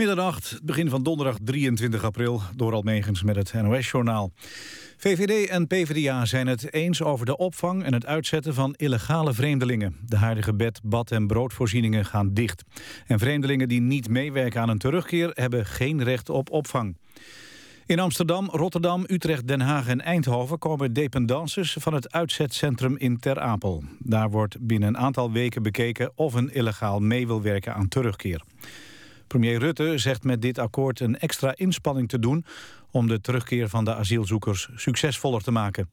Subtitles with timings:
[0.00, 4.32] Middernacht, begin van donderdag 23 april, door Almegens met het NOS-journaal.
[4.96, 9.96] VVD en PvdA zijn het eens over de opvang en het uitzetten van illegale vreemdelingen.
[10.06, 12.62] De huidige bed, bad en broodvoorzieningen gaan dicht.
[13.06, 16.96] En vreemdelingen die niet meewerken aan een terugkeer hebben geen recht op opvang.
[17.86, 23.40] In Amsterdam, Rotterdam, Utrecht, Den Haag en Eindhoven komen dependances van het uitzetcentrum in Ter
[23.40, 23.84] Apel.
[23.98, 28.42] Daar wordt binnen een aantal weken bekeken of een illegaal mee wil werken aan terugkeer.
[29.30, 32.44] Premier Rutte zegt met dit akkoord een extra inspanning te doen...
[32.90, 35.88] om de terugkeer van de asielzoekers succesvoller te maken.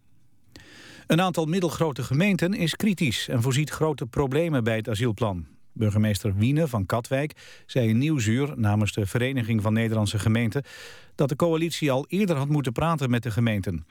[1.07, 3.27] Een aantal middelgrote gemeenten is kritisch...
[3.27, 5.45] en voorziet grote problemen bij het asielplan.
[5.73, 8.53] Burgemeester Wiene van Katwijk zei in Nieuwsuur...
[8.55, 10.63] namens de Vereniging van Nederlandse Gemeenten...
[11.15, 13.85] dat de coalitie al eerder had moeten praten met de gemeenten.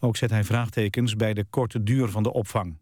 [0.00, 2.76] Ook zet hij vraagtekens bij de korte duur van de opvang.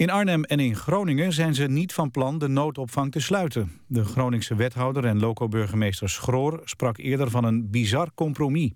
[0.00, 3.72] In Arnhem en in Groningen zijn ze niet van plan de noodopvang te sluiten.
[3.86, 8.70] De Groningse wethouder en loco-burgemeester Schroor sprak eerder van een bizar compromis.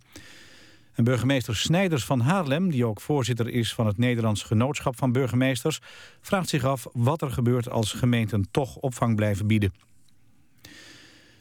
[0.94, 5.80] En burgemeester Snijders van Haarlem, die ook voorzitter is van het Nederlands Genootschap van Burgemeesters,
[6.20, 9.72] vraagt zich af wat er gebeurt als gemeenten toch opvang blijven bieden.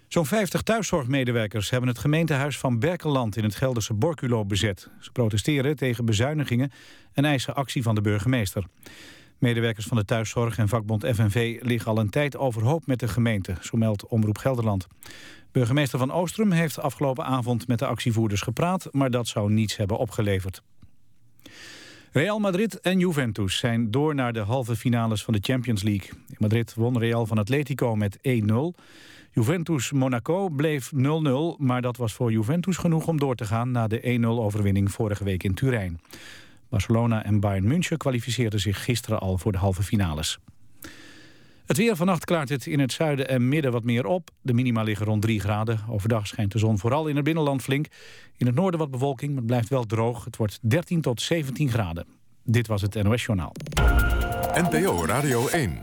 [0.08, 4.90] Zo'n 50 thuiszorgmedewerkers hebben het gemeentehuis van Berkeland in het Gelderse Borculo bezet.
[5.00, 6.72] Ze protesteren tegen bezuinigingen
[7.14, 8.66] en eisen actie van de burgemeester.
[9.44, 13.56] Medewerkers van de thuiszorg en vakbond FNV liggen al een tijd overhoop met de gemeente,
[13.62, 14.88] zo meldt Omroep Gelderland.
[15.52, 19.98] Burgemeester van Oostrum heeft afgelopen avond met de actievoerders gepraat, maar dat zou niets hebben
[19.98, 20.62] opgeleverd.
[22.12, 26.10] Real Madrid en Juventus zijn door naar de halve finales van de Champions League.
[26.28, 28.22] In Madrid won Real van Atletico met 1-0.
[29.32, 30.98] Juventus-Monaco bleef 0-0,
[31.58, 33.72] maar dat was voor Juventus genoeg om door te gaan...
[33.72, 36.00] na de 1-0 overwinning vorige week in Turijn.
[36.74, 40.38] Barcelona en Bayern München kwalificeerden zich gisteren al voor de halve finales.
[41.66, 44.30] Het weer vannacht klaart het in het zuiden en midden wat meer op.
[44.42, 45.80] De minima liggen rond 3 graden.
[45.90, 47.88] Overdag schijnt de zon vooral in het binnenland flink.
[48.38, 50.26] In het noorden wat bewolking, maar het blijft wel droog.
[50.26, 52.06] Het wordt 13 tot 17 graden.
[52.44, 53.52] Dit was het NOS Journaal.
[54.54, 55.82] NPO Radio 1.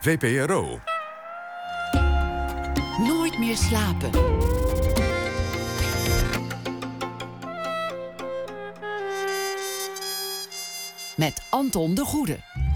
[0.00, 0.80] VPRO.
[3.06, 4.10] Nooit meer slapen.
[11.18, 12.67] Met Anton de Goede.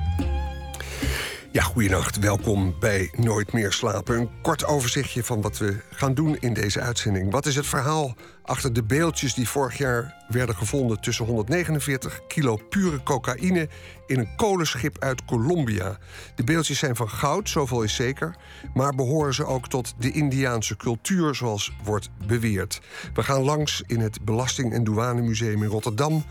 [1.53, 2.19] Ja, goedenacht.
[2.19, 4.19] Welkom bij Nooit meer slapen.
[4.19, 7.33] Een kort overzichtje van wat we gaan doen in deze uitzending.
[7.33, 12.57] Wat is het verhaal achter de beeldjes die vorig jaar werden gevonden tussen 149 kilo
[12.69, 13.69] pure cocaïne
[14.07, 15.99] in een kolenschip uit Colombia?
[16.35, 18.37] De beeldjes zijn van goud, zoveel is zeker,
[18.75, 22.81] maar behoren ze ook tot de Indiaanse cultuur, zoals wordt beweerd.
[23.15, 26.25] We gaan langs in het Belasting- en Douanemuseum in Rotterdam,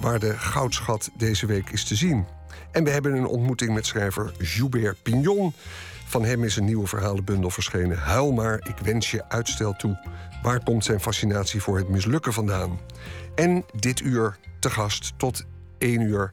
[0.00, 2.26] waar de goudschat deze week is te zien.
[2.76, 5.52] En we hebben een ontmoeting met schrijver Joubert Pignon.
[6.06, 7.98] Van hem is een nieuwe verhalenbundel verschenen.
[7.98, 9.98] Huil maar, ik wens je uitstel toe.
[10.42, 12.80] Waar komt zijn fascinatie voor het mislukken vandaan?
[13.34, 15.44] En dit uur te gast tot
[15.78, 16.32] één uur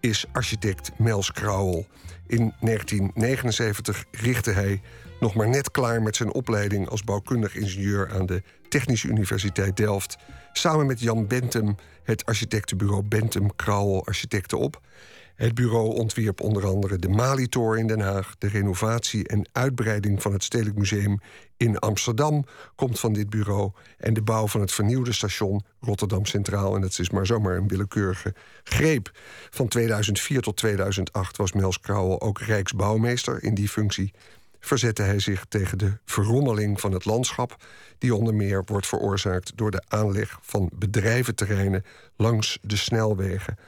[0.00, 1.86] is architect Mels Krauwel.
[2.26, 4.82] In 1979 richtte hij,
[5.20, 10.16] nog maar net klaar met zijn opleiding als bouwkundig ingenieur aan de Technische Universiteit Delft,
[10.52, 14.80] samen met Jan Bentum het architectenbureau Bentum Krauwel Architecten op.
[15.34, 18.34] Het bureau ontwierp onder andere de Malitor in Den Haag.
[18.38, 21.20] De renovatie en uitbreiding van het Stedelijk Museum
[21.56, 23.70] in Amsterdam komt van dit bureau.
[23.98, 26.74] En de bouw van het vernieuwde station Rotterdam Centraal.
[26.74, 28.34] En dat is maar zomaar een willekeurige
[28.64, 29.10] greep.
[29.50, 33.42] Van 2004 tot 2008 was Mels Krauwel ook Rijksbouwmeester.
[33.42, 34.12] In die functie
[34.60, 37.56] verzette hij zich tegen de verrommeling van het landschap,
[37.98, 41.84] die onder meer wordt veroorzaakt door de aanleg van bedrijventerreinen
[42.16, 43.58] langs de snelwegen.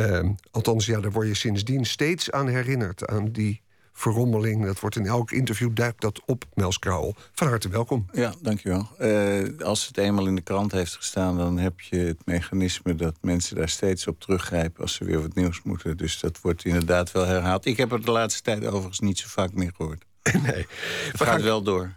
[0.00, 3.06] Uh, althans, ja, daar word je sindsdien steeds aan herinnerd.
[3.06, 3.62] Aan die
[3.96, 4.64] verrommeling.
[4.64, 7.14] Dat wordt in elk interview duikt dat op, Mels Krauwel.
[7.32, 8.06] Van harte welkom.
[8.12, 8.88] Ja, dankjewel.
[9.00, 11.36] Uh, als het eenmaal in de krant heeft gestaan...
[11.36, 14.82] dan heb je het mechanisme dat mensen daar steeds op teruggrijpen...
[14.82, 15.96] als ze weer wat nieuws moeten.
[15.96, 17.66] Dus dat wordt inderdaad wel herhaald.
[17.66, 20.04] Ik heb het de laatste tijd overigens niet zo vaak meer gehoord.
[20.42, 20.66] nee.
[21.06, 21.42] Het gaat gaan...
[21.42, 21.94] wel door.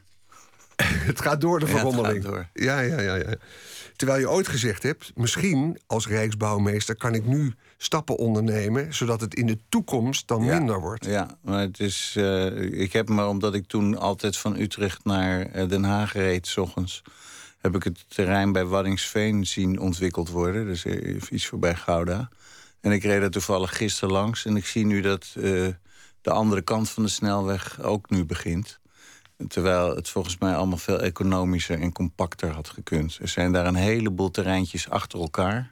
[1.11, 2.23] het gaat door, de verrommeling.
[2.23, 2.49] Ja, door.
[2.53, 3.35] ja, ja, ja, ja.
[3.95, 9.35] Terwijl je ooit gezegd hebt, misschien als Rijksbouwmeester kan ik nu stappen ondernemen, zodat het
[9.35, 11.05] in de toekomst dan minder wordt.
[11.05, 12.15] Ja, maar het is.
[12.17, 16.47] Uh, ik heb me, omdat ik toen altijd van Utrecht naar eh, Den Haag reed,
[16.47, 17.01] s ochtends,
[17.57, 20.65] heb ik het terrein bij Waddingsveen zien ontwikkeld worden.
[20.65, 20.85] Dus
[21.29, 22.29] iets voorbij Gouda.
[22.81, 25.67] En ik reed er toevallig gisteren langs en ik zie nu dat uh,
[26.21, 28.79] de andere kant van de snelweg ook nu begint.
[29.47, 33.17] Terwijl het volgens mij allemaal veel economischer en compacter had gekund.
[33.21, 35.69] Er zijn daar een heleboel terreintjes achter elkaar.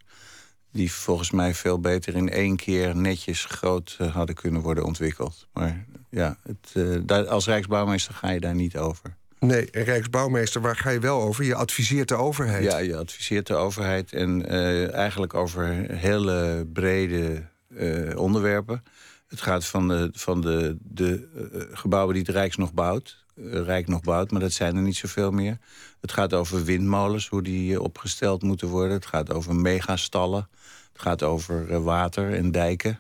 [0.72, 5.48] Die volgens mij veel beter in één keer netjes groot hadden kunnen worden ontwikkeld.
[5.54, 9.16] Maar ja, het, daar, als Rijksbouwmeester ga je daar niet over.
[9.40, 11.44] Nee, en Rijksbouwmeester, waar ga je wel over?
[11.44, 12.64] Je adviseert de overheid.
[12.64, 14.46] Ja, je adviseert de overheid en
[14.92, 17.44] eigenlijk over hele brede
[18.16, 18.84] onderwerpen.
[19.28, 21.28] Het gaat van de, van de, de
[21.72, 23.26] gebouwen die het Rijks nog bouwt.
[23.52, 25.58] Rijk nog bouwt, maar dat zijn er niet zoveel meer.
[26.02, 28.94] Het gaat over windmolens, hoe die opgesteld moeten worden.
[28.94, 30.50] Het gaat over megastallen.
[30.98, 33.00] Het gaat over water en dijken.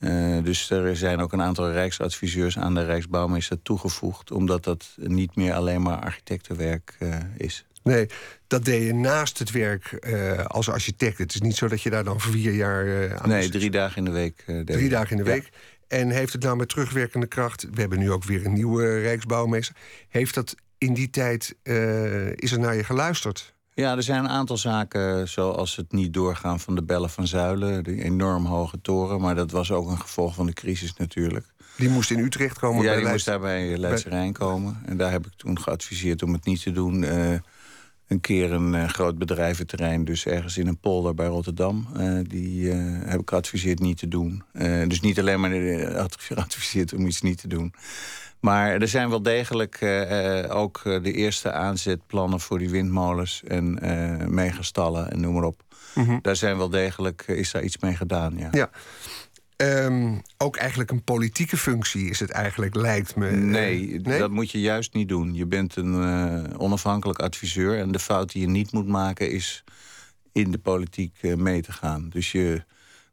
[0.00, 4.30] Uh, dus er zijn ook een aantal rijksadviseurs aan de Rijksbouwmeester toegevoegd...
[4.30, 7.66] omdat dat niet meer alleen maar architectenwerk uh, is.
[7.82, 8.06] Nee,
[8.46, 11.18] dat deed je naast het werk uh, als architect.
[11.18, 14.04] Het is niet zo dat je daar dan vier jaar aan Nee, drie dagen in
[14.04, 14.44] de week.
[14.64, 15.48] drie dagen in de week.
[15.88, 17.66] En heeft het nou met terugwerkende kracht...
[17.72, 19.76] we hebben nu ook weer een nieuwe Rijksbouwmeester...
[20.08, 21.54] heeft dat in die tijd,
[22.34, 23.56] is er naar je geluisterd?
[23.78, 27.84] Ja, er zijn een aantal zaken, zoals het niet doorgaan van de bellen van Zuilen,
[27.84, 29.20] de enorm hoge toren.
[29.20, 31.46] Maar dat was ook een gevolg van de crisis natuurlijk.
[31.76, 32.82] Die moest in Utrecht komen?
[32.82, 34.80] Ja, bij die moest daar bij Leidse Rijn komen.
[34.86, 37.02] En daar heb ik toen geadviseerd om het niet te doen.
[37.02, 37.32] Uh,
[38.06, 41.88] een keer een uh, groot bedrijventerrein, dus ergens in een polder bij Rotterdam.
[41.96, 44.42] Uh, die heb ik geadviseerd niet te doen.
[44.88, 45.50] dus niet alleen maar
[46.18, 47.74] geadviseerd om iets niet te doen.
[48.40, 54.26] Maar er zijn wel degelijk uh, ook de eerste aanzetplannen voor die windmolens en uh,
[54.26, 55.62] megastallen en noem maar op.
[55.94, 56.18] Mm -hmm.
[56.22, 58.48] Daar zijn wel degelijk, is daar iets mee gedaan, ja.
[58.50, 58.70] ja.
[59.62, 63.30] Um, ook eigenlijk een politieke functie is het eigenlijk, lijkt me.
[63.30, 64.18] Nee, nee?
[64.18, 65.34] dat moet je juist niet doen.
[65.34, 67.78] Je bent een uh, onafhankelijk adviseur.
[67.78, 69.64] En de fout die je niet moet maken is
[70.32, 72.08] in de politiek uh, mee te gaan.
[72.08, 72.64] Dus je,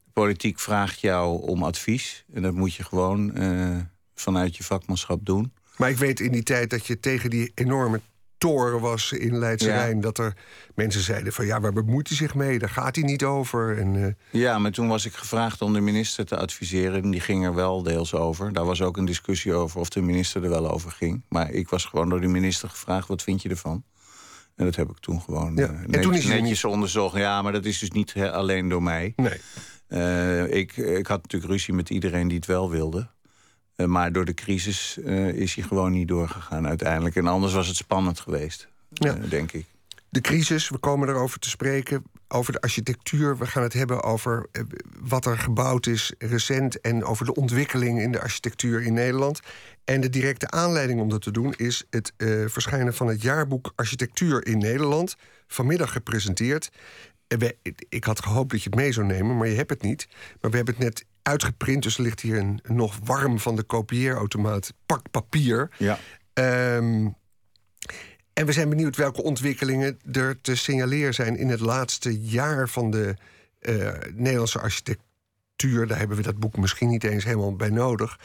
[0.03, 2.25] de politiek vraagt jou om advies.
[2.33, 3.77] En dat moet je gewoon uh,
[4.15, 5.53] vanuit je vakmanschap doen.
[5.77, 8.01] Maar ik weet in die tijd dat je tegen die enorme
[8.37, 9.75] toren was in Leidse ja.
[9.75, 10.01] Rijn...
[10.01, 10.33] dat er
[10.75, 12.59] mensen zeiden van ja, waar bemoeit hij zich mee?
[12.59, 13.77] Daar gaat hij niet over.
[13.77, 14.07] En, uh...
[14.31, 17.03] Ja, maar toen was ik gevraagd om de minister te adviseren...
[17.03, 18.53] en die ging er wel deels over.
[18.53, 21.23] Daar was ook een discussie over of de minister er wel over ging.
[21.29, 23.83] Maar ik was gewoon door de minister gevraagd, wat vind je ervan?
[24.55, 25.69] En dat heb ik toen gewoon ja.
[25.69, 26.73] uh, netjes, toen is netjes niet...
[26.73, 27.17] onderzocht.
[27.17, 29.13] Ja, maar dat is dus niet alleen door mij.
[29.15, 29.39] Nee.
[29.89, 33.09] Uh, ik, ik had natuurlijk ruzie met iedereen die het wel wilde.
[33.77, 37.15] Uh, maar door de crisis uh, is hij gewoon niet doorgegaan uiteindelijk.
[37.15, 39.17] En anders was het spannend geweest, ja.
[39.17, 39.65] uh, denk ik.
[40.09, 42.03] De crisis, we komen erover te spreken.
[42.27, 43.37] Over de architectuur.
[43.37, 44.49] We gaan het hebben over
[44.99, 46.81] wat er gebouwd is recent.
[46.81, 49.39] En over de ontwikkeling in de architectuur in Nederland.
[49.83, 52.13] En de directe aanleiding om dat te doen is het
[52.45, 55.15] verschijnen van het jaarboek Architectuur in Nederland.
[55.47, 56.71] Vanmiddag gepresenteerd.
[57.27, 57.55] We,
[57.89, 60.07] ik had gehoopt dat je het mee zou nemen, maar je hebt het niet.
[60.41, 63.63] Maar we hebben het net uitgeprint, dus er ligt hier een, nog warm van de
[63.63, 65.69] kopieerautomaat pak papier.
[65.77, 65.99] Ja.
[66.77, 67.15] Um,
[68.33, 72.91] en we zijn benieuwd welke ontwikkelingen er te signaleren zijn in het laatste jaar van
[72.91, 73.15] de
[73.61, 75.87] uh, Nederlandse architectuur.
[75.87, 78.19] Daar hebben we dat boek misschien niet eens helemaal bij nodig.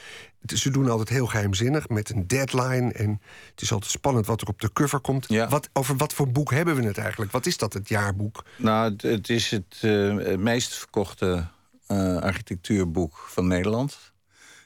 [0.46, 2.92] Ze doen altijd heel geheimzinnig met een deadline.
[2.92, 3.20] En
[3.50, 5.28] het is altijd spannend wat er op de cover komt.
[5.28, 5.48] Ja.
[5.48, 7.32] Wat, over wat voor boek hebben we het eigenlijk?
[7.32, 8.44] Wat is dat, het jaarboek?
[8.56, 11.48] Nou, het, is het, uh, het meest verkochte
[11.92, 14.12] uh, architectuurboek van Nederland.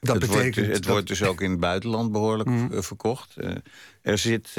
[0.00, 0.92] Dat het betekent wordt, het dat...
[0.92, 2.82] wordt dus ook in het buitenland behoorlijk mm.
[2.82, 3.34] verkocht.
[3.36, 3.50] Uh,
[4.02, 4.56] er zit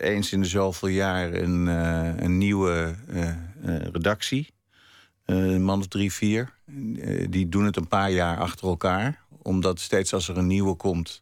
[0.00, 1.66] eens in de zoveel jaar een,
[2.24, 2.94] een nieuwe
[3.92, 4.50] redactie.
[5.24, 6.52] een man of drie, vier.
[7.28, 9.22] die doen het een paar jaar achter elkaar.
[9.42, 11.20] Omdat steeds als er een nieuwe komt...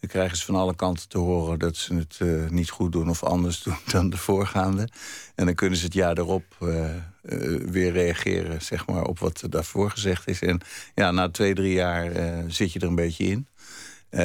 [0.00, 3.08] Dan krijgen ze van alle kanten te horen dat ze het uh, niet goed doen
[3.08, 4.88] of anders doen dan de voorgaande.
[5.34, 9.42] En dan kunnen ze het jaar erop uh, uh, weer reageren zeg maar, op wat
[9.48, 10.40] daarvoor gezegd is.
[10.40, 10.60] En
[10.94, 12.12] ja, na twee, drie jaar
[12.48, 13.48] zit je er een beetje in.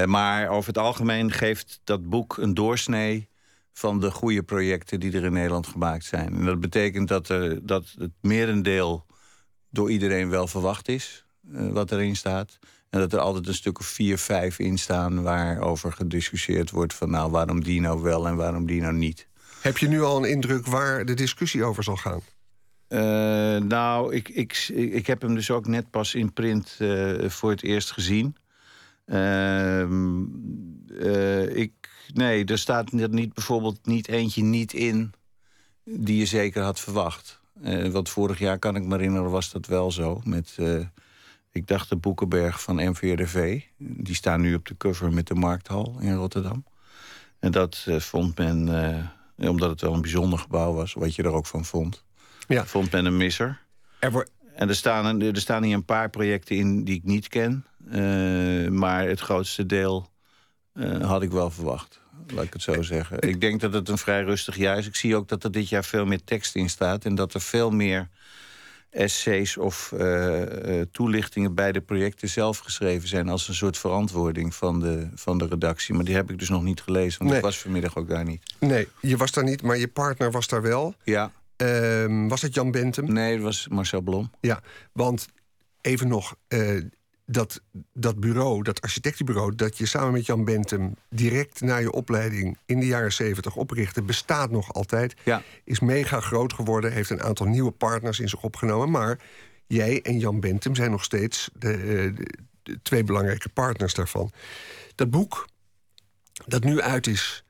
[0.09, 3.29] maar over het algemeen geeft dat boek een doorsnee
[3.73, 6.33] van de goede projecten die er in Nederland gemaakt zijn.
[6.33, 9.05] En dat betekent dat, er, dat het merendeel
[9.69, 12.59] door iedereen wel verwacht is, wat erin staat.
[12.93, 17.09] En dat er altijd een stuk of vier, vijf in staan waarover gediscussieerd wordt van
[17.09, 19.27] nou waarom die nou wel en waarom die nou niet.
[19.61, 22.21] Heb je nu al een indruk waar de discussie over zal gaan?
[22.89, 22.99] Uh,
[23.67, 27.63] nou, ik, ik, ik heb hem dus ook net pas in print uh, voor het
[27.63, 28.35] eerst gezien.
[29.05, 29.85] Uh,
[31.55, 31.73] ik,
[32.13, 35.13] nee, er staat er niet, bijvoorbeeld niet eentje niet in
[35.83, 37.39] die je zeker had verwacht.
[37.91, 40.21] want vorig jaar, kan ik me herinneren, was dat wel zo.
[40.23, 40.57] Met
[41.53, 43.61] ik dacht de Boekenberg van MVRDV.
[43.77, 46.65] Die staan nu op de cover met de Markthal in Rotterdam.
[47.39, 48.67] En dat uh, vond men,
[49.37, 50.93] uh, omdat het wel een bijzonder gebouw was...
[50.93, 52.03] wat je er ook van vond,
[52.47, 52.65] ja.
[52.65, 53.59] vond men een misser.
[53.99, 54.31] Er wordt...
[54.55, 57.65] En er staan, er staan hier een paar projecten in die ik niet ken.
[57.85, 60.11] Uh, maar het grootste deel
[61.01, 62.01] had ik wel verwacht.
[62.27, 63.21] Laat ik het zo zeggen.
[63.21, 64.87] Ik denk dat het een vrij rustig jaar is.
[64.87, 67.05] Ik zie ook dat er dit jaar veel meer tekst in staat.
[67.05, 68.09] En dat er veel meer
[68.93, 70.41] essays of uh,
[70.91, 75.47] toelichtingen bij de projecten zelf geschreven zijn als een soort verantwoording van de, van de
[75.47, 75.93] redactie.
[75.95, 78.55] Maar die heb ik dus nog niet gelezen, want ik was vanmiddag ook daar niet.
[78.59, 80.95] Nee, je was daar niet, maar je partner was daar wel.
[81.03, 81.31] Ja.
[81.57, 83.13] Uh, was het Jan Bentum?
[83.13, 84.31] Nee, het was Marcel Blom.
[84.41, 85.27] Ja, want
[85.81, 86.81] even nog, uh,
[87.25, 87.61] dat,
[87.93, 89.55] dat bureau, dat architectenbureau...
[89.55, 94.01] dat je samen met Jan Bentum direct na je opleiding in de jaren 70 oprichtte...
[94.01, 95.41] bestaat nog altijd, ja.
[95.63, 96.91] is mega groot geworden...
[96.91, 98.91] heeft een aantal nieuwe partners in zich opgenomen.
[98.91, 99.19] Maar
[99.67, 102.13] jij en Jan Bentum zijn nog steeds de,
[102.63, 104.31] de twee belangrijke partners daarvan.
[104.95, 105.47] Dat boek,
[106.45, 107.43] dat nu uit is...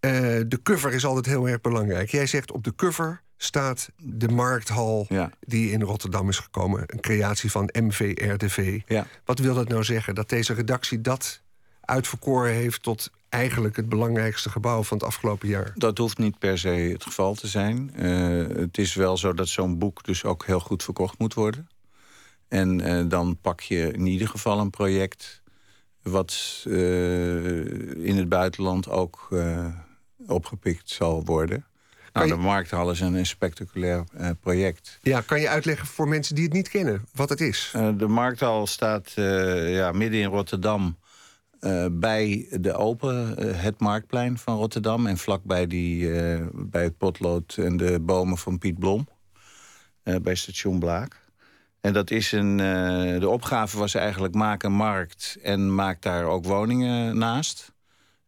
[0.00, 0.12] Uh,
[0.46, 2.10] de cover is altijd heel erg belangrijk.
[2.10, 5.30] Jij zegt op de cover staat de markthal ja.
[5.40, 6.82] die in Rotterdam is gekomen.
[6.86, 8.80] Een creatie van MVRDV.
[8.86, 9.06] Ja.
[9.24, 10.14] Wat wil dat nou zeggen?
[10.14, 11.40] Dat deze redactie dat
[11.80, 15.72] uitverkoren heeft tot eigenlijk het belangrijkste gebouw van het afgelopen jaar?
[15.74, 17.92] Dat hoeft niet per se het geval te zijn.
[17.96, 21.68] Uh, het is wel zo dat zo'n boek dus ook heel goed verkocht moet worden.
[22.48, 25.42] En uh, dan pak je in ieder geval een project
[26.02, 29.28] wat uh, in het buitenland ook
[30.26, 31.66] opgepikt zal worden.
[32.12, 34.98] Nou, de Markthal is een spectaculair uh, project.
[35.02, 37.72] Ja, kan je uitleggen voor mensen die het niet kennen wat het is?
[37.76, 40.96] Uh, de Markthal staat uh, ja, midden in Rotterdam...
[41.90, 45.06] bij de Open, het Marktplein van Rotterdam...
[45.06, 46.10] en vlakbij die,
[46.52, 49.08] bij het potlood en de bomen van Piet Blom...
[50.22, 51.26] bij station Blaak.
[51.80, 52.56] En dat is een,
[53.20, 55.38] de opgave was eigenlijk maak een markt...
[55.42, 57.76] en maak daar ook woningen naast...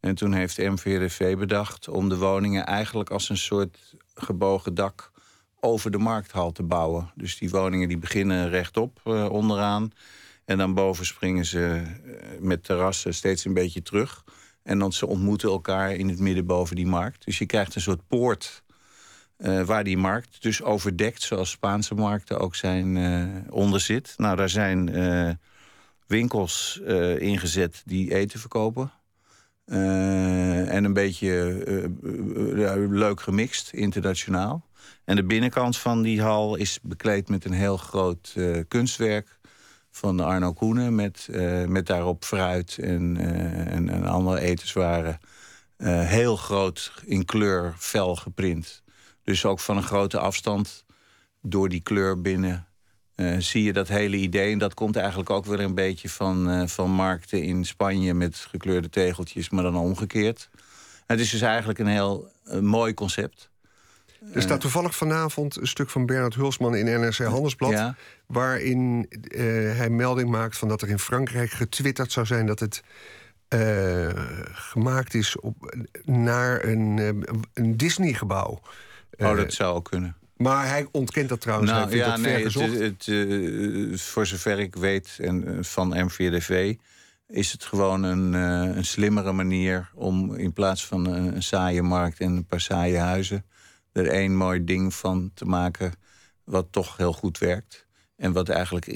[0.00, 5.11] En toen heeft MVRV bedacht om de woningen eigenlijk als een soort gebogen dak
[5.61, 7.11] over de markthal te bouwen.
[7.14, 9.92] Dus die woningen die beginnen rechtop uh, onderaan.
[10.45, 14.25] En dan boven springen ze uh, met terrassen steeds een beetje terug.
[14.62, 17.25] En dan ze ontmoeten elkaar in het midden boven die markt.
[17.25, 18.62] Dus je krijgt een soort poort
[19.38, 24.14] uh, waar die markt dus overdekt, zoals Spaanse markten ook zijn, onder zit.
[24.16, 25.38] Nou, daar zijn
[26.07, 26.80] winkels
[27.19, 28.92] ingezet die eten verkopen.
[29.70, 34.68] Uh, en een beetje uh, uh, leuk gemixt, internationaal.
[35.04, 38.36] En de binnenkant van die hal is bekleed met een heel groot
[38.68, 39.38] kunstwerk
[39.90, 40.94] van Arno Koenen...
[40.94, 41.28] met,
[41.66, 43.16] met daarop fruit en,
[43.66, 45.18] en, en, andere etenswaren.
[45.82, 48.82] heel groot in kleur, fel geprint.
[49.24, 50.84] Dus ook van een grote afstand
[51.42, 52.69] door die kleur binnen
[53.20, 54.52] uh, zie je dat hele idee.
[54.52, 58.36] En dat komt eigenlijk ook weer een beetje van, uh, van markten in Spanje met
[58.36, 60.48] gekleurde tegeltjes, maar dan omgekeerd.
[61.06, 63.48] Het is dus eigenlijk een heel uh, mooi concept.
[64.32, 67.70] Er staat toevallig vanavond een stuk van Bernard Hulsman in NRC Handelsblad.
[67.70, 67.94] Ja.
[68.26, 69.06] Waarin
[69.76, 72.82] hij melding maakt van dat er in Frankrijk getwitterd zou zijn dat het.
[74.52, 77.24] gemaakt is op, naar een,
[77.54, 78.60] een Disney-gebouw.
[79.18, 80.16] Oh, dat zou ook kunnen.
[80.40, 81.70] Maar hij ontkent dat trouwens.
[81.70, 86.75] Nou, ja, dat nee, het, het, uh, voor zover ik weet en, van MVDV...
[87.28, 91.82] is het gewoon een, uh, een slimmere manier om in plaats van een, een, saaie
[91.82, 92.20] markt...
[92.20, 93.44] en een paar saaie huizen
[93.92, 95.92] er één mooi ding van te maken...
[96.44, 97.87] wat toch heel goed werkt.
[98.16, 98.87] En wat eigenlijk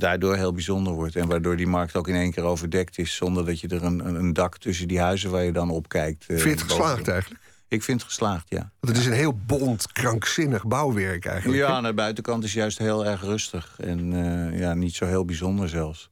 [0.00, 1.16] daardoor heel bijzonder wordt.
[1.16, 3.14] En waardoor die markt ook in één keer overdekt is...
[3.14, 6.24] zonder dat je er een, een dak tussen die huizen waar je dan op kijkt...
[6.28, 7.42] Uh, Vind je het geslaagd eigenlijk?
[7.68, 8.70] Ik vind het geslaagd, ja.
[8.80, 11.58] Want het is een heel bont, krankzinnig bouwwerk eigenlijk.
[11.58, 13.76] Ja, aan de buitenkant is juist heel erg rustig.
[13.80, 16.10] En uh, ja, niet zo heel bijzonder zelfs.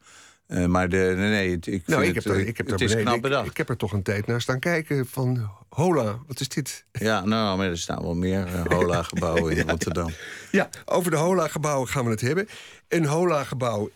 [0.49, 2.75] Uh, maar de, nee, nee, ik nou, vind ik heb het, er, ik heb het
[2.75, 3.45] er is beneden, knap bedacht.
[3.45, 5.51] Ik, ik, heb er toch een tijd naar staan kijken van...
[5.69, 6.85] Hola, wat is dit?
[6.93, 10.11] Ja, nou, maar er staan wel meer uh, Hola-gebouwen in ja, Rotterdam.
[10.51, 12.49] Ja, over de Hola-gebouwen gaan we het hebben.
[12.89, 13.91] Een Hola-gebouw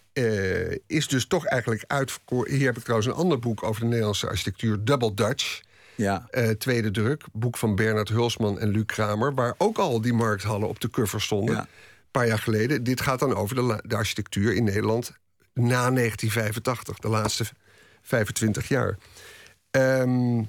[0.87, 2.53] is dus toch eigenlijk uitverkoren...
[2.53, 4.85] Hier heb ik trouwens een ander boek over de Nederlandse architectuur...
[4.85, 5.61] Double Dutch.
[6.01, 6.29] Ja.
[6.33, 9.35] Uh, tweede druk, boek van Bernard Hulsman en Luc Kramer...
[9.35, 11.55] waar ook al die markthallen op de cover stonden.
[11.55, 11.61] Ja.
[11.61, 12.85] Een paar jaar geleden.
[12.85, 15.13] Dit gaat dan over de, de, architectuur in Nederland
[15.53, 16.99] na 1985.
[16.99, 17.45] De laatste
[18.03, 18.99] 25 jaar.
[19.71, 20.49] Um,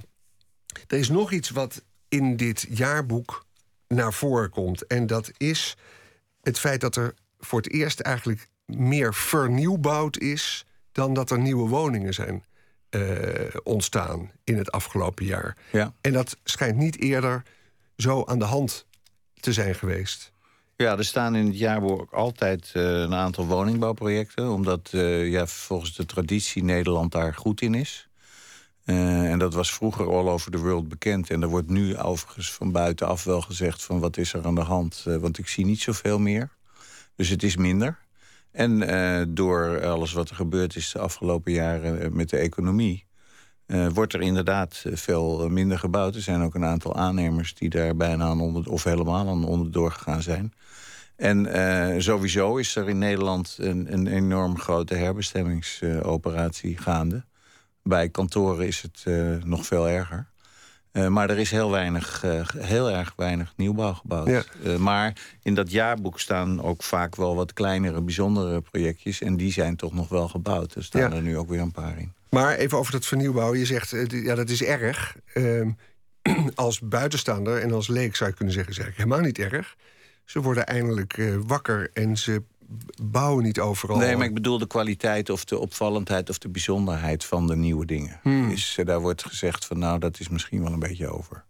[0.86, 3.46] er is nog iets wat in dit jaarboek
[3.88, 4.86] naar voren komt.
[4.86, 5.76] En dat is
[6.42, 10.66] het feit dat er voor het eerst eigenlijk meer vernieuwbouwd is...
[10.92, 12.44] dan dat er nieuwe woningen zijn
[12.94, 15.56] uh, ontstaan in het afgelopen jaar.
[15.72, 15.92] Ja.
[16.00, 17.42] En dat schijnt niet eerder
[17.96, 18.86] zo aan de hand
[19.40, 20.32] te zijn geweest.
[20.76, 24.50] Ja, er staan in het jaarboek altijd uh, een aantal woningbouwprojecten...
[24.50, 28.08] omdat uh, ja, volgens de traditie Nederland daar goed in is.
[28.84, 31.30] Uh, en dat was vroeger all over the world bekend.
[31.30, 33.82] En er wordt nu overigens van buitenaf wel gezegd...
[33.82, 36.50] van wat is er aan de hand, want ik zie niet zoveel meer.
[37.16, 37.98] Dus het is minder.
[38.52, 43.06] En uh, door alles wat er gebeurd is de afgelopen jaren met de economie...
[43.66, 46.14] Uh, wordt er inderdaad veel minder gebouwd.
[46.14, 49.90] Er zijn ook een aantal aannemers die daar bijna aan onder, of helemaal aan onderdoor
[49.90, 50.52] gegaan zijn.
[51.16, 51.46] En
[52.02, 57.24] sowieso is er in Nederland een, een enorm grote herbestemmingsoperatie gaande.
[57.82, 59.04] Bij kantoren is het
[59.44, 60.31] nog veel erger.
[60.92, 62.24] Uh, maar er is heel, weinig,
[62.58, 64.28] heel erg weinig nieuwbouw gebouwd.
[64.62, 64.78] Ja.
[64.78, 69.20] maar in dat jaarboek staan ook vaak wel wat kleinere, bijzondere projectjes.
[69.20, 70.74] En die zijn toch nog wel gebouwd.
[70.74, 71.16] Er staan ja.
[71.16, 72.12] er nu ook weer een paar in.
[72.30, 73.54] Maar even over dat vernieuwbouw.
[73.54, 75.16] Je zegt, ja, dat is erg.
[75.34, 75.70] Ehm,
[76.54, 78.72] als buitenstaander en als leek zou je kunnen zeggen...
[78.72, 79.76] is eigenlijk helemaal niet erg.
[80.24, 82.42] Ze worden eindelijk wakker en ze
[83.02, 83.96] bouwen niet overal.
[83.96, 87.86] Nee, maar ik bedoel de kwaliteit of de opvallendheid of de bijzonderheid van de nieuwe
[87.86, 88.20] dingen.
[88.22, 88.50] Hmm.
[88.50, 91.44] Is, uh, daar wordt gezegd van nou, dat is misschien wel een beetje over.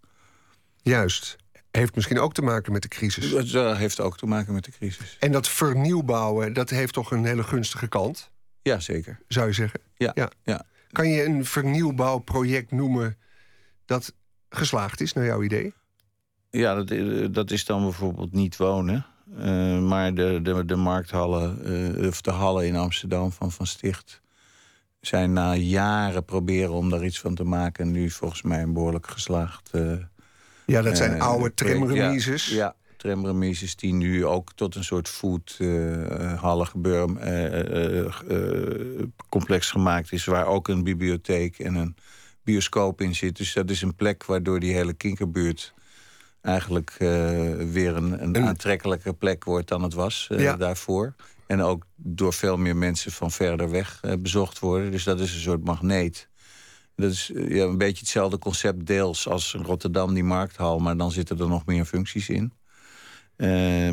[0.83, 1.37] Juist.
[1.71, 3.52] Heeft misschien ook te maken met de crisis.
[3.52, 5.17] Dat heeft ook te maken met de crisis.
[5.21, 8.31] En dat vernieuwbouwen, dat heeft toch een hele gunstige kant?
[8.62, 9.19] Ja, zeker.
[9.29, 9.81] Zou je zeggen?
[9.97, 10.12] Ja.
[10.14, 10.31] ja.
[10.43, 10.64] ja.
[10.91, 13.19] Kan je een vernieuwbouwproject noemen
[13.85, 14.14] dat
[14.49, 15.75] geslaagd is, naar jouw idee?
[16.50, 19.07] Ja, dat, eh, dat is dan bijvoorbeeld niet wonen.
[19.39, 21.59] Uh, maar de, de, de markthallen,
[21.99, 24.21] uh, of de hallen in Amsterdam van Van Sticht...
[25.01, 27.91] zijn na jaren proberen om daar iets van te maken...
[27.91, 29.71] nu volgens mij een behoorlijk geslaagd...
[29.75, 29.93] Uh,
[30.67, 32.49] ja, dat zijn oude tramremises.
[32.49, 37.19] Ja, ja tramremises die nu ook tot een soort foodhallen gebeuren...
[39.29, 41.97] complex gemaakt is, waar ook een bibliotheek en een
[42.45, 43.37] bioscoop in zit.
[43.37, 45.75] Dus dat is een plek waardoor die hele kinkerbuurt
[46.43, 47.09] eigenlijk uh,
[47.73, 51.15] weer een, een, aantrekkelijke plek wordt dan het was uh, daarvoor.
[51.47, 54.91] En ook door veel meer mensen van verder weg uh, bezocht worden.
[54.91, 56.29] Dus dat is een soort magneet.
[56.97, 60.79] Dat is ja, een beetje hetzelfde concept deels als Rotterdam, die markthal.
[60.79, 62.53] Maar dan zitten er nog meer functies in.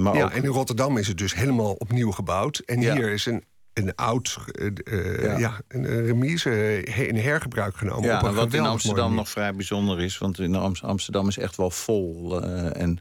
[0.02, 2.58] maar ja, en in Rotterdam is het dus helemaal opnieuw gebouwd.
[2.58, 3.44] En hier is een
[3.82, 4.38] een oud
[4.84, 5.62] uh, ja.
[5.68, 8.10] een remise in hergebruik genomen.
[8.10, 10.18] Ja, op wat in Amsterdam nog vrij bijzonder is.
[10.18, 12.44] Want in Amsterdam is echt wel vol.
[12.44, 13.00] Uh, en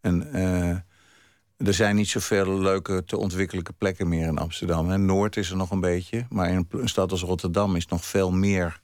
[0.00, 0.32] en
[1.56, 4.90] er zijn niet zoveel leuke te ontwikkelijke plekken meer in Amsterdam.
[4.90, 6.26] En Noord is er nog een beetje.
[6.28, 8.82] Maar in een stad als Rotterdam is nog veel meer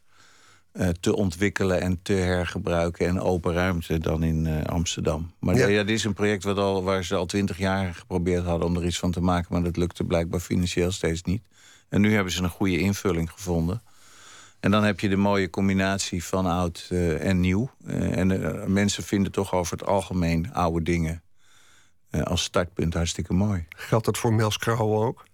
[0.72, 5.32] uh, te ontwikkelen en te hergebruiken en open ruimte dan in uh, Amsterdam.
[5.38, 5.66] Maar ja.
[5.66, 5.82] ja.
[5.82, 8.84] dit is een project wat al, waar ze al twintig jaar geprobeerd hadden om er
[8.84, 11.42] iets van te maken, maar dat lukte blijkbaar financieel steeds niet.
[11.88, 13.82] En nu hebben ze een goede invulling gevonden.
[14.60, 17.70] En dan heb je de mooie combinatie van oud uh, en nieuw.
[17.86, 21.22] en mensen vinden toch over het algemeen oude dingen
[22.10, 23.66] als startpunt hartstikke mooi.
[23.68, 25.24] Geldt dat voor Mels Krauwel ook?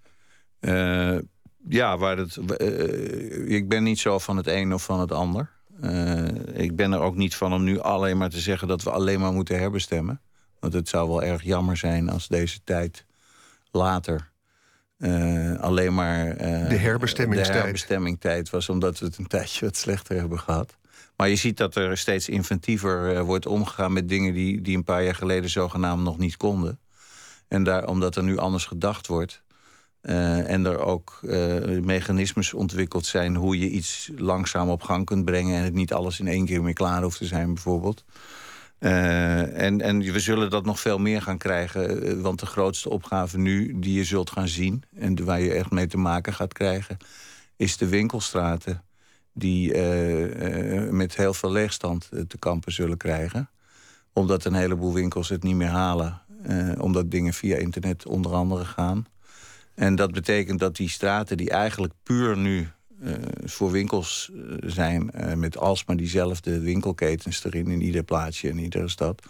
[1.68, 5.50] Ja, waar het, uh, ik ben niet zo van het een of van het ander.
[5.82, 8.90] Uh, ik ben er ook niet van om nu alleen maar te zeggen dat we
[8.90, 10.20] alleen maar moeten herbestemmen.
[10.60, 13.04] Want het zou wel erg jammer zijn als deze tijd
[13.70, 14.30] later
[14.98, 16.36] uh, alleen maar
[16.68, 17.52] de herbestemmingstijd.
[17.52, 20.76] de herbestemmingstijd was, omdat we het een tijdje wat slechter hebben gehad.
[21.16, 25.04] Maar je ziet dat er steeds inventiever wordt omgegaan met dingen die, die een paar
[25.04, 26.78] jaar geleden zogenaamd nog niet konden.
[27.48, 29.42] En daar, omdat er nu anders gedacht wordt,
[30.06, 35.24] uh, en er ook uh, mechanismes ontwikkeld zijn hoe je iets langzaam op gang kunt
[35.24, 38.04] brengen en het niet alles in één keer meer klaar hoeft te zijn, bijvoorbeeld.
[38.78, 42.22] Uh, en, en we zullen dat nog veel meer gaan krijgen.
[42.22, 44.82] Want de grootste opgave nu die je zult gaan zien...
[44.96, 46.96] en waar je echt mee te maken gaat krijgen...
[47.56, 48.82] is de winkelstraten
[49.32, 49.78] die
[50.90, 53.50] met heel veel leegstand te kampen zullen krijgen.
[54.12, 56.20] Omdat een heleboel winkels het niet meer halen.
[56.78, 59.06] omdat dingen via internet onder andere gaan.
[59.76, 62.68] En dat betekent dat die straten die eigenlijk puur nu
[63.02, 63.12] uh,
[63.44, 65.10] voor winkels uh, zijn...
[65.14, 69.22] Uh, met alsmaar diezelfde winkelketens erin in ieder plaatsje in iedere stad...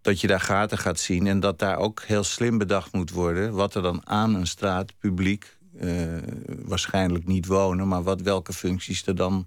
[0.00, 3.52] dat je daar gaten gaat zien en dat daar ook heel slim bedacht moet worden...
[3.52, 5.56] wat er dan aan een straat publiek
[6.64, 7.88] waarschijnlijk niet wonen...
[7.88, 9.46] maar wat, welke functies er dan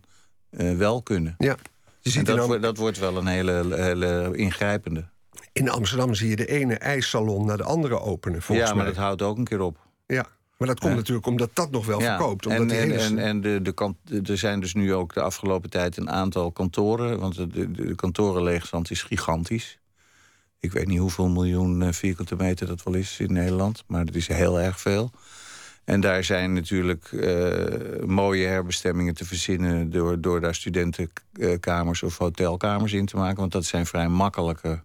[0.77, 1.35] wel kunnen.
[1.37, 1.55] Ja.
[1.99, 5.05] Je ziet dat, wordt, dat wordt wel een hele, hele ingrijpende.
[5.53, 8.93] In Amsterdam zie je de ene ijssalon naar de andere openen, volgens ja, maar mij.
[8.93, 9.77] dat houdt ook een keer op.
[10.13, 12.45] Ja, maar dat komt natuurlijk omdat dat nog wel verkoopt.
[12.45, 12.93] Omdat en, hele...
[12.93, 13.97] en, en de, de kant,
[14.29, 17.19] er zijn dus nu ook de afgelopen tijd een aantal kantoren...
[17.19, 19.79] want de, de, de kantorenleegstand is gigantisch.
[20.59, 23.83] Ik weet niet hoeveel miljoen eh, vierkante meter dat wel is in Nederland...
[23.87, 25.11] maar dat is heel erg veel.
[25.83, 29.89] En daar zijn natuurlijk uh, mooie herbestemmingen te verzinnen...
[29.89, 33.39] Door, door daar studentenkamers of hotelkamers in te maken.
[33.39, 34.83] Want dat zijn vrij makkelijke...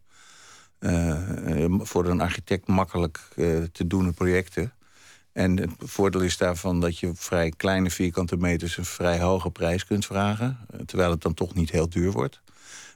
[0.81, 1.19] Uh,
[1.79, 3.21] voor een architect makkelijk
[3.73, 4.73] te doen projecten.
[5.37, 8.77] En het voordeel is daarvan dat je vrij kleine vierkante meters...
[8.77, 10.59] een vrij hoge prijs kunt vragen.
[10.71, 12.41] Eh, terwijl het dan toch niet heel duur wordt.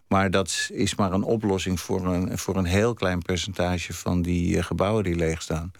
[0.09, 3.93] Maar dat is maar een oplossing voor een, voor een heel klein percentage...
[3.93, 5.73] van die uh, gebouwen die leegstaan.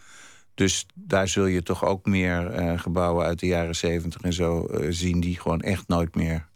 [0.55, 4.69] Dus daar zul je toch ook meer uh, gebouwen uit de jaren zeventig en zo
[4.89, 5.21] zien...
[5.21, 6.49] die gewoon echt nooit meer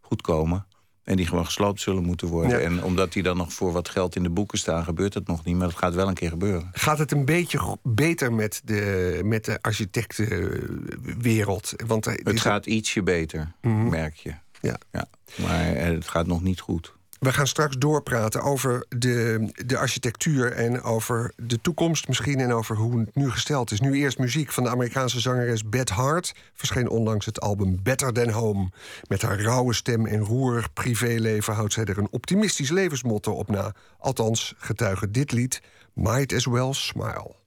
[0.00, 0.66] goed komen.
[1.04, 2.58] En die gewoon gesloopt zullen moeten worden.
[2.58, 2.64] Ja.
[2.64, 5.44] En omdat die dan nog voor wat geld in de boeken staan, gebeurt het nog
[5.44, 5.56] niet.
[5.56, 6.70] Maar dat gaat wel een keer gebeuren.
[6.72, 11.72] Gaat het een beetje beter met de, met de architectenwereld?
[11.86, 13.52] Want Het gaat ietsje beter,
[13.88, 14.34] merk je.
[14.60, 14.76] Ja.
[14.92, 15.06] Ja.
[15.36, 16.94] Maar eh, het gaat nog niet goed.
[17.22, 22.76] We gaan straks doorpraten over de, de architectuur en over de toekomst misschien en over
[22.76, 23.80] hoe het nu gesteld is.
[23.80, 26.34] Nu eerst muziek van de Amerikaanse zangeres Beth Hart.
[26.54, 28.70] Verscheen onlangs het album Better Than Home.
[29.08, 33.74] Met haar rauwe stem en roerig privéleven houdt zij er een optimistisch levensmotto op na.
[33.98, 37.41] Althans, getuige dit lied Might As Well Smile.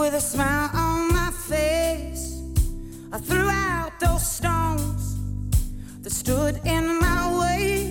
[0.00, 2.40] With a smile on my face.
[3.12, 5.18] I threw out those stones
[6.00, 7.82] that stood in my way,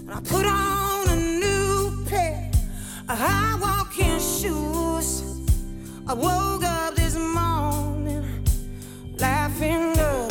[0.00, 2.50] and I put on a new pair
[3.08, 5.24] of high walking shoes.
[6.06, 8.44] I woke up this morning
[9.18, 10.27] laughing the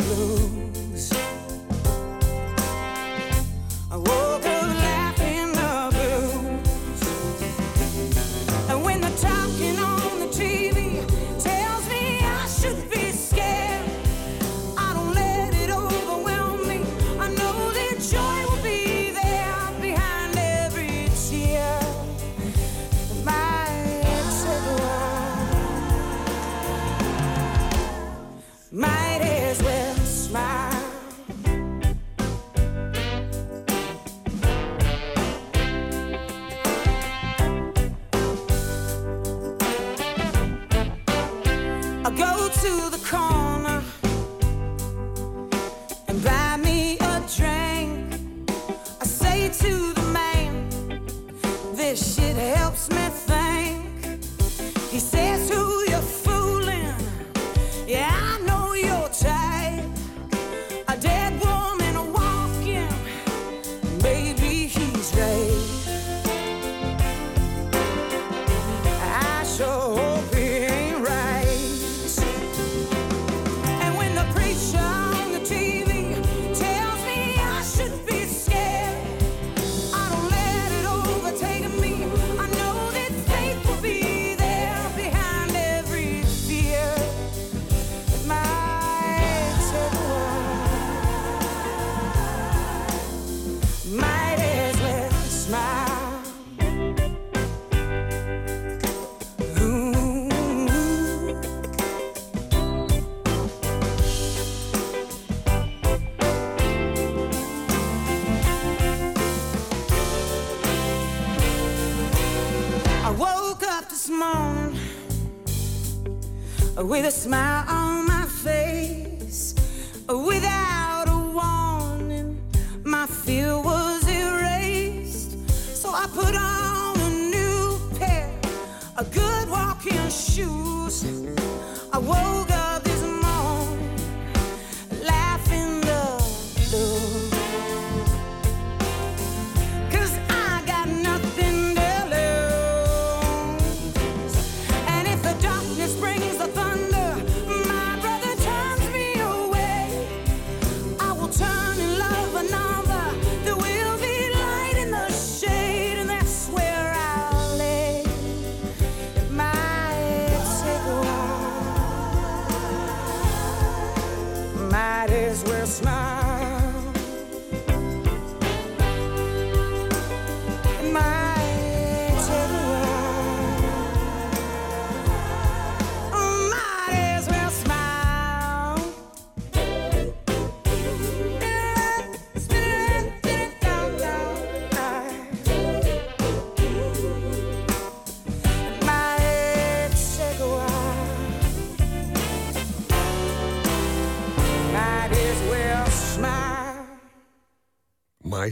[116.88, 117.77] with a smile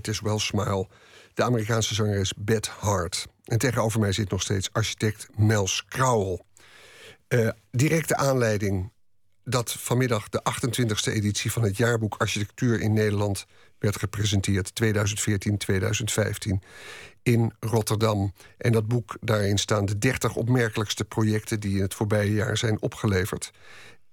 [0.09, 0.89] As Well Smile.
[1.35, 3.27] De Amerikaanse zangeres Beth Hart.
[3.45, 6.47] En tegenover mij zit nog steeds architect Mels Krauwel.
[7.29, 8.93] Eh, directe aanleiding
[9.45, 13.47] dat vanmiddag de 28e editie van het jaarboek Architectuur in Nederland
[13.79, 16.63] werd gepresenteerd, 2014-2015,
[17.23, 18.33] in Rotterdam.
[18.59, 22.83] En dat boek, daarin staan de 30 opmerkelijkste projecten die in het voorbije jaar zijn
[22.83, 23.51] opgeleverd.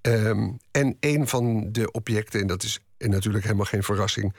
[0.01, 4.36] Ehm, en een van de objecten, en dat is natuurlijk helemaal geen verrassing,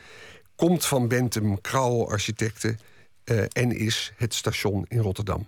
[0.56, 2.78] komt van Bentham Krauwel Architecten
[3.24, 5.46] eh, en is het station in Rotterdam.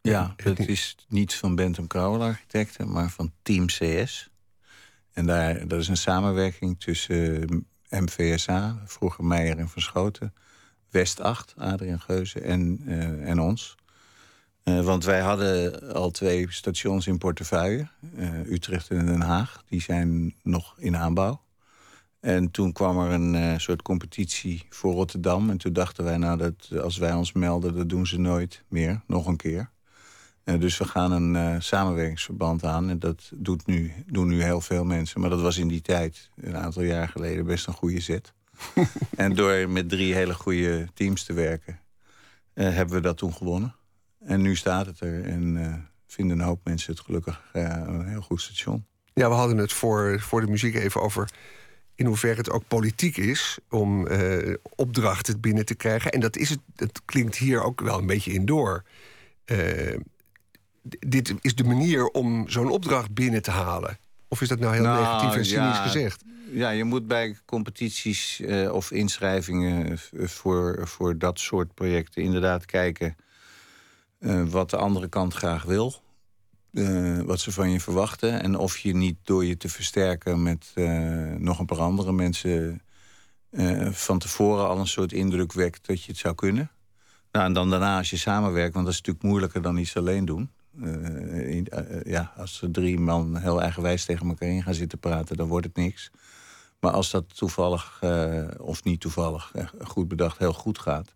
[0.00, 4.30] Ja, Het- is niet van Bentham Crowell Architecten, maar van Team CS.
[5.12, 7.48] En daar, dat is een samenwerking tussen
[7.88, 10.34] eh, MVSA, vroeger Meijer en Van Schoten...
[10.90, 13.74] West 8, Adriaan Geuze en, eh, en ons.
[14.64, 17.88] Want wij hadden al twee stations in portefeuille.
[18.46, 19.62] Utrecht en Den Haag.
[19.68, 21.41] Die zijn nog in aanbouw.
[22.22, 25.50] En toen kwam er een eh, soort competitie voor Rotterdam.
[25.50, 27.74] En toen dachten wij, nou, dat als wij ons melden...
[27.74, 29.70] dat doen ze nooit meer, nog een keer.
[30.44, 32.90] Eh, dus we gaan een eh, samenwerkingsverband aan.
[32.90, 35.20] En dat doet nu, doen nu heel veel mensen.
[35.20, 38.32] Maar dat was in die tijd, een aantal jaar geleden, best een goede zet.
[39.16, 41.80] en door met drie hele goede teams te werken...
[42.54, 43.74] hebben we dat toen gewonnen.
[44.18, 45.24] En nu staat het er.
[45.24, 48.86] En vinden een hoop mensen het gelukkig een heel goed station.
[49.14, 51.30] Ja, we hadden het voor, voor de muziek even over
[51.94, 56.12] in hoeverre het ook politiek is om eh, opdrachten binnen te krijgen.
[56.12, 58.84] En dat is het, het klinkt hier ook wel een beetje in door.
[59.44, 59.96] Eh,
[60.82, 63.98] dit is de manier om zo'n opdracht binnen te halen.
[64.28, 65.82] Of is dat nou heel Nou, negatief en cynisch ja.
[65.82, 66.24] gezegd?
[66.50, 73.16] Ja, je moet bij competities eh, of inschrijvingen voor, voor dat soort projecten inderdaad kijken
[74.50, 76.02] wat de andere kant graag wil.
[76.72, 78.42] Eh, wat ze van je verwachten.
[78.42, 82.82] En of je niet door je te versterken met eh, nog een paar andere mensen
[83.50, 86.70] eh, van tevoren al een soort indruk wekt dat je het zou kunnen.
[87.32, 90.24] Nou, en dan daarna als je samenwerkt, want dat is natuurlijk moeilijker dan iets alleen
[90.24, 90.50] doen.
[92.04, 95.66] Ja, als er drie man heel eigenwijs tegen elkaar in gaan zitten praten, dan wordt
[95.66, 96.10] het niks.
[96.80, 98.02] Maar als dat toevallig,
[98.58, 101.14] of niet toevallig, goed bedacht, heel goed gaat...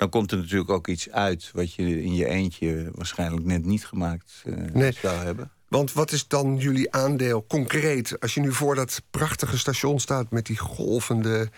[0.00, 3.86] dan komt er natuurlijk ook iets uit wat je in je eentje waarschijnlijk net niet
[3.86, 4.92] gemaakt eh, Nee.
[4.92, 5.50] zou hebben.
[5.68, 10.30] Want wat is dan jullie aandeel concreet als je nu voor dat prachtige station staat
[10.30, 11.48] met die golvende,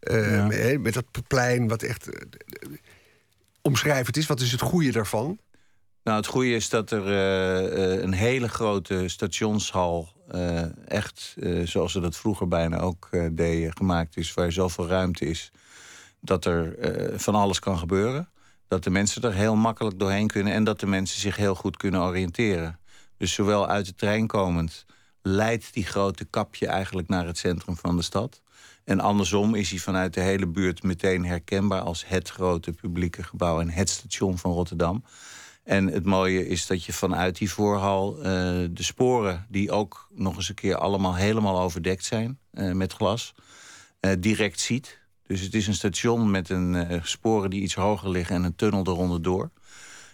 [0.00, 0.78] eh, Ja.
[0.78, 2.20] met, dat plein wat echt eh,
[3.62, 4.26] omschrijvend is?
[4.26, 5.38] Wat is het goede daarvan?
[6.04, 10.12] Nou, het goede is dat er eh, eh, een hele grote stationshal...
[10.28, 14.34] eh, echt, eh, zoals ze dat vroeger bijna ook eh, deden, gemaakt is...
[14.34, 15.50] waar zoveel ruimte is
[16.22, 18.28] dat er eh, van alles kan gebeuren.
[18.68, 20.52] Dat de mensen er heel makkelijk doorheen kunnen...
[20.52, 22.78] en dat de mensen zich heel goed kunnen oriënteren.
[23.16, 24.84] Dus zowel uit de trein komend
[25.22, 28.42] leidt die grote kapje eigenlijk naar het centrum van de stad.
[28.84, 31.80] En andersom is hij vanuit de hele buurt meteen herkenbaar...
[31.80, 35.04] als het grote publieke gebouw en het station van Rotterdam.
[35.64, 38.22] En het mooie is dat je vanuit die voorhal eh,
[38.70, 39.46] de sporen...
[39.48, 43.34] die ook nog eens een keer allemaal helemaal overdekt zijn eh, met glas...
[44.18, 45.01] direct ziet.
[45.32, 48.36] Dus het is een station met een eh, sporen die iets hoger liggen...
[48.36, 49.50] en een tunnel eronder door.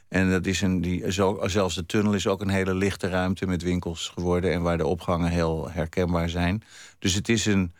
[0.08, 1.10] En dat is een, die,
[1.46, 4.52] zelfs de tunnel is ook een hele lichte ruimte met winkels geworden...
[4.52, 6.62] en waar de opgangen heel herkenbaar zijn.
[6.98, 7.72] Dus het is een,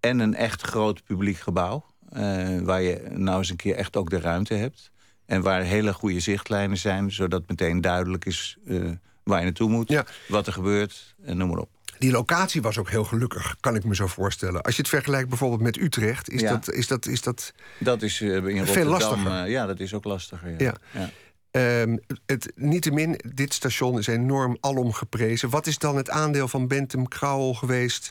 [0.00, 1.84] en een echt groot publiek gebouw...
[2.08, 4.90] eh, waar je nou eens een keer echt ook de ruimte hebt...
[5.26, 7.12] en waar hele goede zichtlijnen zijn...
[7.12, 8.90] zodat meteen duidelijk is eh,
[9.22, 10.04] waar je naartoe moet, Ja.
[10.28, 11.73] wat er gebeurt en noem maar op.
[11.98, 14.62] Die locatie was ook heel gelukkig, kan ik me zo voorstellen.
[14.62, 16.50] Als je het vergelijkt bijvoorbeeld met Utrecht, is Ja.
[16.50, 16.70] dat.
[16.72, 18.90] Is dat, is dat Dat is eh, in Veel Rotterdam...
[18.90, 19.42] lastiger.
[19.44, 20.50] eh, ja, dat is ook lastiger.
[20.50, 20.56] Ja.
[20.58, 20.74] Ja.
[20.90, 21.10] Ja.
[21.50, 25.50] Ehm, het, niettemin, dit station is enorm alom geprezen.
[25.50, 28.10] Wat is dan het aandeel van Bentham Krauwel geweest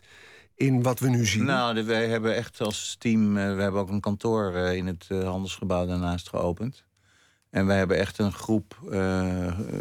[0.55, 1.43] in wat we nu zien?
[1.45, 3.37] Nou, de- wij hebben echt als team...
[3.37, 6.83] eh, we hebben ook een kantoor in het handelsgebouw daarnaast geopend.
[7.49, 8.79] En wij hebben echt een groep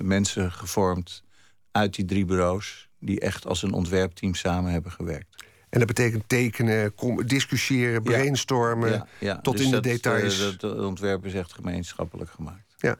[0.03, 1.23] mensen gevormd
[1.71, 2.91] uit die drie bureaus...
[3.03, 5.45] die echt als een ontwerpteam samen hebben gewerkt.
[5.69, 6.93] En dat betekent tekenen,
[7.27, 9.41] discussiëren, brainstormen, Ja, ja.
[9.41, 10.39] tot Dus in de dat, eh, details.
[10.39, 12.75] dat, dat ontwerp is echt gemeenschappelijk gemaakt.
[12.79, 12.97] Ja.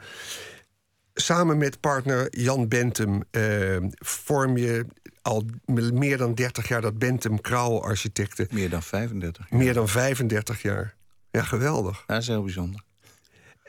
[1.15, 4.87] Samen met partner Jan Bentham eh, vorm je
[5.23, 5.45] al
[5.93, 8.49] meer dan 30 jaar dat Bentham Krauwel Architecten.
[8.51, 9.59] Meer dan 35 jaar.
[9.61, 10.95] Meer dan 35 jaar.
[11.31, 12.05] Ja, geweldig.
[12.07, 12.81] Dat is heel bijzonder.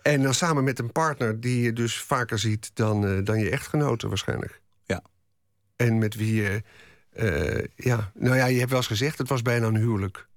[0.01, 3.49] En dan samen met een partner die je dus vaker ziet dan, eh, dan je
[3.49, 4.61] echtgenoten waarschijnlijk.
[5.75, 6.63] En met wie je...
[7.13, 10.27] eh, ja, nou ja, je hebt wel eens gezegd, het was bijna een huwelijk.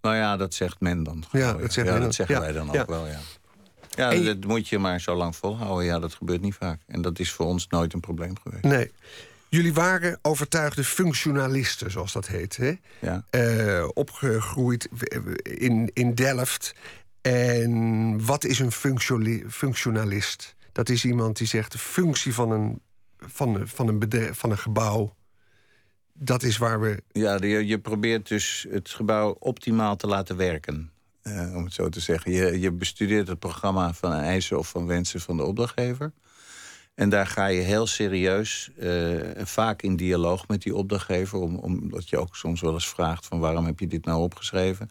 [0.00, 1.24] Nou ja, dat zegt men dan.
[1.32, 2.12] Ja, dat zegt ja, men dat dan.
[2.12, 3.20] zeggen Ja, wij dan ook wel, ja.
[3.90, 5.84] Ja, En dat moet je maar zo lang volhouden.
[5.86, 6.80] Ja, dat gebeurt niet vaak.
[6.86, 8.62] En dat is voor ons nooit een probleem geweest.
[8.62, 8.90] Nee.
[9.48, 12.56] Jullie waren overtuigde functionalisten, zoals dat heet.
[12.56, 12.72] Hè?
[12.98, 13.24] Ja.
[13.30, 14.88] Eh, opgegroeid
[15.42, 16.74] in, in Delft.
[17.20, 18.72] En wat is een
[19.48, 20.54] functionalist?
[20.72, 22.80] Dat is iemand die zegt de functie van een,
[23.26, 25.14] van, van een, van een gebouw.
[26.12, 27.02] Dat is waar we.
[27.12, 30.90] Ja, je, je probeert dus het gebouw optimaal te laten werken.
[31.22, 32.32] eh, om het zo te zeggen.
[32.32, 36.12] Je, je bestudeert het programma van eisen of van wensen van de opdrachtgever.
[36.94, 42.08] En daar ga je heel serieus, eh, vaak in dialoog met die opdrachtgever, om, omdat
[42.08, 44.88] je ook soms wel eens vraagt van waarom heb je dit nou opgeschreven,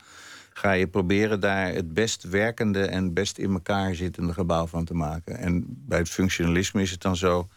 [0.54, 4.94] ga je proberen daar het best werkende en best in elkaar zittende gebouw van te
[4.94, 5.38] maken.
[5.38, 7.48] En bij het functionalisme is het dan zo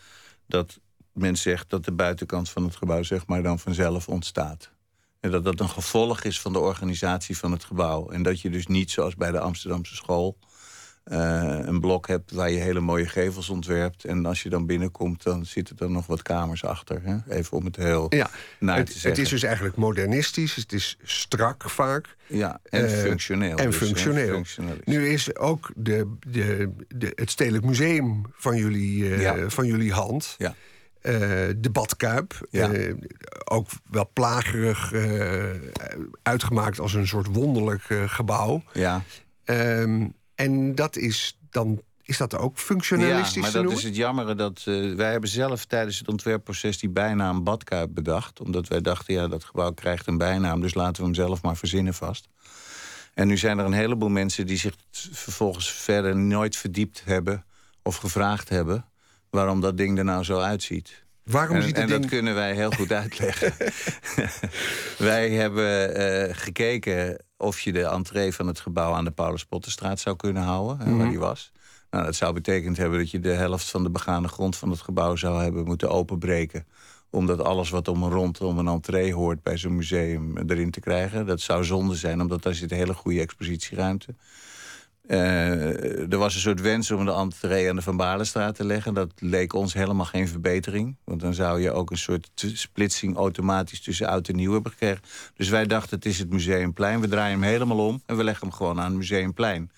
[0.55, 0.81] dat
[1.12, 4.71] men zegt dat de buitenkant van het gebouw zeg maar dan vanzelf ontstaat.
[5.21, 8.11] En dat dat een gevolg is van de organisatie van het gebouw.
[8.11, 10.38] En dat je dus niet zoals bij de Amsterdamse school
[11.05, 14.05] eh, een blok hebt waar je hele mooie gevels ontwerpt.
[14.05, 17.01] En als je dan binnenkomt, dan zitten er nog wat kamers achter.
[17.03, 17.17] Hè?
[17.37, 19.11] Even om het heel Ja, naar te het, zeggen.
[19.11, 22.17] het is dus eigenlijk modernistisch, het is strak vaak.
[22.27, 23.57] Ja, en Eh, functioneel.
[23.57, 24.43] En dus, functioneel.
[24.85, 29.49] Nu is ook de, de, de, het Stedelijk Museum van jullie, eh, Ja.
[29.51, 30.35] van jullie hand.
[30.38, 30.55] Ja.
[31.57, 32.47] De Badkuip.
[32.51, 32.71] Ja.
[33.45, 34.93] ook wel plagerig
[36.23, 38.62] uitgemaakt als een soort wonderlijk gebouw.
[38.73, 39.03] Ja.
[39.45, 41.83] Ehm, en dat is dan.
[42.03, 44.35] Is dat ook functionalistisch Ja, maar dat is het jammere.
[44.35, 48.40] Dat, eh, wij hebben zelf tijdens het ontwerpproces die bijnaam Badkuip bedacht.
[48.40, 50.61] Omdat wij dachten, ja, dat gebouw krijgt een bijnaam...
[50.61, 52.29] dus laten we hem zelf maar verzinnen vast.
[53.14, 57.44] En nu zijn er een heleboel mensen die zich vervolgens verder nooit verdiept hebben...
[57.83, 58.85] of gevraagd hebben
[59.31, 61.04] waarom dat ding er nou zo uitziet.
[61.25, 63.53] Waarom En, ziet en dat kunnen wij heel goed uitleggen.
[64.99, 70.01] wij hebben eh, gekeken of je de entree van het gebouw aan de Paulus Potterstraat
[70.01, 70.99] zou kunnen houden, hè, Mhm.
[70.99, 71.53] waar die was.
[71.91, 74.81] Nou, dat zou betekend hebben dat je de helft van de begane grond van het
[74.81, 76.67] gebouw zou hebben moeten openbreken.
[77.11, 81.27] Omdat alles wat om rondom een entree hoort bij zo'n museum erin te krijgen.
[81.27, 84.15] Dat zou zonde zijn, omdat daar zit een hele goede expositieruimte.
[85.07, 88.95] Eh, er was een soort wens om de entree aan de Van Balenstraat te leggen.
[88.95, 90.97] Dat leek ons helemaal geen verbetering.
[91.05, 95.03] Want dan zou je ook een soort splitsing automatisch tussen oud en nieuw hebben gekregen.
[95.37, 97.01] Dus wij dachten, het is het Museumplein.
[97.01, 99.71] We draaien hem helemaal om en we leggen hem gewoon aan het Museumplein.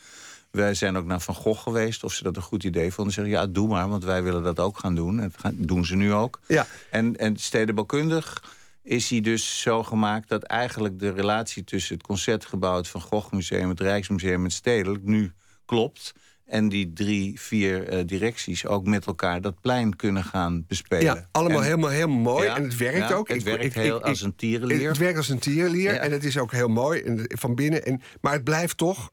[0.51, 3.15] Wij zijn ook naar Van Gogh geweest, of ze dat een goed idee vonden.
[3.15, 5.21] Ze zeggen, ja, doe maar, want wij willen dat ook gaan doen.
[5.21, 6.41] En dat doen ze nu ook.
[6.47, 6.67] Ja.
[6.91, 8.43] En, en stedenbouwkundig
[8.87, 10.29] is hij dus zo gemaakt...
[10.29, 12.77] dat eigenlijk de relatie tussen het Concertgebouw...
[12.77, 15.33] het Van Gogh Museum, het Rijksmuseum en het Stedelijk nu
[15.65, 16.13] klopt...
[16.45, 21.05] en die drie, vier eh, directies ook met elkaar dat plein kunnen gaan bespelen.
[21.05, 22.45] Ja, allemaal En- helemaal, helemaal mooi.
[22.47, 23.29] Ja, en het werkt ja, ook.
[23.29, 24.89] Het Ik- werkt ik- heel ik- als een tierenlier.
[24.89, 25.99] Het werkt als een tierlier Ja.
[26.01, 27.85] en het is ook heel mooi en, van binnen.
[27.85, 29.11] En, maar het blijft toch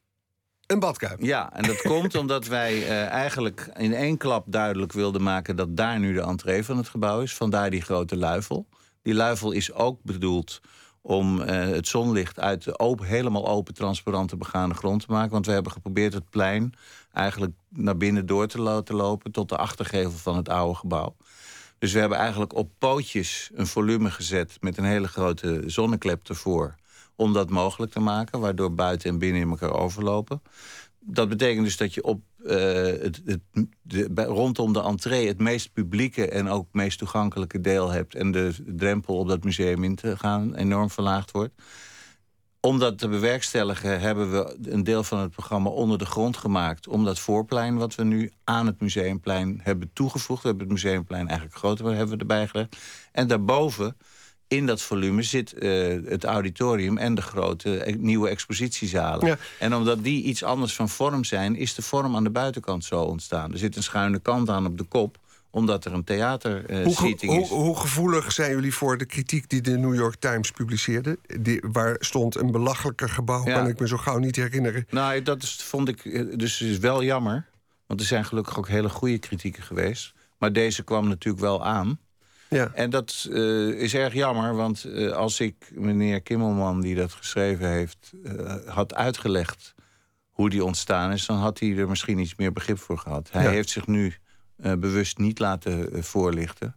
[0.68, 1.22] een badkuip.
[1.22, 5.78] Ja, en dat komt omdat wij eh, eigenlijk in één klap duidelijk wilden maken dat
[5.78, 7.34] daar nu de entree van het gebouw is.
[7.34, 8.68] Vandaar die grote luifel.
[9.04, 10.62] Die luifel is ook bedoeld
[11.02, 15.32] om eh, het zonlicht uit de open, helemaal open, transparante begane grond te maken.
[15.32, 16.74] Want we hebben geprobeerd het plein
[17.12, 21.16] eigenlijk naar binnen door te laten lopen tot de achtergevel van het oude gebouw.
[21.78, 26.76] Dus we hebben eigenlijk op pootjes een volume gezet met een hele grote zonneklep ervoor.
[27.16, 30.42] Om dat mogelijk te maken, waardoor buiten en binnen in elkaar overlopen.
[31.06, 33.22] Dat betekent dus dat je op, eh, het,
[33.82, 38.16] de, rondom de entree het meest publieke en ook meest toegankelijke deel hebt.
[38.16, 41.54] En de drempel op dat museum in te gaan enorm verlaagd wordt.
[42.60, 46.88] Om dat te bewerkstelligen hebben we een deel van het programma onder de grond gemaakt.
[46.88, 50.42] Om dat voorplein wat we nu aan het museumplein hebben toegevoegd.
[50.42, 52.78] We hebben het museumplein eigenlijk groter hebben we erbij gelegd.
[53.12, 53.98] En daarboven,
[54.56, 55.70] in dat volume, zit eh,
[56.06, 59.28] het auditorium en de grote eh, nieuwe expositiezalen.
[59.28, 59.38] Ja.
[59.60, 63.02] En omdat die iets anders van vorm zijn, is de vorm aan de buitenkant zo
[63.02, 63.52] ontstaan.
[63.52, 65.18] Er zit een schuine kant aan op de kop
[65.50, 67.50] omdat er een theater eh seating hoe, is.
[67.50, 71.18] hoe gevoelig zijn jullie voor de kritiek die de New York Times publiceerde?
[71.40, 73.54] Die, waar stond een belachelijker gebouw, Ja.
[73.58, 74.86] kan ik me zo gauw niet herinneren.
[74.90, 77.46] Nou, dat is, vond ik eh, dus is wel jammer.
[77.88, 80.14] Want er zijn gelukkig ook hele goede kritieken geweest.
[80.38, 82.00] Maar deze kwam natuurlijk wel aan.
[82.54, 82.72] Ja.
[82.74, 87.68] En dat eh, is erg jammer, want eh, als ik meneer Kimmelman, die dat geschreven
[87.70, 89.74] heeft, eh, had uitgelegd
[90.30, 93.30] hoe die ontstaan is, dan had hij er misschien iets meer begrip voor gehad.
[93.32, 93.50] Hij Ja.
[93.50, 94.14] heeft zich nu
[94.78, 96.76] bewust niet laten voorlichten.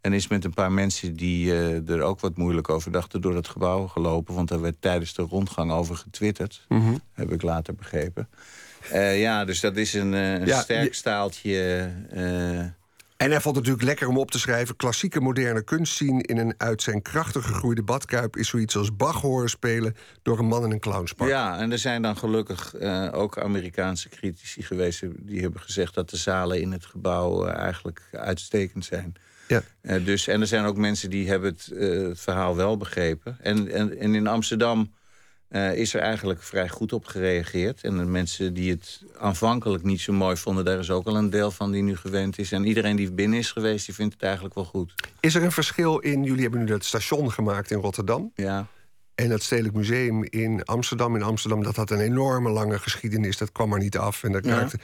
[0.00, 1.54] En is met een paar mensen die
[1.86, 4.34] er ook wat moeilijk over dachten door het gebouw gelopen.
[4.34, 6.64] Want daar werd tijdens de rondgang over getwitterd.
[6.68, 6.94] Mhm.
[7.12, 8.28] Heb ik later begrepen.
[9.14, 11.90] Ja, dus dat is een, een Ja, sterk je- staaltje.
[13.16, 14.76] En hij vond het natuurlijk lekker om op te schrijven...
[14.76, 18.36] klassieke moderne kunst zien in een uit zijn krachten gegroeide badkuip...
[18.36, 21.28] is zoiets als Bach horen spelen door een man in een clownspak.
[21.28, 25.02] Ja, en er zijn dan gelukkig eh, ook Amerikaanse critici geweest...
[25.16, 29.14] die hebben gezegd dat de zalen in het gebouw eh, eigenlijk uitstekend zijn.
[29.48, 29.62] Ja.
[29.80, 33.36] Eh, dus, en er zijn ook mensen die hebben het, het verhaal wel begrepen.
[33.40, 34.92] En, en, en in Amsterdam
[35.48, 37.82] eh, is er eigenlijk vrij goed op gereageerd.
[37.82, 40.64] En de mensen die het aanvankelijk niet zo mooi vonden...
[40.64, 42.52] daar is ook al een deel van die nu gewend is.
[42.52, 44.94] En iedereen die binnen is geweest, die vindt het eigenlijk wel goed.
[45.20, 46.22] Is er een verschil in...
[46.24, 48.32] jullie hebben nu dat station gemaakt in Rotterdam...
[48.34, 48.66] Ja.
[49.14, 51.14] en het Stedelijk Museum in Amsterdam.
[51.16, 53.36] In Amsterdam, dat had een enorme lange geschiedenis.
[53.36, 54.22] Dat kwam er niet af.
[54.24, 54.58] En daar Ja.
[54.58, 54.80] raakten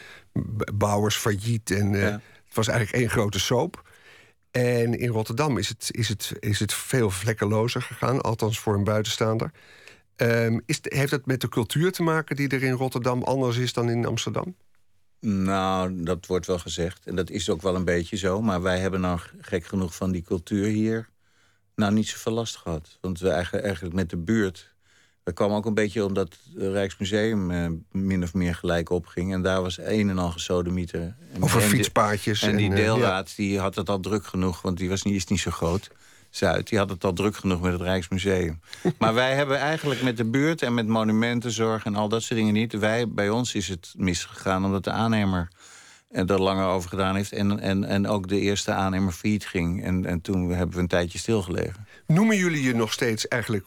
[0.56, 1.70] b- bouwers failliet.
[1.70, 2.20] En eh, Ja.
[2.46, 3.82] Het was eigenlijk één grote soap.
[4.50, 8.84] En in Rotterdam is het, is het, is het veel vlekkelozer gegaan, althans voor een
[8.84, 9.50] buitenstaander.
[10.16, 13.72] Ehm, is, heeft het met de cultuur te maken die er in Rotterdam anders is
[13.72, 14.54] dan in Amsterdam?
[15.20, 17.06] Nou, dat wordt wel gezegd.
[17.06, 18.42] En dat is ook wel een beetje zo.
[18.42, 21.08] Maar wij hebben nou gek genoeg van die cultuur hier...
[21.74, 22.98] nou niet zoveel last gehad.
[23.00, 24.70] Want we eigenlijk, eigenlijk met de buurt...
[25.24, 29.32] Dat kwam ook een beetje omdat het Rijksmuseum eh, min of meer gelijk opging.
[29.32, 31.00] En daar was een en al gesodemieter.
[31.32, 32.42] En- Over en fietspaadjes.
[32.42, 35.26] En die eh, deelraad die had het al druk genoeg, want die was niet, is
[35.26, 35.90] niet zo groot.
[36.35, 38.61] Zuid, die had het al druk genoeg met het Rijksmuseum.
[38.99, 42.55] maar wij hebben eigenlijk met de buurt en met monumentenzorg en al dat soort dingen
[42.55, 42.72] niet.
[42.72, 45.49] Wij, bij ons is het misgegaan omdat de aannemer
[46.11, 47.33] er langer over gedaan heeft.
[47.33, 49.85] En, en, en ook de eerste aannemer failliet ging.
[49.85, 51.87] En, en toen hebben we een tijdje stilgelegen.
[52.07, 53.66] Noemen jullie je nog steeds eigenlijk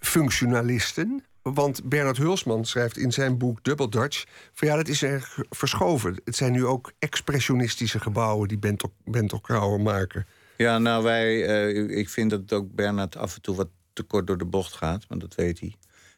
[0.00, 1.24] functionalisten?
[1.42, 4.24] Want Bernard Hulsman schrijft in zijn boek Double Dutch...
[4.52, 6.20] van ja, dat is erg verschoven.
[6.24, 8.48] Het zijn nu ook expressionistische gebouwen...
[8.48, 10.26] die Bento, Bento Krauwer maken.
[10.60, 14.26] Ja, nou, wij, eh, ik vind dat ook Bernard af en toe wat te kort
[14.26, 15.74] door de bocht gaat, maar dat weet hij.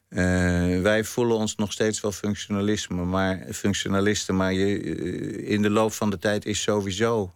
[0.09, 5.71] Eh, wij voelen ons nog steeds wel functionalisme, maar, functionalisten, maar je, eh, in de
[5.71, 7.35] loop van de tijd is sowieso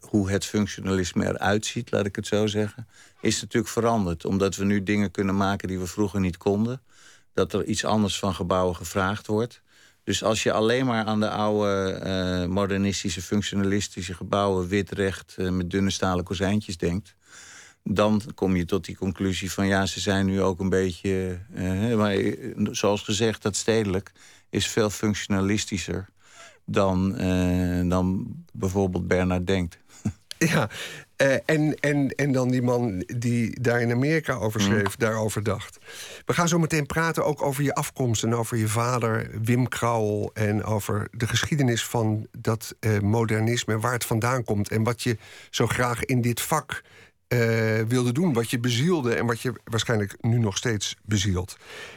[0.00, 2.88] hoe het functionalisme eruit ziet, laat ik het zo zeggen,
[3.20, 4.24] is natuurlijk veranderd.
[4.24, 6.82] Omdat we nu dingen kunnen maken die we vroeger niet konden.
[7.32, 9.62] Dat er iets anders van gebouwen gevraagd wordt.
[10.08, 14.68] Dus als je alleen maar aan de oude eh, modernistische, functionalistische gebouwen...
[14.68, 17.14] wit, recht, eh, met dunne stalen kozijntjes denkt...
[17.84, 21.38] dan kom je tot die conclusie van ja, ze zijn nu ook een beetje...
[21.54, 22.16] eh, maar
[22.70, 24.12] zoals gezegd, dat stedelijk
[24.50, 26.08] is veel functionalistischer...
[26.64, 27.16] dan,
[27.88, 29.78] dan bijvoorbeeld Bernard denkt.
[30.38, 30.70] Ja,
[31.18, 35.78] eh, en, en, en dan die man die daar in Amerika over schreef, daarover dacht.
[36.26, 40.30] We gaan zo meteen praten ook over je afkomst en over je vader Wim Krauwel...
[40.34, 44.68] en over de geschiedenis van dat eh, modernisme en waar het vandaan komt...
[44.68, 45.16] en wat je
[45.50, 46.82] zo graag in dit vak
[47.28, 47.38] eh,
[47.88, 49.14] wilde doen, wat je bezielde...
[49.14, 51.56] en wat je waarschijnlijk nu nog steeds bezielt.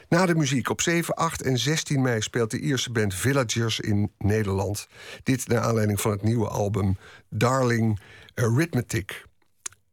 [0.09, 4.11] Na de muziek op 7, 8 en 16 mei speelt de Ierse band Villagers in
[4.17, 4.87] Nederland.
[5.23, 6.97] Dit naar aanleiding van het nieuwe album
[7.29, 7.99] Darling
[8.35, 9.25] Arithmetic.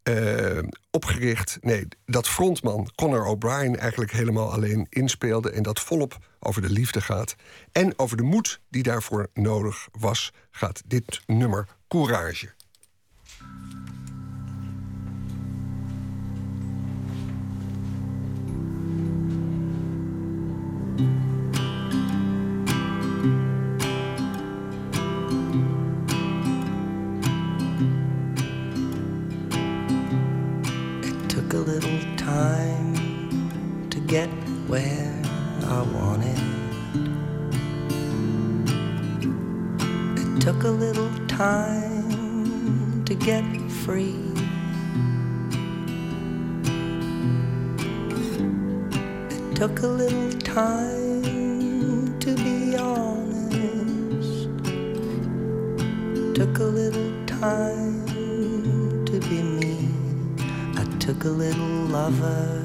[0.02, 0.58] Eh,
[0.90, 5.50] opgericht, nee, dat frontman Conor O'Brien eigenlijk helemaal alleen inspeelde...
[5.50, 7.34] en dat volop over de liefde gaat.
[7.72, 12.56] En over de moed die daarvoor nodig was, gaat dit nummer Courage.
[34.08, 34.30] Get
[34.68, 35.22] where
[35.64, 36.38] I wanted.
[40.16, 43.44] It took a little time to get
[43.84, 44.16] free.
[49.28, 54.48] It took a little time to be honest.
[56.34, 58.06] Took a little time
[59.04, 59.90] to be me.
[60.76, 62.64] I took a little lover,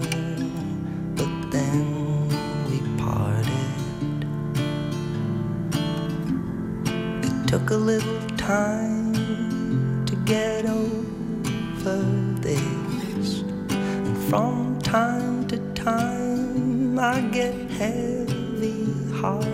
[7.83, 11.99] little time to get over
[12.39, 13.41] this.
[13.71, 19.52] And from time to time, I get heavy hearted,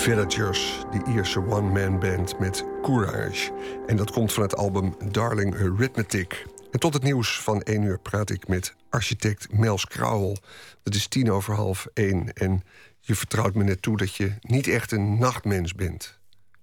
[0.00, 3.52] Villagers, die Ierse one-man band met Courage.
[3.86, 6.46] En dat komt van het album Darling Arithmetic.
[6.70, 10.36] En tot het nieuws van 1 uur praat ik met architect Mels Krauwel.
[10.84, 12.62] Het is tien over half één en
[13.00, 16.18] je vertrouwt me net toe dat je niet echt een nachtmens bent,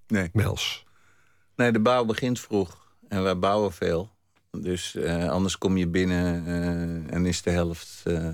[0.08, 0.30] Nee.
[0.34, 0.86] Mels.
[1.56, 2.78] nee, de bouw begint vroeg
[3.08, 4.10] en wij bouwen veel.
[4.52, 8.30] Dus eh, anders kom je binnen eh, en is de helft eh,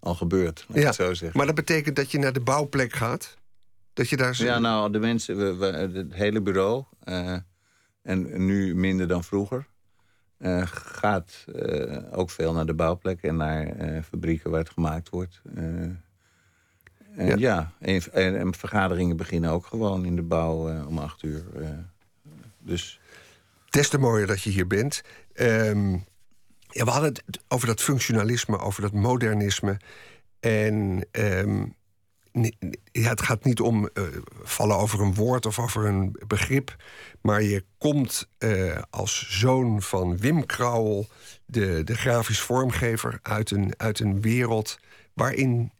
[0.00, 0.66] al gebeurd.
[0.72, 1.38] Ja, zo zeggen.
[1.38, 3.36] maar dat betekent dat je naar de bouwplek gaat?
[3.96, 4.34] Dat je daar...
[4.34, 7.36] zo- Ja, nou, de mensen, we, we- het hele bureau, eh,
[8.02, 9.66] en nu minder dan vroeger,
[10.38, 15.40] eh, gaat eh, ook veel naar de bouwplek en naar fabrieken waar het gemaakt wordt.
[15.54, 16.02] En
[17.16, 17.34] Ja.
[17.36, 21.44] ja, en, en, en vergaderingen beginnen ook gewoon in de bouw om acht uur.
[22.58, 23.00] dus
[23.70, 25.02] Des te mooier dat je hier bent.
[25.32, 25.92] Ehm,
[26.68, 29.76] ja, we hadden het over dat functionalisme, over dat modernisme.
[30.40, 31.64] En ehm,
[32.92, 34.04] ja, het gaat niet om eh,
[34.42, 36.76] vallen over een woord of over een begrip.
[37.20, 41.06] Maar je komt eh, als zoon van Wim Krauwel,
[41.46, 44.78] de, de grafisch vormgever, uit een, uit een wereld
[45.12, 45.72] waarin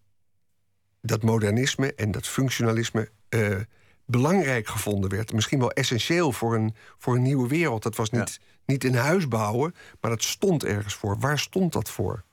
[1.00, 3.56] dat modernisme en dat functionalisme eh,
[4.04, 5.32] belangrijk gevonden werd.
[5.32, 7.82] Misschien wel essentieel voor een, voor een nieuwe wereld.
[7.82, 11.18] Dat was niet, niet een huis bouwen, maar dat stond ergens voor.
[11.18, 12.24] Waar stond dat voor?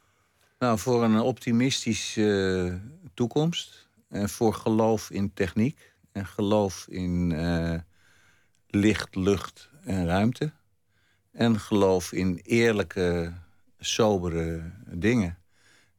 [0.59, 2.79] Nou, voor een optimistische
[3.13, 3.82] toekomst.
[4.13, 5.93] Voor geloof in techniek.
[6.13, 7.79] En geloof in eh,
[8.67, 10.51] licht, lucht en ruimte.
[11.31, 13.33] En geloof in eerlijke,
[13.79, 15.37] sobere dingen.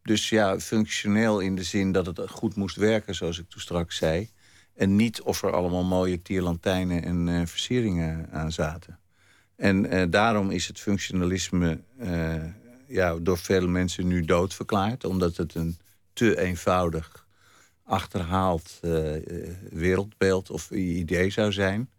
[0.02, 3.96] Dus ja, functioneel in de zin dat het goed moest werken, zoals ik toen straks
[3.96, 4.30] zei.
[4.74, 8.98] En niet of er allemaal mooie tierlantijnen en eh, versieringen aan zaten.
[9.56, 11.80] En eh, daarom is het functionalisme
[12.86, 15.04] ja, door vele mensen nu doodverklaard.
[15.04, 15.78] Omdat het een
[16.12, 17.23] te eenvoudig,
[17.85, 18.91] achterhaald eh,
[19.70, 21.91] wereldbeeld of idee zou zijn.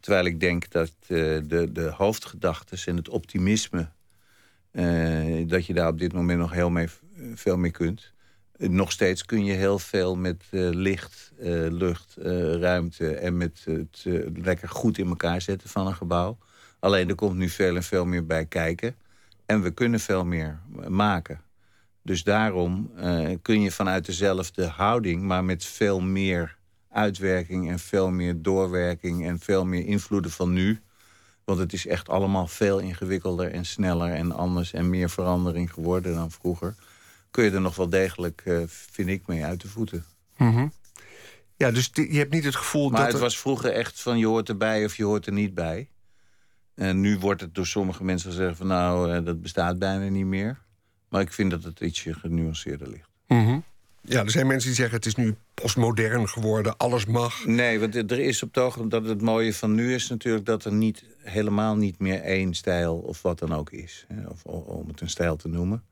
[0.00, 3.88] Terwijl ik denk dat eh, de, de hoofdgedachtes en het optimisme...
[4.70, 6.86] eh, dat je daar op dit moment nog heel
[7.34, 8.14] veel mee kunt.
[8.58, 11.32] Nog steeds kun je heel veel met licht,
[11.70, 12.14] lucht,
[12.60, 13.14] ruimte...
[13.14, 16.38] en met het lekker goed in elkaar zetten van een gebouw.
[16.78, 18.96] Alleen er komt nu veel en veel meer bij kijken.
[19.46, 21.40] En we kunnen veel meer maken.
[22.06, 25.22] Dus daarom eh, kun je vanuit dezelfde houding...
[25.22, 26.56] maar met veel meer
[26.90, 29.26] uitwerking en veel meer doorwerking...
[29.26, 30.80] en veel meer invloeden van nu...
[31.44, 34.72] want het is echt allemaal veel ingewikkelder en sneller en anders...
[34.72, 36.74] en meer verandering geworden dan vroeger...
[37.30, 40.04] kun je er nog wel degelijk, eh, vind ik, mee uit de voeten.
[41.56, 43.06] Ja, dus die- je hebt niet het gevoel Maar dat...
[43.06, 45.88] het er- was vroeger echt van je hoort erbij of je hoort er niet bij.
[46.74, 50.26] En nu wordt het door sommige mensen gezegd van nou, eh, dat bestaat bijna niet
[50.26, 50.64] meer.
[51.08, 53.08] Maar ik vind dat het ietsje genuanceerder ligt.
[53.28, 53.58] Mhm.
[54.00, 57.44] Ja, er zijn mensen die zeggen het is nu postmodern geworden, alles mag.
[57.44, 60.64] Nee, want er is op het ogenblik dat het mooie van nu is natuurlijk dat
[60.64, 64.04] er niet helemaal niet meer één stijl of wat dan ook is.
[64.08, 65.84] hè, Of, om het een stijl te noemen.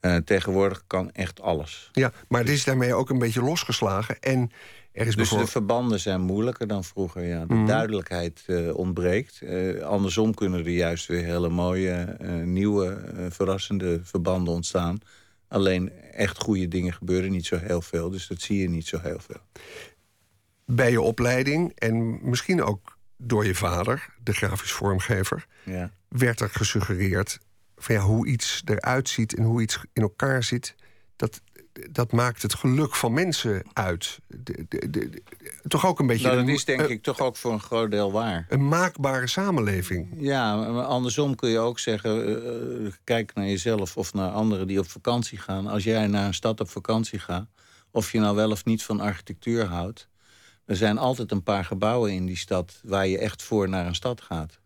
[0.00, 1.88] Eh, tegenwoordig kan echt alles.
[1.92, 4.20] Ja, maar het is daarmee ook een beetje losgeslagen.
[4.20, 4.50] En
[4.92, 7.22] er is Dus de verbanden zijn moeilijker dan vroeger.
[7.22, 7.46] Ja.
[7.46, 9.42] De duidelijkheid eh, ontbreekt.
[9.42, 14.98] Eh, andersom kunnen er juist weer hele mooie, eh, nieuwe, verrassende verbanden ontstaan.
[15.48, 18.10] Alleen echt goede dingen gebeuren niet zo heel veel.
[18.10, 19.40] Dus dat zie je niet zo heel veel.
[20.66, 25.90] bij je opleiding en misschien ook door je vader, de grafisch vormgever, Ja.
[26.08, 27.38] werd er gesuggereerd
[27.76, 30.74] van ja, hoe iets eruit ziet en hoe iets in elkaar zit,
[31.16, 31.40] dat,
[31.90, 34.18] dat maakt het geluk van mensen uit.
[34.26, 35.22] De- de- de- de-
[35.68, 37.90] toch ook een beetje Nou, dat een, is denk ik toch ook voor een groot
[37.90, 38.46] deel waar.
[38.48, 40.08] een maakbare samenleving.
[40.16, 42.26] Ja, maar andersom kun je ook zeggen...
[42.26, 45.66] eh, eh, kijk naar jezelf of naar anderen die op vakantie gaan.
[45.66, 47.46] Als jij naar een stad op vakantie gaat...
[47.90, 50.08] of je nou wel of niet van architectuur houdt...
[50.64, 52.80] er zijn altijd een paar gebouwen in die stad...
[52.84, 54.60] waar je echt voor naar een stad gaat.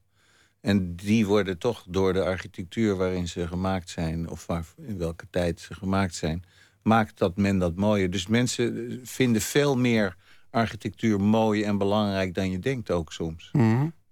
[0.61, 4.29] En die worden toch door de architectuur waarin ze gemaakt zijn...
[4.29, 6.45] of waar, in welke tijd ze gemaakt zijn...
[6.87, 8.11] maakt dat men dat mooier.
[8.11, 10.17] Dus mensen vinden veel meer
[10.51, 12.35] architectuur mooi en belangrijk...
[12.35, 13.51] dan je denkt ook soms.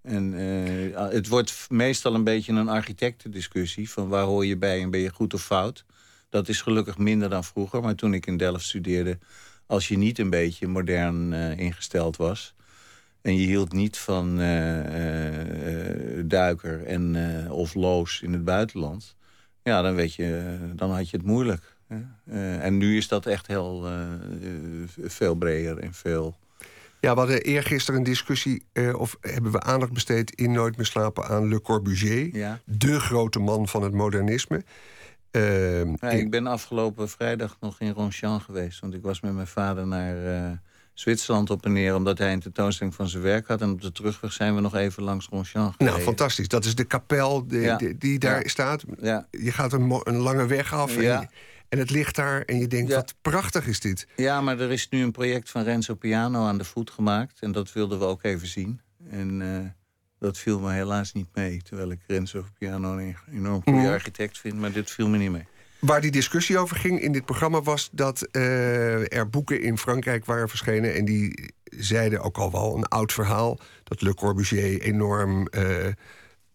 [0.01, 3.89] En eh, het wordt meestal een beetje een architectendiscussie...
[3.89, 5.85] van waar hoor je bij en ben je goed of fout.
[6.29, 7.81] Dat is gelukkig minder dan vroeger.
[7.81, 9.17] Maar toen ik in Delft studeerde...
[9.65, 12.53] als je niet een beetje modern eh, ingesteld was...
[13.21, 17.15] en je hield niet van eh, duiker en,
[17.51, 19.15] of loos in het buitenland...
[19.63, 21.74] ja, dan, weet je, dan had je het moeilijk.
[21.87, 24.19] Eh, en nu is dat echt heel eh, eh,
[25.03, 26.35] veel breder en veel...
[26.99, 30.85] Ja, we hadden eergisteren een discussie, eh, of hebben we aandacht besteed in Nooit meer
[30.85, 32.59] slapen aan Le Corbusier, Ja.
[32.65, 34.63] de grote man van het modernisme.
[35.31, 38.79] Eh, Ja, ik ben afgelopen vrijdag nog in Ronchamp geweest.
[38.79, 40.61] Want ik was met mijn vader naar
[40.93, 41.95] Zwitserland op en neer...
[41.95, 43.61] omdat hij een tentoonstelling van zijn werk had.
[43.61, 45.93] En op de terugweg zijn we nog even langs Ronchamp gereden.
[45.93, 46.47] Nou, fantastisch.
[46.47, 47.77] Dat is de kapel die, Ja.
[47.77, 48.83] die, die daar staat.
[49.31, 51.29] Je gaat een, een lange weg af en,
[51.69, 52.95] en het ligt daar en je denkt, Ja.
[52.95, 54.07] wat prachtig is dit.
[54.15, 57.39] ja, maar er is nu een project van Renzo Piano aan de voet gemaakt.
[57.41, 58.81] En dat wilden we ook even zien.
[59.09, 59.69] En eh,
[60.19, 61.61] dat viel me helaas niet mee.
[61.61, 63.91] Terwijl ik Renzo Piano een enorm goede Mhm.
[63.91, 64.55] architect vind.
[64.59, 65.45] Maar dit viel me niet mee.
[65.79, 70.25] Waar die discussie over ging in dit programma was dat eh, er boeken in Frankrijk
[70.25, 70.93] waren verschenen.
[70.95, 73.59] En die zeiden ook al wel een oud verhaal.
[73.83, 75.87] Dat Le Corbusier enorm eh,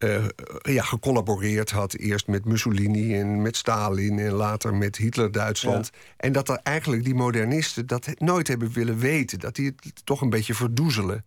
[0.00, 0.24] eh,
[0.62, 1.94] ja, gecollaboreerd had.
[1.94, 5.90] Eerst met Mussolini en met Stalin en later met Hitler-Duitsland.
[6.16, 9.38] En dat er eigenlijk die modernisten dat nooit hebben willen weten.
[9.38, 11.24] Dat die het toch een beetje verdoezelen.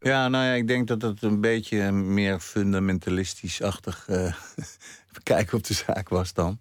[0.00, 4.34] Ja, nou ja, ik denk dat het een beetje meer fundamentalistisch-achtig eh,
[5.12, 6.58] bekijken op de zaak was dan.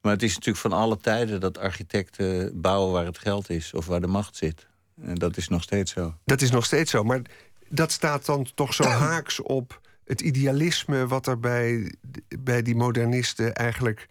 [0.00, 3.86] Maar het is natuurlijk van alle tijden dat architecten bouwen waar het geld is of
[3.86, 4.66] waar de macht zit.
[5.02, 6.14] En dat is nog steeds zo.
[6.24, 7.04] Dat is nog steeds zo.
[7.04, 7.22] Maar
[7.68, 11.94] dat staat dan toch zo haaks op het idealisme wat er bij,
[12.38, 14.08] bij die modernisten eigenlijk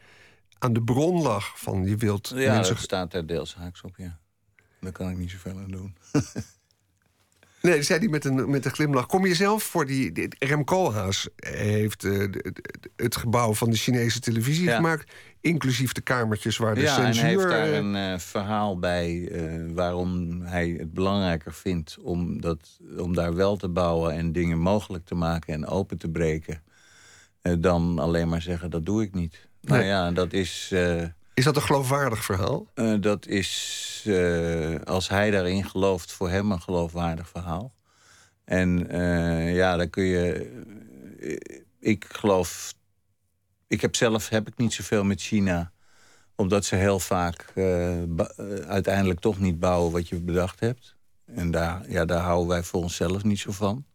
[0.60, 1.60] aan de bron lag.
[1.60, 2.74] Van je wilt Ja, mensen.
[2.74, 4.20] dat staat daar deels haaks op, ja.
[4.80, 5.96] Daar kan ik niet zoveel aan doen.
[7.68, 9.06] Nee, zei hij met een, met een glimlach.
[9.06, 10.12] Kom je zelf voor die.
[10.12, 12.26] dit- Rem Koolhaas heeft eh,
[12.96, 14.76] het gebouw van de Chinese televisie Ja.
[14.76, 15.12] gemaakt.
[15.42, 17.22] Inclusief de kamertjes waar de ja, en censuur.
[17.24, 19.32] hij heeft daar eh, een eh, verhaal bij
[19.74, 25.06] waarom hij het belangrijker vindt om, dat, om daar wel te bouwen en dingen mogelijk
[25.06, 26.62] te maken en open te breken.
[27.60, 29.48] dan alleen maar zeggen dat doe ik niet.
[29.62, 30.74] Nou ja, dat is.
[31.34, 32.68] Is dat een geloofwaardig verhaal?
[32.74, 37.74] eh, dat is, eh, als hij daarin gelooft, voor hem een geloofwaardig verhaal.
[38.46, 40.52] En eh, ja, dan kun je.
[41.80, 42.74] ik geloof.
[43.68, 45.72] Ik heb zelf heb ik niet zoveel met China.
[46.36, 47.54] Omdat ze heel vaak
[48.68, 50.96] uiteindelijk toch niet bouwen wat je bedacht hebt.
[51.26, 53.86] En daar, ja, daar houden wij voor onszelf niet zo van.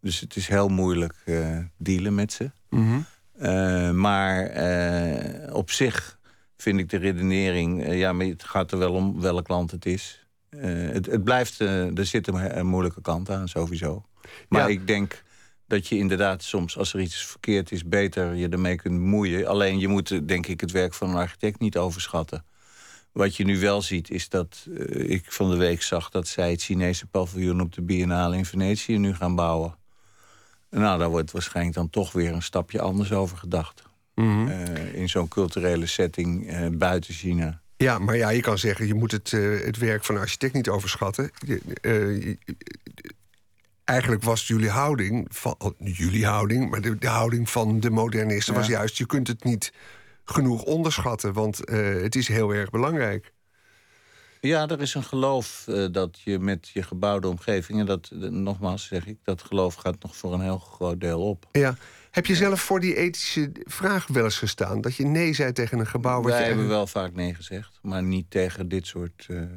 [0.00, 2.50] Dus het is heel moeilijk eh, dealen met ze.
[3.38, 6.18] Eh, maar eh, op zich
[6.62, 7.84] vind ik de redenering...
[7.84, 10.26] eh, ja, maar het gaat er wel om welk land het is.
[10.48, 14.04] Eh, het, het blijft, eh, er zit een, moeilijke kant aan, sowieso.
[14.48, 14.66] Maar Ja.
[14.66, 15.22] ik denk
[15.66, 17.84] dat je inderdaad soms, als er iets verkeerd is...
[17.84, 19.46] beter je ermee kunt bemoeien.
[19.46, 22.44] Alleen je moet, denk ik, het werk van een architect niet overschatten.
[23.12, 26.10] Wat je nu wel ziet, is dat ik van de week zag...
[26.10, 29.74] dat zij het Chinese paviljoen op de Biennale in Venetië nu gaan bouwen.
[30.70, 33.82] Nou, daar wordt waarschijnlijk dan toch weer een stapje anders over gedacht.
[34.14, 37.60] Eh, in zo'n culturele setting eh, buiten China.
[37.76, 40.52] Ja, maar ja, je kan zeggen, je moet het, eh, het werk van een architect
[40.54, 41.30] niet overschatten.
[41.46, 42.38] Je- eh, je-
[43.84, 48.54] eigenlijk was jullie houding, van, oh, jullie houding, maar de, de houding van de modernisten
[48.54, 49.72] was juist, je kunt het niet
[50.24, 53.32] genoeg onderschatten, want eh, het is heel erg belangrijk.
[54.40, 57.80] Ja, er is een geloof eh, dat je met je gebouwde omgeving...
[57.80, 61.46] en dat, nogmaals zeg ik, dat geloof gaat nog voor een heel groot deel op.
[61.52, 61.76] Ja.
[62.12, 64.80] Heb je zelf voor die ethische vraag wel eens gestaan?
[64.80, 66.46] Dat je nee zei tegen een gebouw wat Wij je...
[66.46, 69.26] hebben wel vaak nee gezegd, maar niet tegen dit soort...
[69.28, 69.50] eh, niet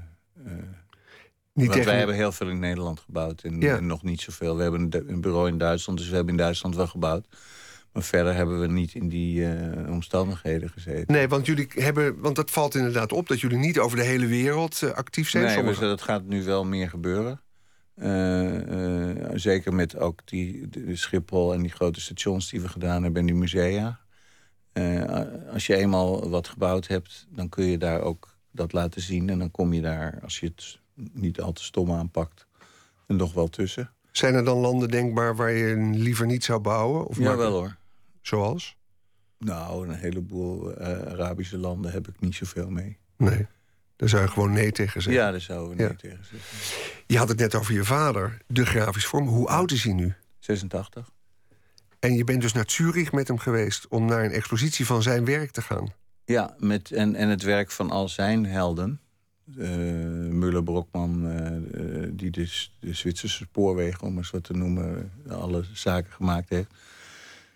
[1.54, 1.86] want tegen...
[1.86, 3.76] wij hebben heel veel in Nederland gebouwd en, Ja.
[3.78, 4.56] en nog niet zoveel.
[4.56, 7.28] We hebben een, bureau in Duitsland, dus we hebben in Duitsland wel gebouwd.
[7.94, 11.14] Maar verder hebben we niet in die eh, omstandigheden gezeten.
[11.14, 12.20] Nee, want jullie hebben...
[12.22, 15.44] Want dat valt inderdaad op dat jullie niet over de hele wereld actief zijn.
[15.44, 17.42] Nee, Sommige- dus dat gaat nu wel meer gebeuren.
[17.96, 23.04] Eh, eh, zeker met ook die de Schiphol en die grote stations die we gedaan
[23.04, 24.00] hebben en die musea.
[24.72, 25.04] Eh,
[25.54, 29.30] als je eenmaal wat gebouwd hebt, dan kun je daar ook dat laten zien.
[29.30, 32.48] En dan kom je daar, als je het niet al te stom aanpakt,
[33.08, 33.92] er nog wel tussen.
[34.12, 37.08] Zijn er dan landen denkbaar waar je liever niet zou bouwen?
[37.08, 37.78] Of Ja, wel hoor.
[38.22, 38.78] Zoals?
[39.38, 42.98] Nou, een heleboel Arabische landen heb ik niet zoveel mee.
[43.18, 43.48] Nee.
[43.96, 45.24] Daar zou je gewoon nee tegen zeggen.
[45.24, 45.90] Ja, daar zouden we Ja.
[45.90, 46.50] niet tegen zeggen.
[47.08, 49.28] Je had het net over je vader, de grafisch vorm.
[49.28, 50.14] Hoe oud is hij nu?
[50.40, 51.10] 86.
[52.00, 55.26] En je bent dus naar Zurich met hem geweest om naar een expositie van zijn
[55.26, 55.94] werk te gaan.
[56.26, 59.00] Ja, met, en, en het werk van al zijn helden.
[59.58, 59.68] eh
[60.32, 61.56] Muller Brokman, eh,
[62.04, 66.68] eh, die dus de Zwitserse spoorwegen, om eens wat te noemen, alle zaken gemaakt heeft.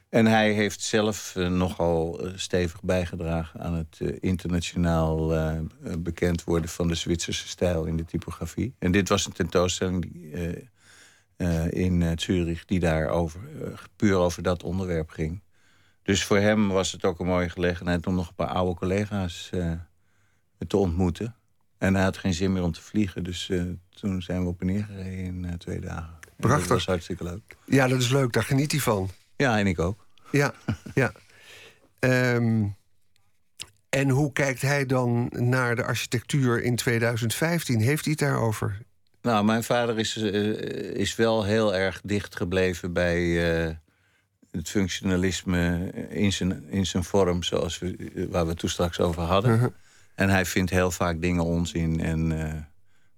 [0.09, 5.33] En hij heeft zelf eh, nogal eh, stevig bijgedragen aan het eh, internationaal
[5.99, 8.75] bekend worden van de Zwitserse stijl in de typografie.
[8.79, 10.05] En dit was een tentoonstelling
[11.69, 13.39] in Zurich die daar over,
[13.95, 15.41] puur over dat onderwerp ging.
[16.03, 19.49] Dus voor hem was het ook een mooie gelegenheid om nog een paar oude collega's
[20.67, 21.35] te ontmoeten.
[21.77, 23.51] En hij had geen zin meer om te vliegen, dus
[23.89, 26.13] toen zijn we op en neer gereden in twee dagen.
[26.21, 26.67] En Prachtig.
[26.67, 27.57] Dat was hartstikke leuk.
[27.65, 29.09] Ja, dat is leuk, daar geniet hij van.
[29.39, 30.07] Ja, en ik ook.
[30.31, 30.53] Ja,
[30.93, 31.11] ja.
[31.99, 32.65] Ehm,
[33.89, 37.79] en hoe kijkt hij dan naar de architectuur in 2015?
[37.79, 38.77] Heeft hij het daarover?
[39.21, 40.33] Nou, mijn vader is, eh,
[40.95, 43.75] is wel heel erg dicht gebleven bij eh,
[44.51, 49.21] het functionalisme in zijn, in zijn vorm, zoals we, waar we het toen straks over
[49.21, 49.57] hadden.
[49.57, 49.67] Mhm.
[50.15, 52.53] En hij vindt heel vaak dingen onzin en eh,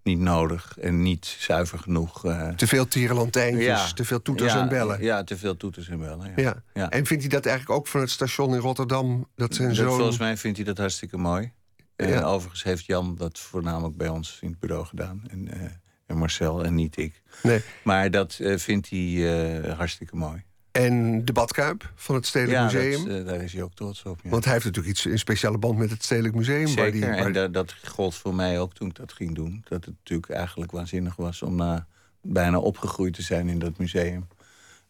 [0.04, 2.26] niet nodig en niet zuiver genoeg.
[2.26, 2.50] eh.
[2.50, 3.94] Te veel tierenlantijntjes, Ja.
[3.94, 5.04] te veel toeters Ja, en bellen.
[5.04, 6.32] Ja, te veel toeters en bellen.
[6.36, 6.64] Ja.
[6.74, 6.90] Ja.
[6.90, 9.28] En vindt hij dat eigenlijk ook van het station in Rotterdam?
[9.36, 9.88] Dat zijn zo'n...
[9.88, 11.52] Volgens mij vindt hij dat hartstikke mooi.
[11.96, 12.22] En Ja.
[12.24, 15.24] overigens heeft Jan dat voornamelijk bij ons in het bureau gedaan.
[15.30, 15.62] En, eh,
[16.06, 17.22] en Marcel en niet ik.
[17.44, 17.62] Nee.
[17.84, 19.34] Maar dat eh, vindt hij
[19.64, 20.44] eh, hartstikke mooi.
[20.72, 23.08] En de Badkuip van het Stedelijk ja, Museum.
[23.08, 24.20] dat, eh, daar is hij ook trots op.
[24.24, 24.30] Ja.
[24.30, 26.66] Want hij heeft natuurlijk iets, een speciale band met het Stedelijk Museum.
[26.66, 29.36] waar Zeker, die, waar en dat, dat gold voor mij ook toen ik dat ging
[29.36, 29.62] doen.
[29.64, 31.88] Dat het natuurlijk eigenlijk waanzinnig was om na,
[32.22, 34.28] bijna opgegroeid te zijn in dat museum.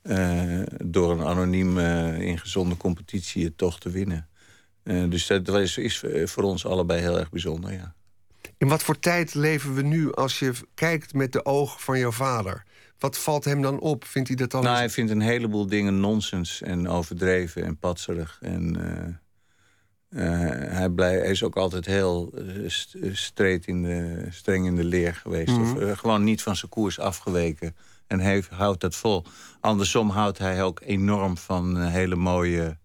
[0.01, 4.27] Eh, door een anoniem eh, ingezonden competitie het toch te winnen.
[4.83, 7.93] Eh, dus dat was, is voor ons allebei heel erg bijzonder, ja.
[8.57, 12.11] In wat voor tijd leven we nu als je kijkt met de ogen van jouw
[12.11, 12.63] vader?
[13.01, 14.05] Wat valt hem dan op?
[14.05, 14.63] Vindt hij dat dan...
[14.63, 18.37] Nou, hij vindt een heleboel dingen nonsens en overdreven en patserig.
[18.41, 19.15] En eh,
[20.09, 24.75] eh, hij, blij, hij is ook altijd heel eh, st- streed in de, streng in
[24.75, 25.57] de leer geweest.
[25.57, 27.75] Of eh, gewoon niet van zijn koers afgeweken.
[28.07, 29.25] En heeft, houdt dat vol.
[29.59, 32.77] Andersom houdt hij ook enorm van hele mooie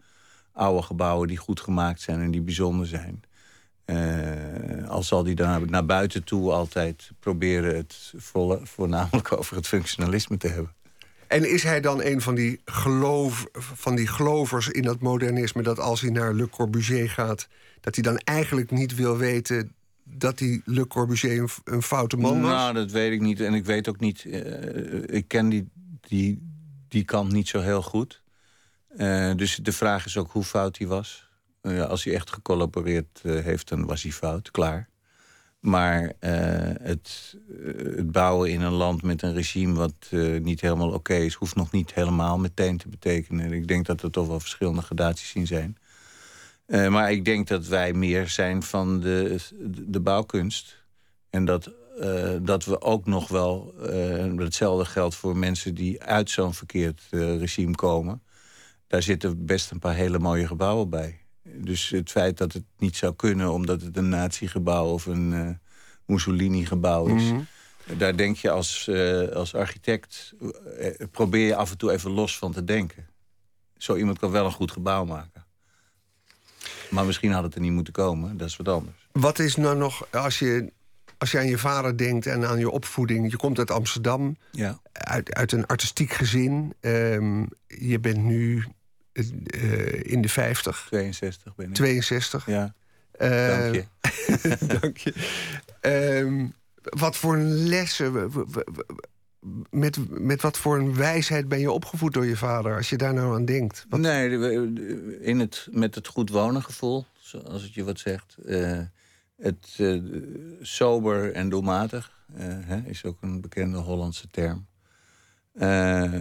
[0.53, 1.29] oude gebouwen...
[1.29, 3.23] die goed gemaakt zijn en die bijzonder zijn.
[3.87, 7.77] Eh, al zal hij dan naar buiten toe altijd proberen...
[7.77, 10.75] het volle- voornamelijk over het functionalisme te hebben.
[11.27, 15.63] En is hij dan een van die, geloof, van die gelovers in dat modernisme...
[15.63, 17.49] dat als hij naar Le Corbusier gaat...
[17.81, 19.73] dat hij dan eigenlijk niet wil weten
[20.05, 22.51] dat die Le Corbusier een, een foute man was?
[22.51, 23.41] Nou, dat weet ik niet.
[23.41, 24.25] En ik weet ook niet...
[24.25, 25.69] eh, ik ken die,
[26.01, 26.43] die,
[26.89, 28.23] die kant niet zo heel goed.
[28.97, 31.26] Eh, dus de vraag is ook hoe fout hij was.
[31.67, 34.89] Als hij echt gecollaboreerd eh, heeft, dan was hij fout, klaar.
[35.61, 36.31] Maar eh,
[36.83, 40.11] het, eh, het bouwen in een land met een regime wat
[40.43, 41.35] niet helemaal oké is...
[41.35, 43.53] hoeft nog niet helemaal meteen te betekenen.
[43.53, 45.77] Ik denk dat er toch wel verschillende gradaties in zijn.
[46.67, 49.37] Maar ik denk dat wij meer zijn van de,
[49.87, 50.85] de bouwkunst.
[51.31, 51.73] En dat,
[52.43, 53.75] dat we ook nog wel...
[54.37, 58.23] hetzelfde geldt voor mensen die uit zo'n verkeerd regime komen.
[58.87, 61.26] Daar zitten best een paar hele mooie gebouwen bij.
[61.59, 63.53] Dus het feit dat het niet zou kunnen...
[63.53, 65.49] omdat het een nazi-gebouw of een eh,
[66.07, 67.33] Mussolini-gebouw is...
[67.97, 70.35] daar denk je als, eh, als architect...
[70.79, 73.07] eh, probeer je af en toe even los van te denken.
[73.77, 75.45] Zo iemand kan wel een goed gebouw maken.
[76.91, 78.37] Maar misschien had het er niet moeten komen.
[78.37, 79.09] Dat is wat anders.
[79.13, 80.73] Wat is nou nog, als je,
[81.19, 83.31] als je aan je vader denkt en aan je opvoeding...
[83.31, 84.81] je komt uit Amsterdam, Ja.
[84.93, 86.75] uit, uit een artistiek gezin.
[86.81, 88.65] ehm, je bent nu
[90.03, 91.75] in de 50, 62 ben ik.
[91.75, 92.47] 62.
[92.47, 92.75] Ja,
[93.13, 93.85] Eh, dank je.
[94.81, 95.13] Dank je.
[95.81, 96.47] Ehm,
[96.83, 98.31] wat voor lessen,
[99.71, 102.77] met, met wat voor een wijsheid ben je opgevoed door je vader...
[102.77, 103.87] als je daar nou aan denkt?
[103.89, 104.31] Wat, Nee,
[105.21, 108.37] in het, met het goed wonen gevoel, zoals het je wat zegt.
[108.47, 108.81] eh,
[109.37, 109.99] het eh,
[110.61, 114.67] sober en doelmatig eh, hè, is ook een bekende Hollandse term.
[115.59, 116.13] Eh,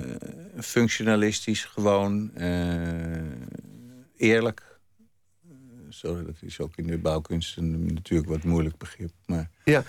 [0.59, 3.17] functionalistisch, gewoon eh,
[4.17, 4.79] eerlijk.
[5.49, 5.55] Eh,
[5.89, 9.11] Zo, dat is ook in de bouwkunst een natuurlijk wat moeilijk begrip.
[9.25, 9.83] Maar Ja.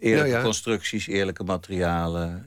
[0.00, 0.42] Eerlijke Ja, ja.
[0.42, 2.46] constructies, eerlijke materialen,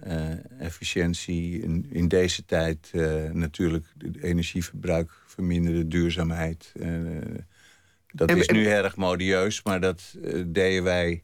[0.59, 1.61] efficiëntie.
[1.61, 2.91] In, in deze tijd
[3.34, 6.72] natuurlijk de energieverbruik verminderen, duurzaamheid.
[8.11, 10.15] dat En- is en- nu erg modieus, maar dat
[10.47, 11.24] deden wij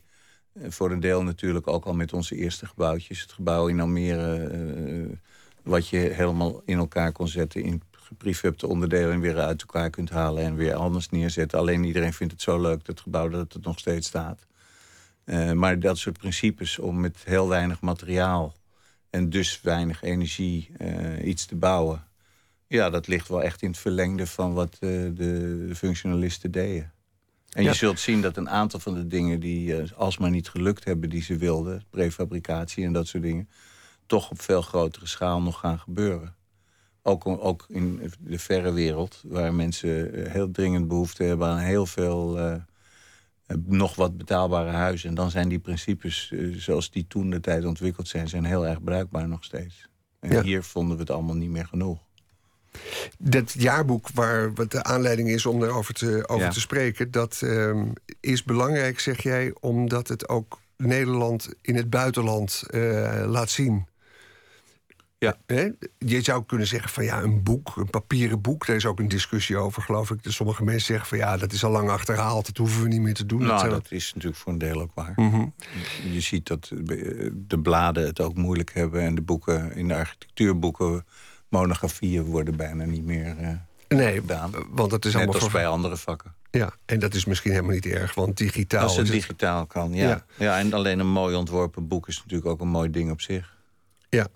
[0.67, 3.21] voor een deel natuurlijk ook al met onze eerste gebouwtjes.
[3.21, 5.17] Het gebouw in Almere, eh,
[5.63, 7.63] wat je helemaal in elkaar kon zetten...
[7.63, 10.43] in geprefabte onderdelen en weer uit elkaar kunt halen...
[10.43, 11.59] en weer anders neerzetten.
[11.59, 14.47] Alleen iedereen vindt het zo leuk, dat gebouw, dat het nog steeds staat.
[15.23, 18.55] Eh, maar dat soort principes om met heel weinig materiaal...
[19.09, 22.03] en dus weinig energie eh, iets te bouwen...
[22.67, 26.91] ja, dat ligt wel echt in het verlengde van wat eh, de functionalisten deden.
[27.51, 27.69] En Ja.
[27.69, 31.09] je zult zien dat een aantal van de dingen die eh, alsmaar niet gelukt hebben...
[31.09, 33.49] die ze wilden, prefabricatie en dat soort dingen...
[34.05, 36.35] toch op veel grotere schaal nog gaan gebeuren.
[37.01, 41.85] Ook, ook in de verre wereld, waar mensen eh, heel dringend behoefte hebben aan heel
[41.85, 42.39] veel...
[42.39, 42.55] eh,
[43.65, 45.09] nog wat betaalbare huizen.
[45.09, 48.27] En dan zijn die principes, zoals die toen de tijd ontwikkeld zijn...
[48.29, 49.87] zijn heel erg bruikbaar nog steeds.
[50.19, 50.41] En Ja.
[50.43, 51.99] hier vonden we het allemaal niet meer genoeg.
[53.17, 56.51] Dat jaarboek waar wat de aanleiding is om erover te, over Ja.
[56.51, 57.11] te spreken...
[57.11, 57.87] dat ehm,
[58.19, 63.87] is belangrijk, zeg jij, omdat het ook Nederland in het buitenland eh, laat zien.
[65.19, 65.37] Ja.
[65.97, 68.65] Je zou kunnen zeggen van ja, een boek, een papieren boek...
[68.65, 70.23] daar is ook een discussie over, geloof ik.
[70.23, 72.45] Dus sommige mensen zeggen van ja, dat is al lang achterhaald...
[72.45, 73.41] dat hoeven we niet meer te doen.
[73.41, 75.13] nou, dat is natuurlijk voor een deel ook waar.
[75.15, 75.45] Mhm.
[76.11, 79.01] Je ziet dat eh, de bladen het ook moeilijk hebben...
[79.01, 81.05] en de boeken in de architectuurboeken,
[81.49, 82.23] monografieën...
[82.23, 83.49] worden bijna niet meer eh,
[83.87, 84.51] Nee, gedaan.
[84.69, 85.59] want dat is Net allemaal als voor...
[85.59, 86.35] bij andere vakken.
[86.51, 88.83] Ja, en dat is misschien helemaal niet erg, want digitaal...
[88.83, 90.07] Als het het- digitaal kan, ja.
[90.09, 90.25] Ja.
[90.37, 90.59] ja.
[90.59, 93.55] En alleen een mooi ontworpen boek is natuurlijk ook een mooi ding op zich.
[94.09, 94.27] Ja.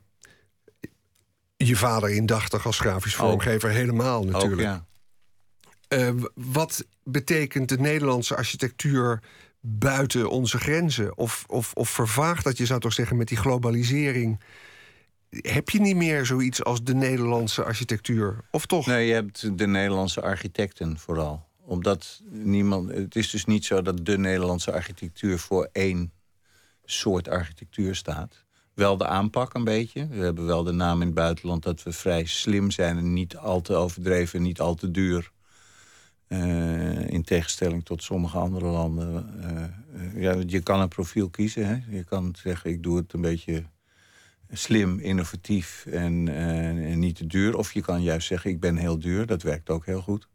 [1.57, 3.19] Je vader indachtig als grafisch Ook.
[3.19, 4.53] vormgever helemaal natuurlijk.
[4.53, 4.85] Ook, ja.
[5.87, 9.19] Eh, wat betekent de Nederlandse architectuur
[9.59, 11.17] buiten onze grenzen?
[11.17, 14.39] Of, of, of vervaagt dat, je zou toch zeggen, met die globalisering...
[15.31, 18.37] heb je niet meer zoiets als de Nederlandse architectuur?
[18.51, 18.85] Of toch?
[18.85, 21.47] Nee, je hebt de Nederlandse architecten vooral.
[21.65, 22.91] Omdat niemand.
[22.91, 26.11] Het is dus niet zo dat de Nederlandse architectuur voor één
[26.85, 28.45] soort architectuur staat.
[28.73, 30.07] Wel de aanpak een beetje.
[30.07, 33.37] We hebben wel de naam in het buitenland dat we vrij slim zijn en niet
[33.37, 35.31] al te overdreven en niet al te duur.
[36.27, 39.39] Eh, in tegenstelling tot sommige andere landen.
[39.41, 41.67] Eh, eh, ja, je kan een profiel kiezen.
[41.67, 41.97] Hè?
[41.97, 43.63] Je kan zeggen, ik doe het een beetje
[44.51, 47.57] slim, innovatief en, eh, en niet te duur.
[47.57, 49.25] Of je kan juist zeggen, ik ben heel duur.
[49.25, 50.27] Dat werkt ook heel goed.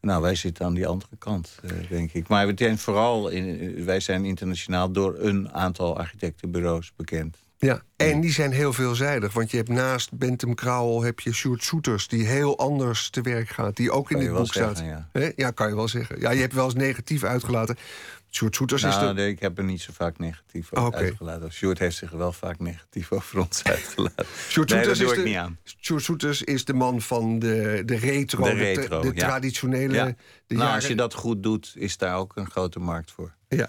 [0.00, 2.28] Nou, wij zitten aan die andere kant, eh, denk ik.
[2.28, 7.44] Maar we zijn vooral, in, wij zijn internationaal door een aantal architectenbureaus bekend.
[7.58, 9.32] Ja, en die zijn heel veelzijdig.
[9.32, 12.08] Want je hebt naast Bentham Krauwel heb je Sjoerd Soeters...
[12.08, 14.78] die heel anders te werk gaat, die ook in dit boek staat.
[14.78, 15.30] zeggen, Hè?
[15.36, 16.20] Ja, kan je wel zeggen.
[16.20, 17.76] Ja, je hebt wel eens negatief uitgelaten.
[18.34, 19.12] Sjoerd Soeters is Nou, de...
[19.14, 20.96] nee, ik heb er niet zo vaak negatief over Oké.
[20.96, 21.52] uitgelaten.
[21.52, 24.26] Sjoerd heeft zich wel vaak negatief over ons uitgelaten.
[24.48, 25.58] Sjoerd nee, Soeters is de- niet aan.
[25.80, 29.26] Sjoerd Soeters is de man van de, de retro, De de, tra- retro, de ja.
[29.26, 29.94] traditionele...
[29.94, 30.04] Ja.
[30.04, 30.14] Nou,
[30.46, 33.34] jaren- als je dat goed doet, is daar ook een grote markt voor.
[33.48, 33.68] Ja.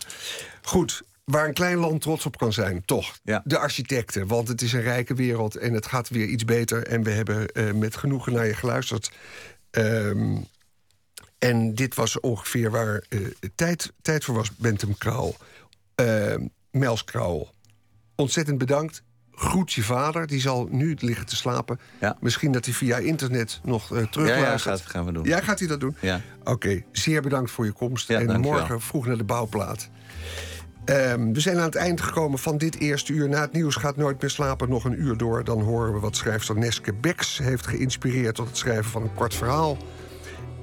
[0.61, 3.18] Goed, waar een klein land trots op kan zijn, toch.
[3.24, 3.41] Ja.
[3.45, 5.55] De architecten, want het is een rijke wereld...
[5.55, 6.88] en het gaat weer iets beter.
[6.88, 9.11] En we hebben eh, met genoegen naar je geluisterd.
[9.72, 10.38] Ehm,
[11.49, 13.19] en dit was ongeveer waar eh,
[13.55, 15.35] tijd, tijd voor was, Bentham Krauwel.
[15.95, 16.41] Ehm
[16.71, 17.53] Mels Krauwel.
[18.15, 19.03] Ontzettend bedankt.
[19.31, 21.79] Groet je vader, die zal nu liggen te slapen.
[22.01, 22.17] Ja.
[22.19, 24.81] Misschien dat hij via internet nog eh Ja, ja, terugluistert.
[24.81, 25.23] gaat, gaan we doen.
[25.23, 25.95] Ja, gaat hij dat doen?
[25.99, 26.21] Ja.
[26.43, 28.07] Oké, zeer bedankt voor je komst.
[28.07, 28.59] Ja, en dankjewel.
[28.59, 29.89] morgen vroeg naar de bouwplaat.
[30.85, 33.29] Ehm, we zijn aan het eind gekomen van dit eerste uur.
[33.29, 35.43] Na het nieuws gaat Nooit meer slapen nog een uur door.
[35.43, 38.35] Dan horen we wat schrijfster Neske Beks heeft geïnspireerd...
[38.35, 39.77] tot het schrijven van een kort verhaal.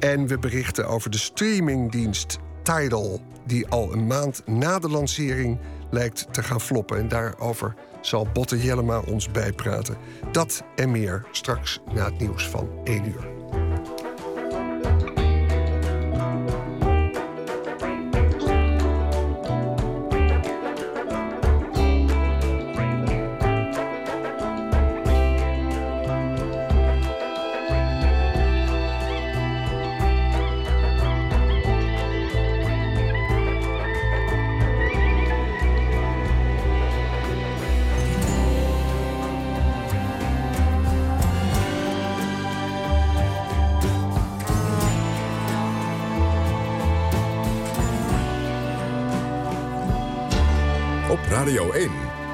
[0.02, 3.20] En we berichten over de streamingdienst Tidal...
[3.46, 5.58] die al een maand na de lancering
[5.90, 6.98] lijkt te gaan floppen.
[6.98, 9.96] En daarover zal Botte Jellema ons bijpraten.
[10.32, 13.41] Dat en meer straks na het nieuws van 1 uur.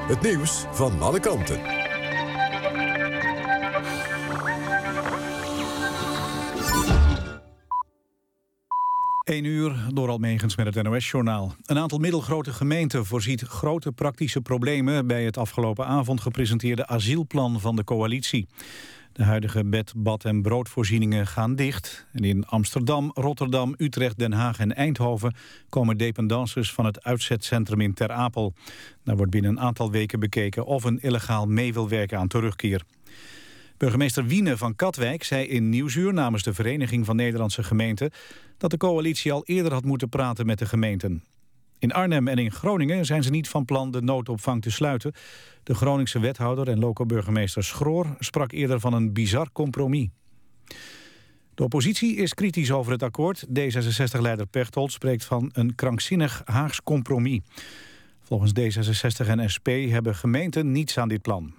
[0.09, 1.59] Het nieuws van alle kanten.
[9.23, 11.55] 1 uur door Almegens met het NOS-journaal.
[11.65, 15.07] Een aantal middelgrote gemeenten voorziet grote praktische problemen...
[15.07, 18.47] bij het afgelopen avond gepresenteerde asielplan van de coalitie.
[19.19, 22.05] De huidige bed, bad en broodvoorzieningen gaan dicht.
[22.13, 25.35] En in Amsterdam, Rotterdam, Utrecht, Den Haag en Eindhoven...
[25.69, 28.53] komen dependances van het uitzetcentrum in Ter Apel.
[29.03, 30.65] Daar wordt binnen een aantal weken bekeken...
[30.65, 32.83] of een illegaal mee wil werken aan terugkeer.
[33.77, 38.11] Burgemeester Wiene van Katwijk zei in Nieuwsuur namens de Vereniging van Nederlandse Gemeenten
[38.57, 41.23] dat de coalitie al eerder had moeten praten met de gemeenten.
[41.79, 45.13] In Arnhem en in Groningen zijn ze niet van plan de noodopvang te sluiten.
[45.63, 50.07] De Groningse wethouder en loco-burgemeester Schroor sprak eerder van een bizar compromis.
[51.55, 53.45] De oppositie is kritisch over het akkoord.
[53.47, 57.39] D66-leider Pechtold spreekt van een krankzinnig Haags compromis.
[58.21, 61.53] Volgens D66 en SP hebben gemeenten niets aan dit plan.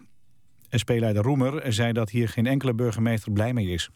[0.71, 3.91] SP-leider Roemer zei dat hier geen enkele burgemeester blij mee is.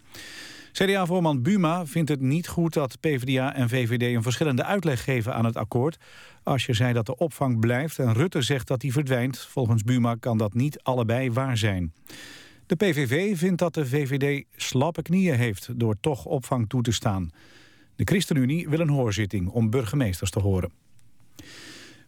[0.74, 5.44] CDA-voorman Buma vindt het niet goed dat PvdA en VVD een verschillende uitleg geven aan
[5.44, 5.98] het akkoord.
[6.42, 10.14] Als je zei dat de opvang blijft en Rutte zegt dat die verdwijnt, volgens Buma
[10.20, 11.92] kan dat niet allebei waar zijn.
[12.66, 17.30] De PVV vindt dat de VVD slappe knieën heeft door toch opvang toe te staan.
[17.96, 20.72] De ChristenUnie wil een hoorzitting om burgemeesters te horen.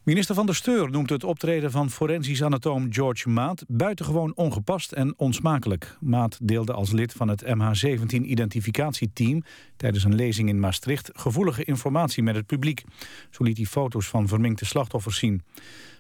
[0.07, 5.15] Minister van der Steur noemt het optreden van forensisch anatoom George Maat buitengewoon ongepast en
[5.17, 5.97] onsmakelijk.
[6.01, 9.45] Maat deelde als lid van het MH17-identificatieteam
[9.77, 12.85] tijdens een lezing in Maastricht gevoelige informatie met het publiek.
[13.31, 15.43] Zo liet hij foto's van verminkte slachtoffers zien.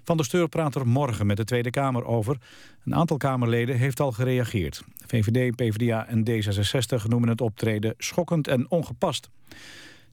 [0.05, 2.37] Van der Steur praat er morgen met de Tweede Kamer over.
[2.85, 4.83] Een aantal Kamerleden heeft al gereageerd.
[5.07, 9.31] VVD, PvdA en D66 noemen het optreden schokkend en ongepast.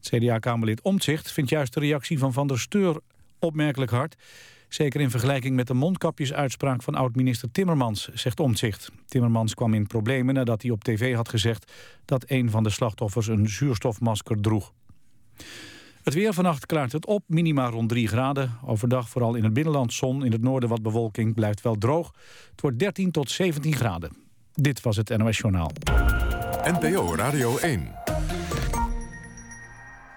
[0.02, 3.02] CDA-Kamerlid Omtzigt vindt juist de reactie van Van der Steur
[3.44, 4.16] opmerkelijk hard.
[4.70, 8.91] Zeker in vergelijking met de mondkapjesuitspraak van oud-minister Timmermans, zegt Omtzigt.
[9.06, 11.72] Timmermans kwam in problemen nadat hij op tv had gezegd
[12.06, 14.74] dat een van de slachtoffers een zuurstofmasker droeg.
[16.04, 18.52] Het weer vannacht klaart het op, minima rond 3 graden.
[18.66, 22.14] Overdag vooral in het binnenland zon, in het noorden wat bewolking, blijft wel droog.
[22.52, 24.12] Het wordt 13 tot 17 graden.
[24.54, 25.72] Dit was het NOS Journaal.
[26.64, 27.91] NPO Radio 1.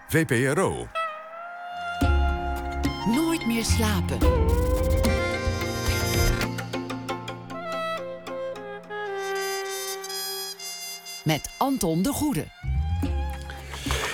[0.08, 0.86] VPRO.
[3.46, 4.18] Meer slapen.
[11.24, 12.46] Met Anton de Goede.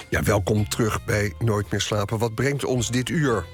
[0.09, 2.19] Ja, welkom terug bij Nooit meer slapen.
[2.19, 3.47] Wat brengt ons dit uur?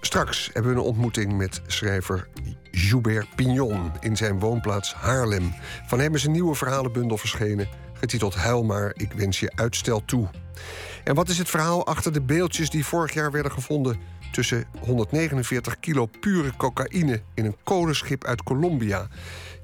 [0.00, 2.28] Straks hebben we een ontmoeting met schrijver
[2.70, 5.54] Joubert Pignon in zijn woonplaats Haarlem.
[5.86, 10.28] Van hem is een nieuwe verhalenbundel verschenen, getiteld Huil maar, ik wens je uitstel toe.
[11.04, 15.80] En wat is het verhaal achter de beeldjes die vorig jaar werden gevonden tussen 149
[15.80, 19.08] kilo pure cocaïne in een kolenschip uit Colombia?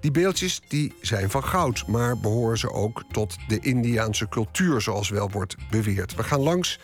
[0.00, 5.08] Die beeldjes die zijn van goud, maar behoren ze ook tot de Indiaanse cultuur, zoals
[5.08, 6.14] wel wordt beweerd.
[6.14, 6.80] We gaan langs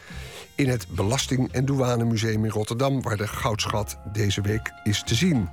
[0.55, 5.49] in het Belasting- en Douanemuseum in Rotterdam, waar de goudschat deze week is te zien.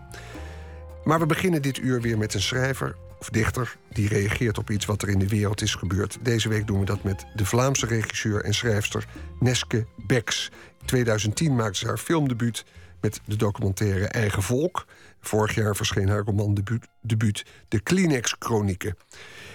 [1.04, 2.96] Maar we beginnen dit uur weer met een schrijver
[3.26, 6.18] of dichter die reageert op iets wat er in de wereld is gebeurd.
[6.22, 9.06] Deze week doen we dat met de Vlaamse regisseur en schrijfster
[9.40, 10.52] Neske Beks.
[10.80, 12.66] In 2010 maakte ze haar filmdebuut
[13.02, 14.86] met de documentaire Eigen Volk.
[15.20, 18.98] Vorig jaar verscheen haar romandebuut debuut De Kleenex-chronieken.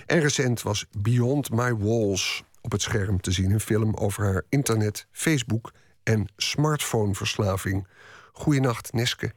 [0.07, 3.51] En recent was Beyond My Walls op het scherm te zien.
[3.51, 7.89] Een film over haar internet, Facebook en smartphoneverslaving.
[8.33, 9.33] Goeienacht, Neske.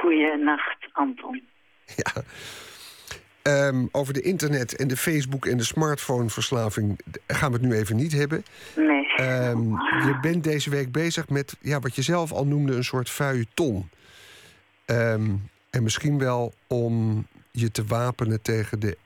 [0.00, 1.42] Goeienacht, Anton.
[1.96, 2.22] Ja.
[3.44, 7.96] Ehm, over de internet en de Facebook en de smartphoneverslaving gaan we het nu even
[7.96, 8.44] niet hebben.
[8.76, 9.06] Nee.
[9.16, 9.70] Ehm,
[10.06, 13.90] je bent deze week bezig met ja, wat je zelf al noemde een soort feuilleton.
[14.86, 15.30] Ehm,
[15.70, 18.96] en misschien wel om je te wapenen tegen, de,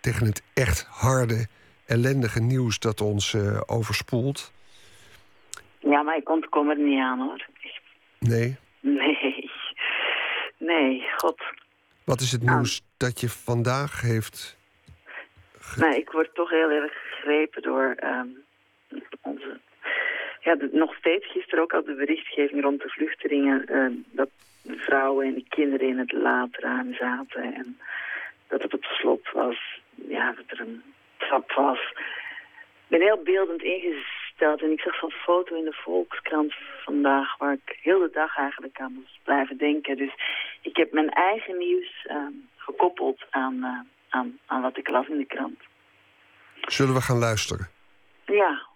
[0.00, 1.46] tegen het echt harde,
[1.86, 4.52] ellendige nieuws dat ons eh, overspoelt.
[5.78, 7.46] Ja, maar ik ontkom er niet aan, hoor.
[8.18, 8.56] Nee.
[8.80, 9.50] Nee.
[10.58, 11.42] Nee, god.
[12.06, 12.56] Wat is het Nou.
[12.56, 14.56] nieuws dat je vandaag heeft?
[15.76, 18.26] Nee, ik word toch heel erg gegrepen door ehm,
[19.20, 19.60] onze...
[20.40, 23.66] Ja, de- nog steeds gisteren ook al de berichtgeving rond de vluchtelingen...
[23.66, 24.28] ehm, dat
[24.62, 27.54] de vrouwen en de kinderen in het laadruim zaten...
[27.54, 27.78] en
[28.48, 29.80] dat het op slot was.
[30.08, 30.82] Ja, dat er een
[31.16, 31.78] trap was.
[31.92, 33.62] Ik ben heel beeldend
[34.38, 37.36] en ik zag zo'n foto in de Volkskrant vandaag...
[37.36, 39.96] waar ik heel de dag eigenlijk aan moest blijven denken.
[39.96, 40.12] Dus
[40.60, 45.18] ik heb mijn eigen nieuws ehm, gekoppeld aan, eh, aan, aan wat ik las in
[45.18, 45.60] de krant.
[46.60, 47.68] Zullen we gaan luisteren?
[48.26, 48.66] Ja,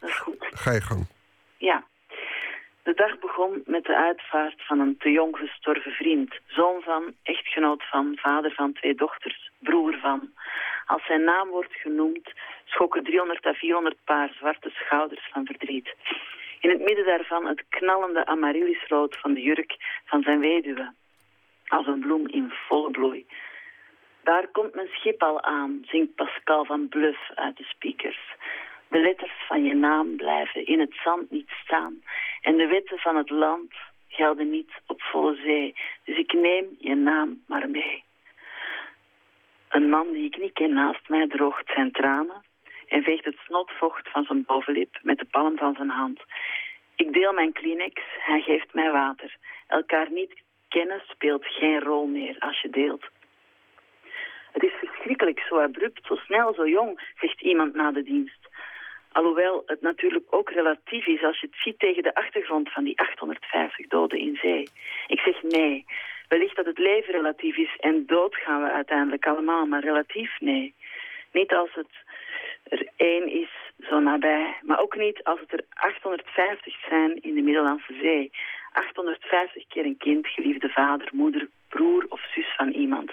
[0.00, 0.46] dat is goed.
[0.50, 1.06] Ga je gang.
[1.56, 1.84] Ja.
[2.82, 6.34] De dag begon met de uitvaart van een te jong gestorven vriend.
[6.46, 10.20] Zoon van, echtgenoot van, vader van twee dochters, broer van.
[10.86, 12.32] Als zijn naam wordt genoemd,
[12.64, 15.94] schokken 300 à 400 paar zwarte schouders van verdriet.
[16.60, 20.92] In het midden daarvan het knallende amaryllisrood van de jurk van zijn weduwe.
[21.66, 23.26] Als een bloem in volle bloei.
[24.22, 28.20] Daar komt mijn schip al aan, zingt Pascal van Bluff uit de speakers.
[28.88, 32.02] De letters van je naam blijven in het zand niet staan.
[32.40, 33.72] En de wetten van het land
[34.08, 35.74] gelden niet op volle zee.
[36.04, 38.05] Dus ik neem je naam maar mee.
[39.68, 42.44] Een man die ik niet ken naast mij droogt zijn tranen
[42.88, 46.20] en veegt het snotvocht van zijn bovenlip met de palm van zijn hand.
[46.96, 49.36] Ik deel mijn Kleenex, hij geeft mij water.
[49.66, 53.04] Elkaar niet kennen speelt geen rol meer als je deelt.
[54.52, 58.48] Het is verschrikkelijk, zo abrupt, zo snel, zo jong, zegt iemand na de dienst.
[59.12, 62.98] Alhoewel het natuurlijk ook relatief is als je het ziet tegen de achtergrond van die
[62.98, 64.68] 850 doden in zee.
[65.06, 65.84] Ik zeg nee.
[66.28, 70.74] Wellicht dat het leven relatief is en dood gaan we uiteindelijk allemaal, maar relatief nee.
[71.32, 72.04] Niet als het
[72.68, 73.50] er één is
[73.88, 78.30] zo nabij, maar ook niet als het er 850 zijn in de Middellandse Zee.
[78.72, 83.12] 850 keer een kind, geliefde vader, moeder, broer of zus van iemand.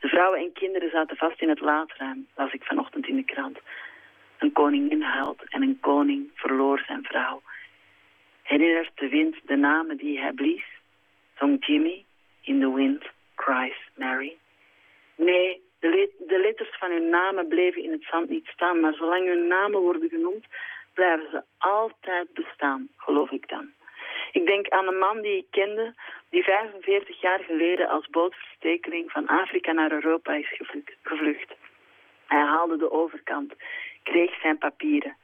[0.00, 3.58] De vrouwen en kinderen zaten vast in het laadruim, las ik vanochtend in de krant.
[4.38, 7.42] Een koningin huilt en een koning verloor zijn vrouw.
[8.42, 10.64] Herinnert de wind de namen die hij blies?
[11.38, 12.04] Zong Jimmy,
[12.48, 13.02] in the wind
[13.34, 14.36] cries Mary.
[15.14, 18.94] Nee, de, le- de letters van hun namen bleven in het zand niet staan, maar
[18.94, 20.46] zolang hun namen worden genoemd,
[20.94, 23.70] blijven ze altijd bestaan, geloof ik dan.
[24.32, 25.94] Ik denk aan een man die ik kende,
[26.30, 31.54] die 45 jaar geleden als bootverstekeling van Afrika naar Europa is gevlucht- gevlucht.
[32.26, 33.52] Hij haalde de overkant,
[34.02, 35.16] kreeg zijn papieren.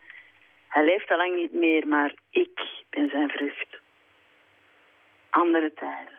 [0.69, 2.61] Hij leeft al lang niet meer, maar ik
[2.91, 3.81] ben zijn vrucht.
[5.31, 6.19] Andere tijden,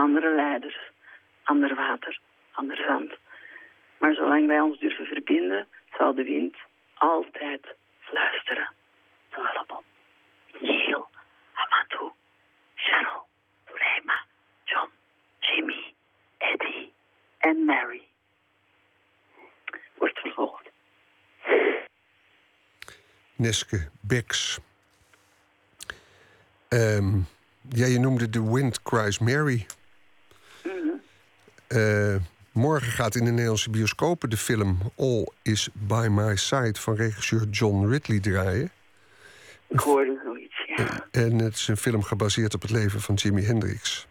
[0.00, 0.78] andere leiders,
[1.44, 2.20] ander water,
[2.52, 3.12] ander zand.
[3.98, 5.66] Maar zolang wij ons durven verbinden,
[5.98, 6.56] zal de wind
[6.94, 7.66] altijd
[7.98, 8.68] fluisteren.
[9.30, 9.84] Salomon,
[10.60, 11.08] Neil,
[11.54, 12.12] Amadou,
[12.74, 13.26] Cheryl,
[13.66, 14.24] Sulema,
[14.64, 14.90] John,
[15.38, 15.94] Jimmy,
[16.38, 16.92] Eddie
[17.38, 18.02] en Mary.
[19.94, 20.70] Wordt vervolgd.
[23.36, 24.58] Neske Bex.
[26.68, 27.18] Ehm,
[27.68, 29.66] ja, je noemde The Wind Cries Mary.
[31.70, 32.16] Eh,
[32.52, 37.48] morgen gaat in de Nederlandse bioscopen de film All Is By My Side van regisseur
[37.48, 38.70] John Ridley draaien.
[39.68, 41.06] Ik hoorde zoiets, ja.
[41.10, 44.06] En het is een film gebaseerd op het leven van Jimi Hendrix.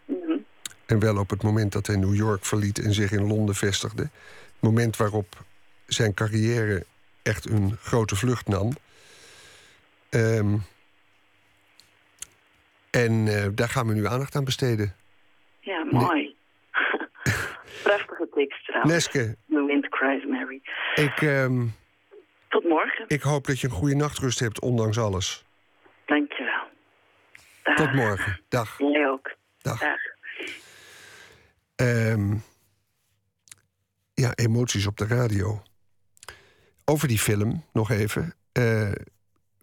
[0.86, 4.02] En wel op het moment dat hij New York verliet en zich in Londen vestigde.
[4.02, 5.44] Het moment waarop
[5.86, 6.84] zijn carrière
[7.22, 8.72] echt een grote vlucht nam.
[10.08, 10.56] Ehm,
[12.90, 14.94] en eh, daar gaan we nu aandacht aan besteden.
[15.60, 16.29] Ja, mooi.
[18.20, 18.92] Prachtige tekst trouwens.
[18.92, 20.60] Neske, The Wind Cries Mary.
[20.94, 21.66] ik, ehm,
[22.48, 23.04] Tot morgen.
[23.08, 25.44] ik hoop dat je een goede nachtrust hebt, ondanks alles.
[26.06, 26.68] Dankjewel.
[27.62, 27.74] Dag.
[27.76, 28.40] Tot morgen.
[28.48, 28.78] Dag.
[28.78, 29.34] Jij ook.
[29.58, 29.80] Dag.
[29.80, 29.98] Dag.
[31.76, 32.34] Ehm,
[34.14, 35.62] ja, emoties op de radio.
[36.84, 38.34] Over die film nog even.
[38.52, 38.92] Eh,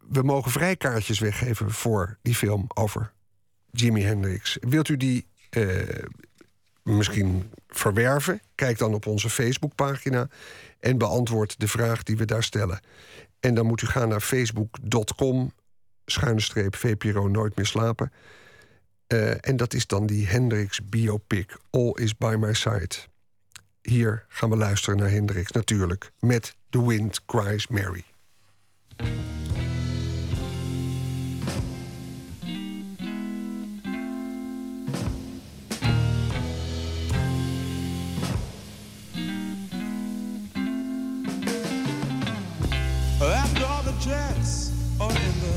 [0.09, 3.11] we mogen vrijkaartjes weggeven voor die film over
[3.71, 4.57] Jimi Hendrix.
[4.61, 6.03] Wilt u die eh,
[6.87, 8.41] misschien verwerven?
[8.55, 10.27] Kijk dan op onze Facebookpagina
[10.79, 12.79] en beantwoord de vraag die we daar stellen.
[13.39, 15.51] En dan moet u gaan naar facebook.com
[16.05, 18.11] schuine streep VPRO Nooit meer slapen.
[19.07, 22.95] Eh, en dat is dan die Hendrix biopic All is by my side.
[23.81, 28.03] Hier gaan we luisteren naar Hendrix natuurlijk met The Wind Cries Mary.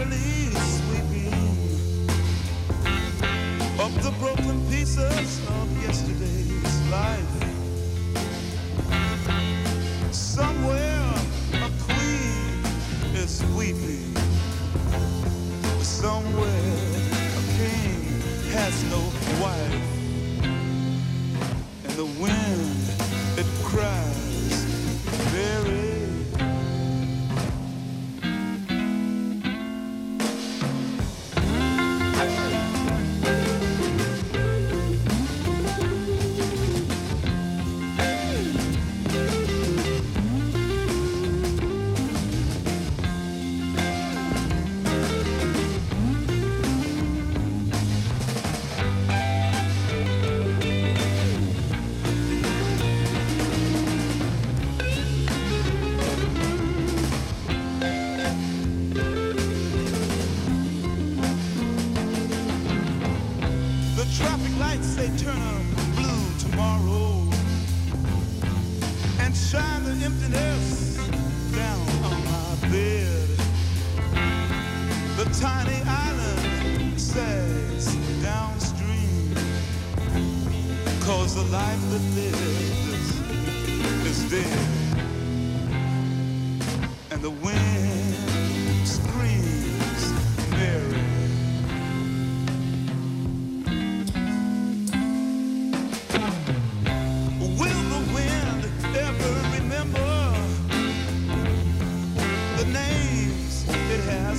[0.00, 1.34] is drearily sweeping
[3.78, 7.26] up the broken pieces of yesterday's life.
[10.12, 11.14] Somewhere
[11.54, 12.64] a queen
[13.14, 14.14] is weeping.
[15.82, 16.48] Somewhere
[17.36, 18.22] a king
[18.52, 19.02] has no
[19.42, 19.86] wife,
[21.84, 24.09] and the wind it cries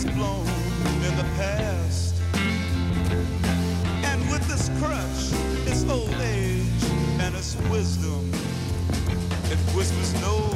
[0.04, 0.48] has blown
[1.04, 2.16] in the past?
[4.04, 6.84] And with this crutch, its old age
[7.20, 8.32] and its wisdom,
[9.52, 10.50] it whispers, No,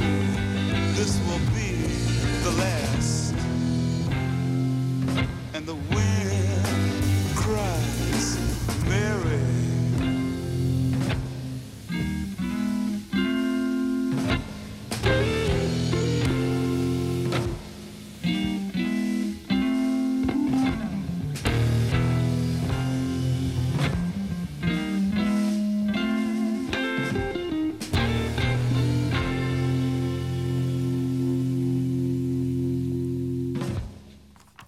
[0.96, 1.74] this will be
[2.44, 2.95] the last.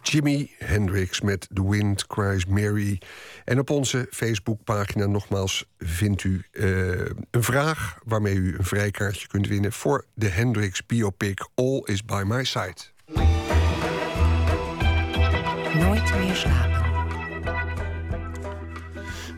[0.10, 3.02] Jimi Hendrix met The Wind Cries Mary.
[3.46, 6.66] En op onze Facebookpagina nogmaals vindt u eh,
[7.32, 8.00] een vraag...
[8.04, 12.82] waarmee u een vrijkaartje kunt winnen voor de Hendrix biopic All Is By My Side.
[15.74, 16.77] Nooit meer slapen.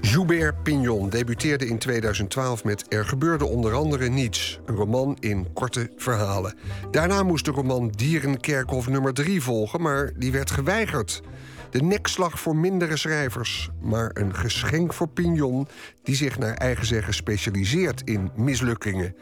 [0.01, 5.91] Joubert Pignon debuteerde in 2012 met Er gebeurde onder andere niets, een roman in korte
[5.95, 6.55] verhalen.
[6.91, 11.21] Daarna moest de roman Dierenkerkhof nummer 3 volgen, maar die werd geweigerd.
[11.69, 15.67] De nekslag voor mindere schrijvers, maar een geschenk voor Pignon...
[16.03, 19.15] die zich naar eigen zeggen specialiseert in mislukkingen.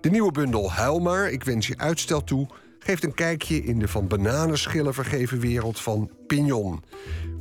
[0.00, 2.46] De nieuwe bundel Huil maar, ik wens je uitstel toe...
[2.84, 6.82] geeft een kijkje in de van bananenschillen vergeven wereld van Pignon.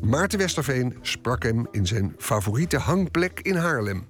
[0.02, 4.08] Maarten Westerveen sprak hem in zijn favoriete hangplek in Haarlem.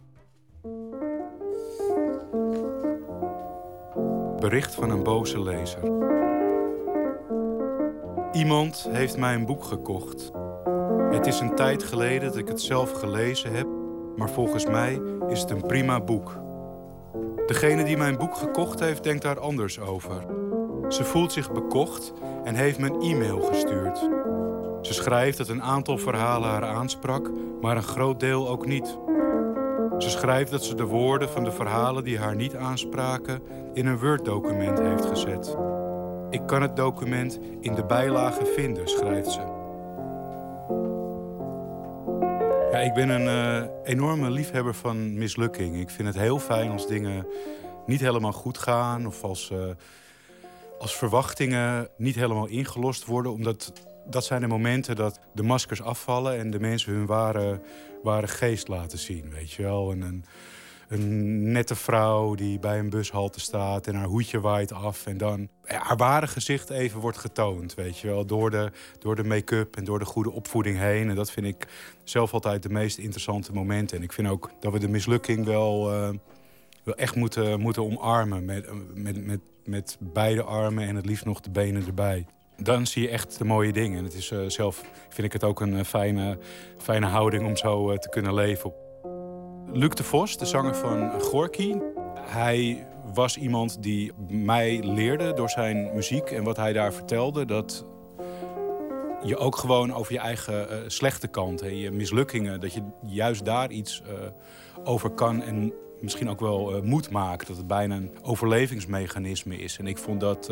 [4.39, 5.83] Bericht van een boze lezer.
[8.31, 10.31] Iemand heeft mij een boek gekocht.
[11.11, 13.67] Het is een tijd geleden dat ik het zelf gelezen heb,
[14.15, 16.39] maar volgens mij is het een prima boek.
[17.51, 20.25] Degene die mijn boek gekocht heeft, denkt daar anders over.
[20.87, 22.13] Ze voelt zich bekocht
[22.43, 23.97] en heeft me een e-mail gestuurd.
[24.81, 28.97] Ze schrijft dat een aantal verhalen haar aansprak, maar een groot deel ook niet.
[29.97, 33.41] Ze schrijft dat ze de woorden van de verhalen die haar niet aanspraken
[33.73, 35.57] in een Word-document heeft gezet.
[36.29, 39.60] Ik kan het document in de bijlage vinden, schrijft ze.
[42.71, 45.79] Ja, ik ben een eh, enorme liefhebber van mislukking.
[45.79, 47.27] Ik vind het heel fijn als dingen
[47.85, 49.69] niet helemaal goed gaan of als, eh,
[50.79, 53.73] als verwachtingen niet helemaal ingelost worden, omdat
[54.05, 57.61] dat zijn de momenten dat de maskers afvallen en de mensen hun ware,
[58.03, 59.29] ware geest laten zien.
[59.29, 59.91] Weet je wel?
[59.91, 60.25] En een,
[60.91, 65.05] een nette vrouw die bij een bushalte staat en haar hoedje waait af.
[65.05, 67.73] En dan haar ware gezicht even wordt getoond.
[67.73, 68.25] Weet je wel?
[68.25, 71.09] Door de, door de make-up en door de goede opvoeding heen.
[71.09, 71.67] En dat vind ik
[72.03, 73.97] zelf altijd de meest interessante momenten.
[73.97, 76.09] En ik vind ook dat we de mislukking wel, eh,
[76.83, 78.45] wel echt moeten, moeten omarmen.
[78.45, 82.25] Met, met, met, met beide armen en het liefst nog de benen erbij
[82.63, 83.97] dan zie je echt de mooie dingen.
[83.97, 86.37] En het is, eh, zelf vind ik het ook een eh, fijne,
[86.77, 88.73] fijne houding om zo te kunnen leven.
[89.73, 91.75] Luc de Vos, de zanger van Gorky.
[92.19, 97.45] Hij was iemand die mij leerde door zijn muziek en wat hij daar vertelde...
[97.45, 97.85] dat
[99.23, 102.59] je ook gewoon over je eigen eh, slechte kant, hè, je mislukkingen...
[102.59, 104.13] dat je juist daar iets eh,
[104.83, 107.47] over kan en misschien ook wel eh, moet maken.
[107.47, 109.77] Dat het bijna een overlevingsmechanisme is.
[109.77, 110.51] En ik vond dat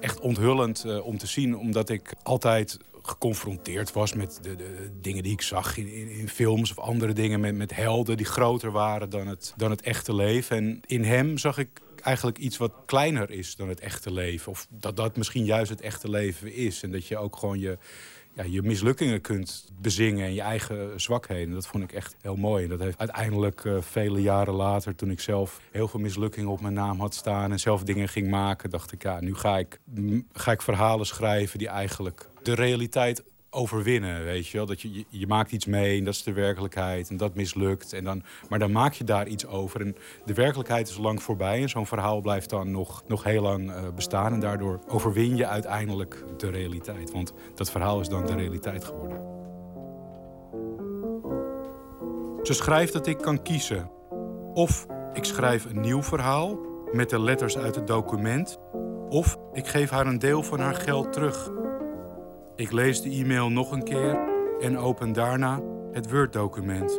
[0.00, 2.78] echt onthullend om te zien, omdat ik altijd
[3.08, 7.12] geconfronteerd was met de, de dingen die ik zag in, in, in films of andere
[7.12, 7.40] dingen.
[7.40, 10.56] Met, met helden die groter waren dan het, dan het echte leven.
[10.56, 11.68] En in hem zag ik
[12.02, 14.52] eigenlijk iets wat kleiner is dan het echte leven.
[14.52, 16.82] Of dat dat misschien juist het echte leven is.
[16.82, 17.78] En dat je ook gewoon je,
[18.38, 21.54] ja, je mislukkingen kunt bezingen en je eigen zwakheden.
[21.54, 22.64] Dat vond ik echt heel mooi.
[22.64, 26.60] En dat heeft uiteindelijk eh, vele jaren later, toen ik zelf heel veel mislukkingen op
[26.60, 29.80] mijn naam had staan en zelf dingen ging maken, dacht ik, ja, nu ga ik,
[30.32, 34.66] ga ik verhalen schrijven die eigenlijk de realiteit overwinnen, weet je wel.
[34.66, 37.92] Dat je, je, maakt iets mee en dat is de werkelijkheid en dat mislukt.
[37.92, 39.80] En dan, maar dan maak je daar iets over.
[39.80, 43.70] En de werkelijkheid is lang voorbij en zo'n verhaal blijft dan nog, nog heel lang
[43.70, 44.32] eh, bestaan.
[44.32, 47.10] En daardoor overwin je uiteindelijk de realiteit.
[47.10, 49.36] Want dat verhaal is dan de realiteit geworden.
[52.42, 53.90] Ze schrijft dat ik kan kiezen.
[54.54, 56.58] Of ik schrijf een nieuw verhaal
[56.92, 58.58] met de letters uit het document.
[59.08, 61.50] Of ik geef haar een deel van haar geld terug.
[62.58, 64.18] Ik lees de e-mail nog een keer
[64.60, 65.60] en open daarna
[65.92, 66.96] het Word-document.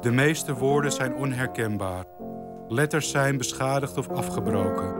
[0.00, 2.04] De meeste woorden zijn onherkenbaar.
[2.68, 4.94] Letters zijn beschadigd of afgebroken.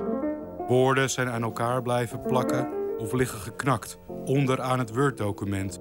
[0.67, 5.79] Woorden zijn aan elkaar blijven plakken of liggen geknakt onder aan het Word-document.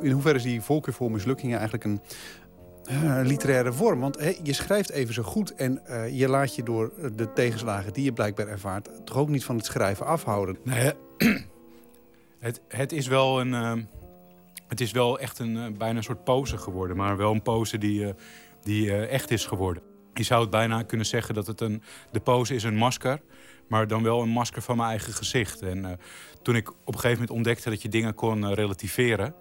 [0.00, 2.00] In hoeverre is die voorkeur voor mislukkingen eigenlijk een
[3.22, 4.00] literaire vorm?
[4.00, 8.04] Want je schrijft even zo goed en eh, je laat je door de tegenslagen die
[8.04, 8.88] je blijkbaar ervaart...
[9.06, 10.58] toch ook niet van het schrijven afhouden.
[10.64, 10.92] Nee,
[12.38, 13.54] het, het is wel een.
[13.54, 13.72] eh,
[14.68, 17.78] het is wel echt een eh, bijna een soort pose geworden, maar wel een pose
[17.78, 18.14] die, eh,
[18.62, 19.82] die eh, echt is geworden.
[20.14, 21.82] Je zou het bijna kunnen zeggen dat het een.
[22.10, 23.20] De pose is een masker,
[23.68, 25.62] maar dan wel een masker van mijn eigen gezicht.
[25.62, 25.92] En eh,
[26.42, 29.34] toen ik op een gegeven moment ontdekte dat je dingen kon eh, relativeren,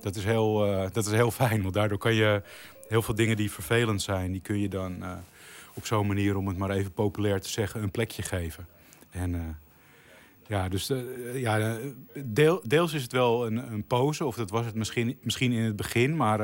[0.00, 1.62] dat is, heel, eh, dat is heel fijn.
[1.62, 2.42] Want daardoor kan je
[2.92, 5.12] heel veel dingen die vervelend zijn, die kun je dan eh,
[5.74, 8.66] op zo'n manier, om het maar even populair te zeggen, een plekje geven.
[9.10, 9.40] En eh,
[10.46, 11.78] ja, dus eh, ja,
[12.24, 15.62] deel, deels is het wel een, een pose, of dat was het misschien, misschien in
[15.62, 16.38] het begin, maar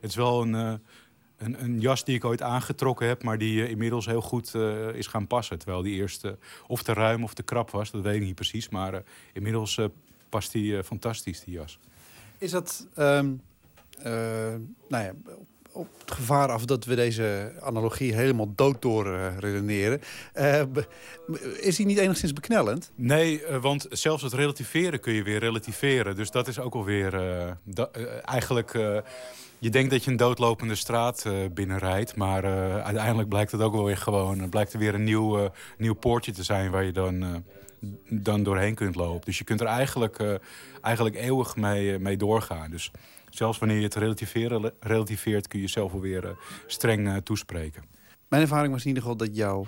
[0.00, 4.06] het is wel een, een, een jas die ik ooit aangetrokken heb, maar die inmiddels
[4.06, 4.54] heel goed
[4.94, 5.58] is gaan passen.
[5.58, 6.24] Terwijl die eerst
[6.66, 9.02] of te ruim of te krap was, dat weet ik niet precies, maar
[9.32, 9.80] inmiddels
[10.28, 11.78] past die fantastisch, die jas.
[12.38, 13.30] Is dat, ehm,
[14.02, 14.54] eh,
[14.88, 15.12] nou ja,
[15.78, 20.00] op het gevaar af dat we deze analogie helemaal dood door eh, redeneren...
[20.32, 20.62] eh,
[21.60, 22.90] is die niet enigszins beknellend?
[22.94, 26.16] Nee, eh, want zelfs het relativeren kun je weer relativeren.
[26.16, 27.88] Dus dat is ook alweer eh,
[28.24, 28.72] eigenlijk.
[29.58, 32.44] je denkt dat je een doodlopende straat binnenrijdt, maar
[32.82, 34.48] uiteindelijk blijkt het ook wel weer gewoon.
[34.48, 37.44] blijkt er weer een nieuw, nieuw poortje te zijn waar je dan,
[38.08, 39.24] dan doorheen kunt lopen.
[39.24, 40.38] Dus je kunt er eigenlijk,
[40.82, 42.70] eigenlijk eeuwig mee, mee doorgaan.
[42.70, 42.90] Dus
[43.30, 46.30] zelfs wanneer je het relativeren, relativeert, kun je jezelf alweer eh,
[46.66, 47.82] streng eh, toespreken.
[48.28, 49.66] Mijn ervaring was in ieder geval dat jou,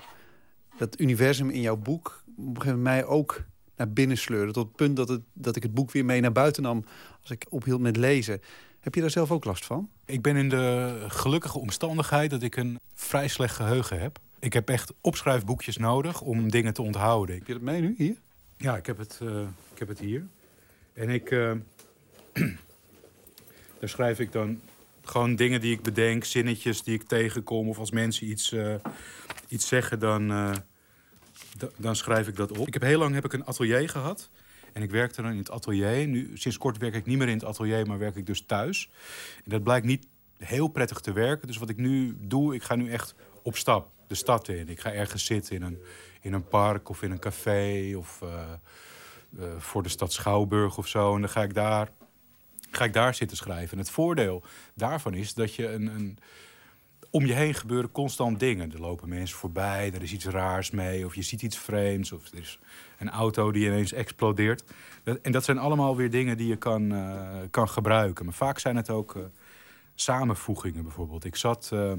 [0.78, 2.23] dat universum in jouw boek...
[2.27, 3.45] op een gegeven moment mij ook
[3.77, 4.53] naar binnen sleurde.
[4.53, 6.85] Tot het punt dat, het, dat ik het boek weer mee naar buiten nam...
[7.20, 8.41] als ik ophield met lezen.
[8.81, 9.89] Heb je daar zelf ook last van?
[10.05, 14.19] Ik ben in de gelukkige omstandigheid dat ik een vrij slecht geheugen heb.
[14.39, 17.37] Ik heb echt opschrijfboekjes nodig om dingen te onthouden.
[17.37, 18.16] Heb je dat mee nu, hier?
[18.57, 19.41] Ja, ik heb het, eh,
[19.73, 20.27] ik heb het hier.
[20.93, 21.28] En ik,
[23.81, 24.61] daar schrijf ik dan
[25.02, 27.69] gewoon dingen die ik bedenk, zinnetjes die ik tegenkom.
[27.69, 28.74] Of als mensen iets, eh,
[29.48, 30.52] iets zeggen, dan, eh,
[31.59, 32.66] da- dan schrijf ik dat op.
[32.66, 34.31] Ik heb heel lang heb ik een atelier gehad.
[34.73, 36.07] En ik werkte dan in het atelier.
[36.07, 38.90] Nu, sinds kort werk ik niet meer in het atelier, maar werk ik dus thuis.
[39.44, 40.07] En dat blijkt niet
[40.39, 41.47] heel prettig te werken.
[41.47, 44.69] Dus wat ik nu doe, ik ga nu echt op stap de stad in.
[44.69, 45.78] Ik ga ergens zitten in een,
[46.20, 51.15] in een park of in een café of eh, voor de stad Schouwburg of zo.
[51.15, 51.89] En dan ga ik daar,
[52.71, 53.73] ga ik daar zitten schrijven.
[53.73, 54.43] En het voordeel
[54.75, 56.19] daarvan is dat je een, een
[57.13, 58.73] om je heen gebeuren constant dingen.
[58.73, 62.27] Er lopen mensen voorbij, er is iets raars mee, of je ziet iets vreemds, of
[62.33, 62.59] er is
[62.99, 64.65] een auto die ineens explodeert.
[65.23, 68.25] En dat zijn allemaal weer dingen die je kan, eh, kan gebruiken.
[68.25, 69.23] Maar vaak zijn het ook eh,
[69.95, 71.25] samenvoegingen bijvoorbeeld.
[71.25, 71.71] Ik zat.
[71.73, 71.93] eh,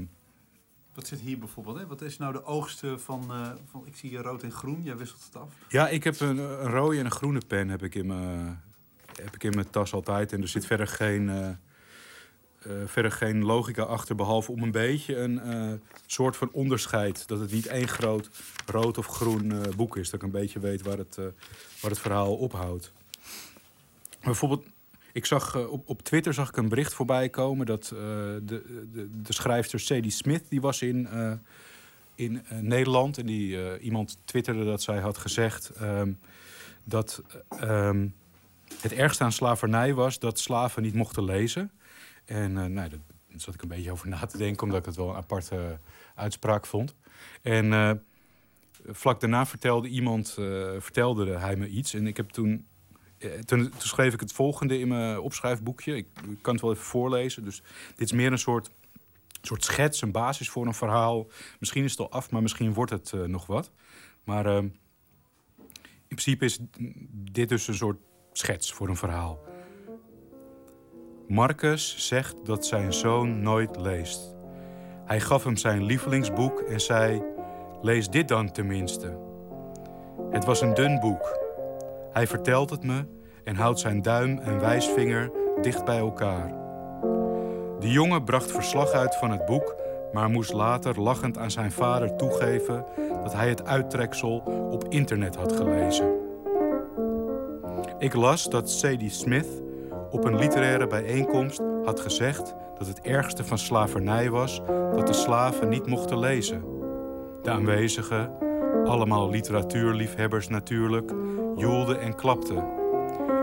[0.94, 1.78] Wat zit hier bijvoorbeeld?
[1.78, 1.86] Hè?
[1.86, 3.24] Wat is nou de oogste van,
[3.70, 3.86] van...
[3.86, 5.48] Ik zie hier rood en groen, jij wisselt het af.
[5.68, 8.62] ja, ik heb een, een rode en een groene pen heb ik in mijn,
[9.16, 10.32] heb ik in mijn tas altijd.
[10.32, 15.16] En er zit verder geen, eh, eh, verder geen logica achter, behalve om een beetje
[15.16, 15.72] een eh,
[16.06, 17.28] soort van onderscheid.
[17.28, 18.30] Dat het niet één groot
[18.66, 20.10] rood of groen boek is.
[20.10, 21.16] Dat ik een beetje weet waar het,
[21.80, 22.92] waar het verhaal ophoudt.
[24.22, 24.66] Bijvoorbeeld,
[25.12, 29.32] ik zag, op, op Twitter zag ik een bericht voorbij komen dat de, de, de
[29.32, 31.08] schrijfster Sadie Smith, die was in,
[32.14, 33.18] in Nederland.
[33.18, 36.12] En die, iemand twitterde dat zij had gezegd ehm,
[36.84, 38.06] dat ehm,
[38.82, 41.70] het ergste aan slavernij was dat slaven niet mochten lezen.
[42.24, 42.98] En eh, nou, daar
[43.36, 45.78] zat ik een beetje over na te denken, omdat ik het wel een aparte
[46.14, 46.94] uitspraak vond.
[47.42, 47.90] En eh,
[48.86, 51.94] vlak daarna vertelde iemand, eh, vertelde hij me iets.
[51.94, 52.66] En ik heb toen,
[53.18, 55.96] toen, toen schreef ik het volgende in mijn opschrijfboekje.
[55.96, 56.06] Ik,
[56.40, 57.44] kan het wel even voorlezen.
[57.44, 57.62] Dus
[57.96, 58.70] dit is meer een soort,
[59.42, 61.26] soort schets, een basis voor een verhaal.
[61.58, 63.70] Misschien is het al af, maar misschien wordt het nog wat.
[64.24, 64.72] Maar in
[66.08, 66.58] principe is
[67.10, 67.98] dit dus een soort
[68.32, 69.38] schets voor een verhaal.
[71.28, 74.36] Marcus zegt dat zijn zoon nooit leest.
[75.04, 77.22] Hij gaf hem zijn lievelingsboek en zei:
[77.82, 79.18] Lees dit dan tenminste.
[80.30, 81.38] Het was een dun boek.
[82.12, 83.04] Hij vertelt het me
[83.44, 85.30] en houdt zijn duim en wijsvinger
[85.60, 86.48] dicht bij elkaar.
[87.78, 89.74] De jongen bracht verslag uit van het boek,
[90.12, 92.84] maar moest later lachend aan zijn vader toegeven
[93.22, 94.36] dat hij het uittreksel
[94.70, 96.21] op internet had gelezen.
[98.02, 99.62] Ik las dat Sadie Smith
[100.10, 105.68] op een literaire bijeenkomst had gezegd dat het ergste van slavernij was dat de slaven
[105.68, 106.64] niet mochten lezen.
[107.42, 108.30] De aanwezigen,
[108.84, 111.12] allemaal literatuurliefhebbers natuurlijk,
[111.56, 112.64] joelden en klapten.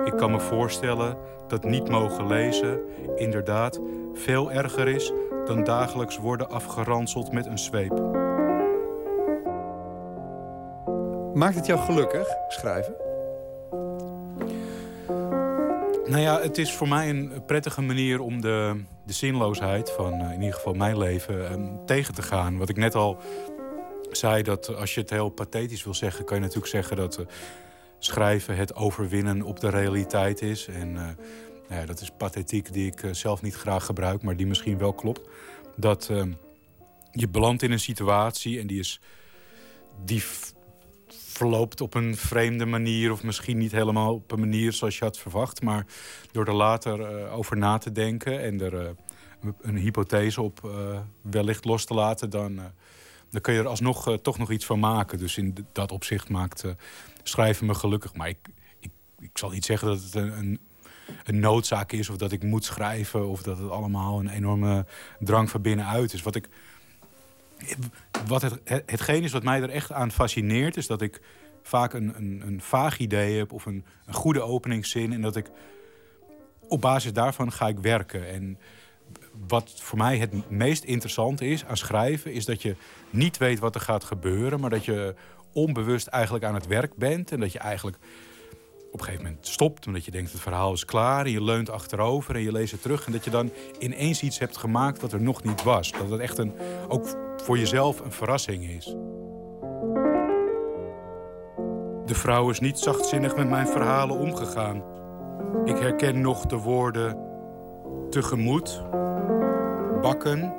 [0.05, 1.17] Ik kan me voorstellen
[1.47, 2.79] dat niet mogen lezen
[3.15, 3.79] inderdaad
[4.13, 5.11] veel erger is
[5.45, 8.01] dan dagelijks worden afgeranseld met een zweep.
[11.33, 13.08] Maakt het jou gelukkig, schrijven?
[16.09, 20.31] Nou ja, het is voor mij een prettige manier om de, de zinloosheid van eh,
[20.31, 22.57] in ieder geval mijn leven eh, tegen te gaan.
[22.57, 23.21] Wat ik net al
[24.11, 27.25] zei, dat als je het heel pathetisch wil zeggen, kan je natuurlijk zeggen dat eh,
[27.99, 30.67] schrijven het overwinnen op de realiteit is.
[30.67, 31.03] En eh,
[31.67, 34.93] nou ja, dat is pathetiek die ik zelf niet graag gebruik, maar die misschien wel
[34.93, 35.29] klopt.
[35.75, 36.23] Dat eh,
[37.11, 38.99] je belandt in een situatie en die is.
[40.05, 40.23] die
[41.39, 45.17] verloopt op een vreemde manier, of misschien niet helemaal op een manier zoals je had
[45.17, 45.61] verwacht.
[45.61, 45.85] Maar
[46.31, 48.89] door er later eh, over na te denken en er eh,
[49.61, 52.59] een hypothese op eh, wellicht los te laten, dan,
[53.29, 55.17] dan kun je er alsnog toch nog iets van maken.
[55.17, 56.63] Dus in dat opzicht maakt
[57.23, 58.13] schrijven me gelukkig.
[58.13, 58.47] Maar ik,
[58.79, 60.59] ik, ik zal niet zeggen dat het een, een,
[61.23, 64.85] een noodzaak is of dat ik moet schrijven of dat het allemaal een enorme
[65.19, 66.21] drang van binnenuit is.
[66.21, 66.49] Wat ik
[68.27, 71.21] wat het, het- hetgeen is wat mij er echt aan fascineert, is dat ik
[71.63, 75.13] vaak een, een, een vaag idee heb of een, een goede openingszin.
[75.13, 75.49] En dat ik
[76.67, 78.29] op basis daarvan ga ik werken.
[78.29, 78.57] En
[79.47, 82.75] wat voor mij het meest interessante is aan schrijven, is dat je
[83.09, 85.15] niet weet wat er gaat gebeuren, maar dat je
[85.53, 87.31] onbewust eigenlijk aan het werk bent.
[87.31, 87.97] En dat je eigenlijk
[88.91, 91.25] op een gegeven moment stopt, omdat je denkt het verhaal is klaar.
[91.25, 93.05] En je leunt achterover en je leest het terug.
[93.05, 95.91] En dat je dan ineens iets hebt gemaakt wat er nog niet was.
[95.91, 96.53] Dat het echt een,
[96.87, 97.07] ook
[97.37, 98.85] voor jezelf een verrassing is.
[102.05, 104.83] De vrouw is niet zachtzinnig met mijn verhalen omgegaan.
[105.65, 107.17] Ik herken nog de woorden
[108.09, 108.81] tegemoet,
[110.01, 110.53] bakken,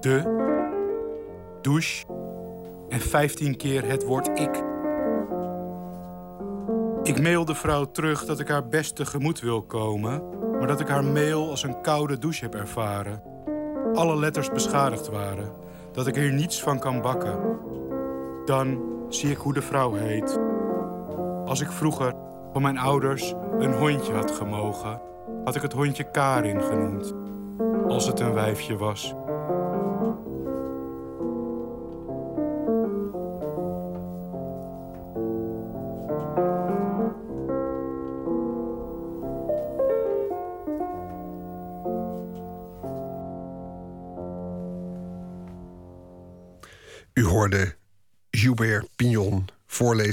[0.00, 0.44] de,
[1.62, 2.06] douche
[2.88, 4.75] en vijftien keer het woord ik.
[7.06, 10.22] Ik mail de vrouw terug dat ik haar best tegemoet wil komen,
[10.58, 13.22] maar dat ik haar mail als een koude douche heb ervaren.
[13.94, 15.52] Alle letters beschadigd waren,
[15.92, 17.38] dat ik er niets van kan bakken.
[18.44, 20.38] Dan zie ik hoe de vrouw heet.
[21.44, 22.14] Als ik vroeger
[22.52, 25.00] van mijn ouders een hondje had gemogen,
[25.44, 27.14] had ik het hondje Karin genoemd.
[27.88, 29.14] Als het een wijfje was.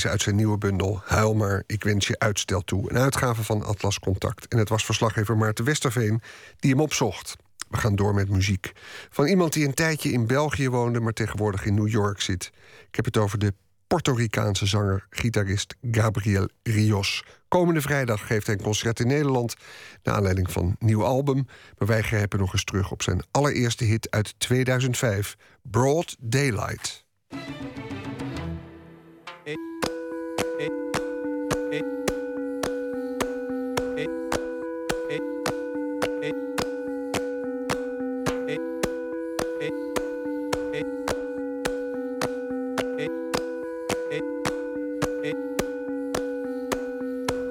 [0.02, 2.92] Uit zijn nieuwe bundel Huil maar, ik wens je uitstel toe.
[2.92, 4.48] Een uitgave van Atlas Contact.
[4.48, 6.22] En het was verslaggever Maarten Westerveen
[6.60, 7.36] die hem opzocht.
[7.70, 8.72] We gaan door met muziek.
[9.10, 12.52] Van iemand die een tijdje in België woonde, maar tegenwoordig in New York zit.
[12.88, 13.54] Ik heb het over de
[13.88, 17.24] Puerto Ricaanse zanger, gitarist Gabriel Rios.
[17.48, 19.56] Komende vrijdag geeft hij een concert in Nederland...
[20.04, 21.46] naar aanleiding van een nieuw album.
[21.78, 25.36] Maar wij grijpen nog eens terug op zijn allereerste hit uit 2005...
[25.62, 27.06] Broad Daylight.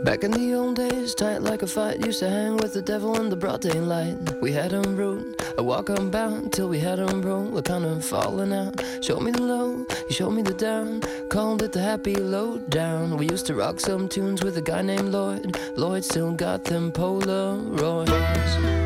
[0.03, 3.21] Back in the old days, tight like a fight, used to hang with the devil
[3.21, 4.17] in the broad daylight.
[4.41, 7.45] We had him rude, a walk unbound till we had him roll.
[7.45, 8.83] We're kind of falling out.
[9.01, 11.03] Show me the low, you showed me the down.
[11.31, 13.17] Called it the happy low down.
[13.17, 15.57] We used to rock some tunes with a guy named Lloyd.
[15.77, 18.82] Lloyd still got them Polaroids.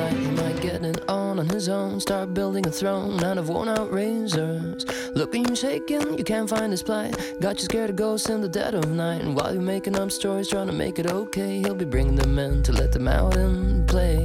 [0.00, 0.26] daylight.
[0.26, 2.00] He might get it on on his own.
[2.00, 4.86] Start building a throne out of worn out razors.
[5.14, 7.16] Looking you shaking, you can't find his plight.
[7.40, 9.22] Got you scared of ghosts in the dead of night.
[9.22, 12.38] And while you're making up stories, trying to make it okay, he'll be bringing them
[12.38, 14.16] in to let them out and play.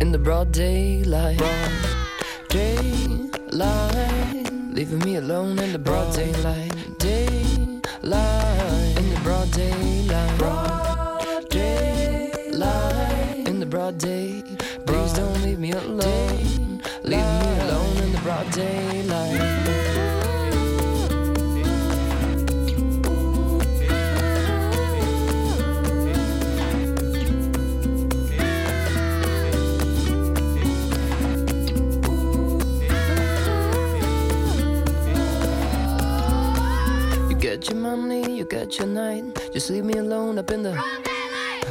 [0.00, 1.42] In the broad daylight,
[2.48, 3.32] daylight,
[4.72, 6.98] leaving me alone in the broad daylight,
[8.08, 10.38] daylight, in the broad daylight,
[11.50, 14.42] daylight, in the broad day.
[37.96, 39.24] Money, you get your night.
[39.52, 40.72] Just leave me alone up in the.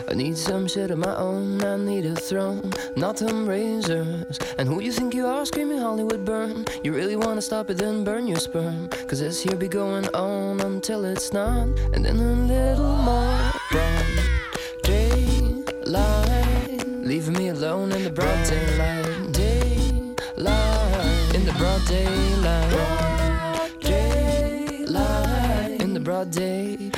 [0.10, 1.64] I need some shit of my own.
[1.64, 4.40] I need a throne, not them razors.
[4.58, 6.66] And who you think you are screaming Hollywood burn?
[6.84, 8.90] You really wanna stop it, then burn your sperm.
[9.08, 11.68] Cause this here be going on until it's not.
[11.94, 14.06] And then a little more broad
[14.84, 16.88] daylight.
[16.88, 19.32] Leaving me alone in the broad daylight.
[19.34, 21.36] Daylight.
[21.36, 22.57] In the broad daylight.
[26.28, 26.92] Day.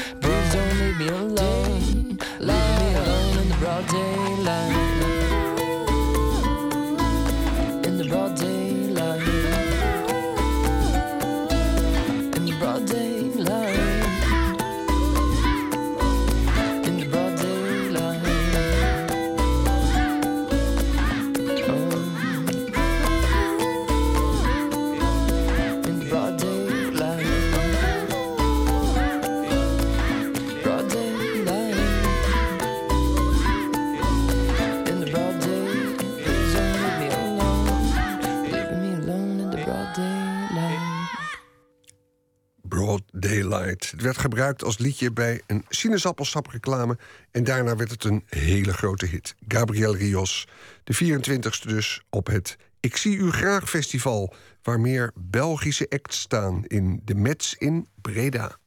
[43.57, 46.97] Het werd gebruikt als liedje bij een sinaasappelsapreclame...
[47.31, 49.35] en daarna werd het een hele grote hit.
[49.47, 50.47] Gabriel Rios,
[50.84, 54.34] de 24e dus op het Ik zie u graag festival...
[54.63, 58.57] waar meer Belgische acts staan in de Mets in Breda.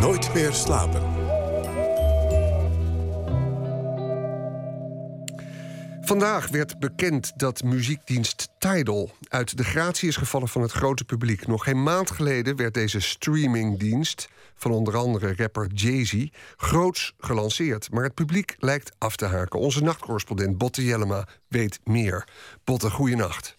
[0.00, 1.19] Nooit meer slapen.
[6.10, 11.46] Vandaag werd bekend dat muziekdienst Tidal uit de gratie is gevallen van het grote publiek.
[11.46, 16.26] Nog geen maand geleden werd deze streamingdienst van onder andere rapper Jay-Z
[16.56, 17.90] groots gelanceerd.
[17.90, 19.60] Maar het publiek lijkt af te haken.
[19.60, 22.28] Onze nachtcorrespondent Botte Jellema weet meer.
[22.64, 23.56] Botte, goeienacht.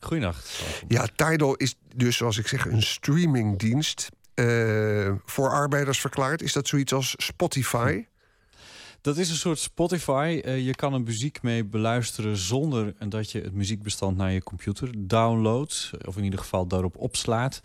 [0.00, 0.62] Goeienacht.
[0.88, 4.08] Ja, Tidal is dus, zoals ik zeg, een streamingdienst.
[4.34, 6.42] eh, voor arbeiders verklaard.
[6.42, 8.04] Is dat zoiets als Spotify?
[9.02, 10.40] Dat is een soort Spotify.
[10.44, 14.90] Eh, je kan er muziek mee beluisteren zonder dat je het muziekbestand naar je computer
[14.96, 15.90] downloadt.
[16.04, 17.60] Of in ieder geval daarop opslaat.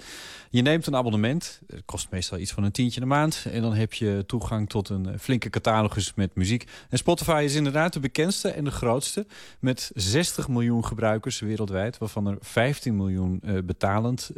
[0.49, 1.61] Je neemt een abonnement.
[1.67, 3.45] Het kost meestal iets van een tientje de maand.
[3.51, 6.67] En dan heb je toegang tot een eh, flinke catalogus met muziek.
[6.89, 9.25] En Spotify is inderdaad de bekendste en de grootste.
[9.59, 11.97] Met 60 miljoen gebruikers wereldwijd.
[11.97, 14.31] Waarvan er 15 miljoen eh, betalend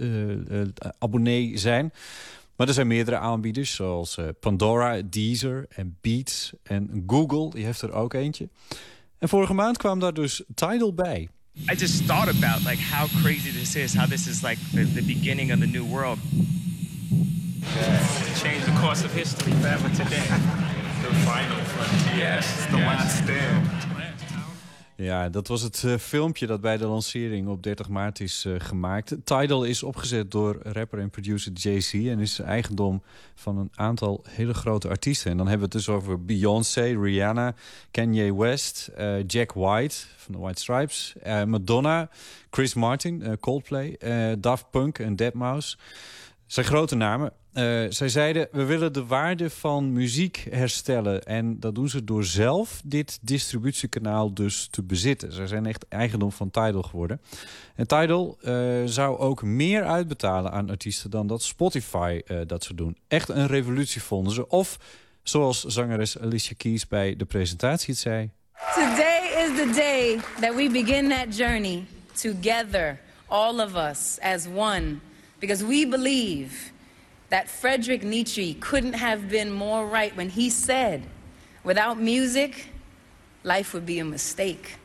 [1.00, 1.92] abonnee zijn.
[2.60, 7.50] Maar er zijn meerdere aanbieders, zoals eh, Pandora, Deezer en Beats en Google.
[7.50, 8.50] Die heeft er ook eentje.
[9.18, 11.30] En vorige maand kwam daar dus Tidal bij.
[11.56, 15.04] I just thought about like how crazy this is, how this is like the, the
[15.04, 16.18] beginning of the new world.
[18.36, 20.28] change the course of history forever today.
[21.02, 22.18] The final frontier.
[22.18, 23.99] Yes, the last stand.
[25.02, 28.54] Ja, dat was het eh, filmpje dat bij de lancering op 30 maart is eh,
[28.58, 29.16] gemaakt.
[29.24, 31.94] Tidal is opgezet door rapper en producer Jay-Z...
[31.94, 33.02] en is eigendom
[33.36, 35.32] van een aantal hele grote artiesten.
[35.32, 37.54] En dan hebben we het dus over Beyoncé, Rihanna,
[37.92, 38.88] Kanye West...
[38.96, 41.16] eh, Jack White van de White Stripes,
[41.46, 42.10] Madonna,
[42.50, 43.98] Chris Martin, Coldplay...
[44.40, 45.80] Daft Punk en Deadmau5.
[46.52, 47.32] Zijn grote namen.
[47.54, 51.24] Eh, zij zeiden, we willen de waarde van muziek herstellen.
[51.24, 55.34] En dat doen ze door zelf dit distributiekanaal dus te bezitten.
[55.34, 57.22] Ze zijn echt eigendom van Tidal geworden.
[57.76, 58.54] En Tidal eh,
[58.86, 61.10] zou ook meer uitbetalen aan artiesten...
[61.10, 62.98] dan dat Spotify eh, dat zou doen.
[63.08, 64.48] Echt een revolutie vonden ze.
[64.48, 64.78] Of,
[65.24, 68.30] zoals zangeres Alicia Keys bij de presentatie het zei...
[68.74, 71.84] Today is the day that we begin that journey
[72.22, 75.00] together, all of us as one,
[75.40, 76.72] because we believe
[77.30, 81.02] that Friedrich Nietzsche couldn't have been more right when he said,
[81.64, 82.72] without music,
[83.44, 84.78] life would be a mistake.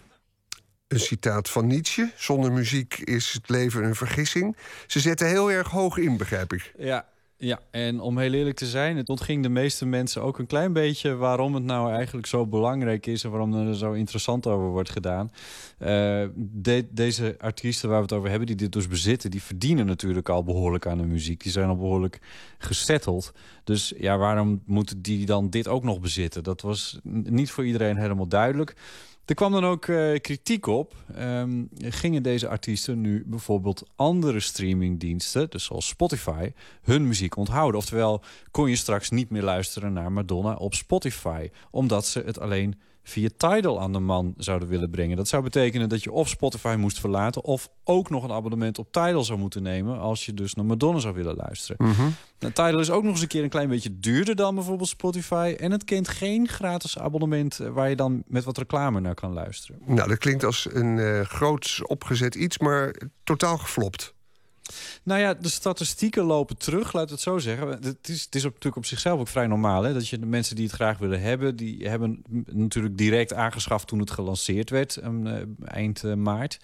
[0.94, 2.10] een citaat van Nietzsche.
[2.16, 4.56] Zonder muziek is het leven een vergissing.
[4.86, 6.72] Ze zetten heel erg hoog in, begrijp ik.
[6.78, 7.08] Ja,
[7.44, 10.72] ja, en om heel eerlijk te zijn, het ontging de meeste mensen ook een klein
[10.72, 14.90] beetje waarom het nou eigenlijk zo belangrijk is en waarom er zo interessant over wordt
[14.90, 15.32] gedaan.
[16.36, 20.28] De, deze artiesten waar we het over hebben, die dit dus bezitten, die verdienen natuurlijk
[20.28, 21.42] al behoorlijk aan de muziek.
[21.42, 22.20] Die zijn al behoorlijk
[22.58, 23.32] gesetteld.
[23.64, 26.42] Dus ja, waarom moeten die dan dit ook nog bezitten?
[26.42, 28.74] Dat was niet voor iedereen helemaal duidelijk.
[29.24, 30.94] Er kwam dan ook uh, kritiek op.
[31.18, 36.52] Um, gingen deze artiesten nu bijvoorbeeld andere streamingdiensten, dus zoals Spotify,
[36.82, 37.80] hun muziek onthouden?
[37.80, 42.80] Oftewel, kon je straks niet meer luisteren naar Madonna op Spotify, omdat ze het alleen
[43.04, 45.16] via Tidal aan de man zouden willen brengen.
[45.16, 47.44] Dat zou betekenen dat je of Spotify moest verlaten...
[47.44, 49.98] of ook nog een abonnement op Tidal zou moeten nemen...
[49.98, 51.86] als je dus naar Madonna zou willen luisteren.
[52.38, 55.54] Nou, Tidal is ook nog eens een keer een klein beetje duurder dan bijvoorbeeld Spotify...
[55.58, 57.60] en het kent geen gratis abonnement...
[57.60, 59.80] eh, waar je dan met wat reclame naar kan luisteren.
[59.86, 62.94] Nou, dat klinkt als een uh, groots opgezet iets, maar
[63.24, 64.14] totaal geflopt.
[65.02, 67.68] Nou ja, de statistieken lopen terug, laat het zo zeggen.
[67.68, 69.82] Het is, het is natuurlijk op zichzelf ook vrij normaal.
[69.82, 69.92] Hè?
[69.92, 71.56] Dat je de mensen die het graag willen hebben...
[71.56, 75.04] die hebben natuurlijk direct aangeschaft toen het gelanceerd werd...
[75.04, 76.58] Um, eind uh, maart.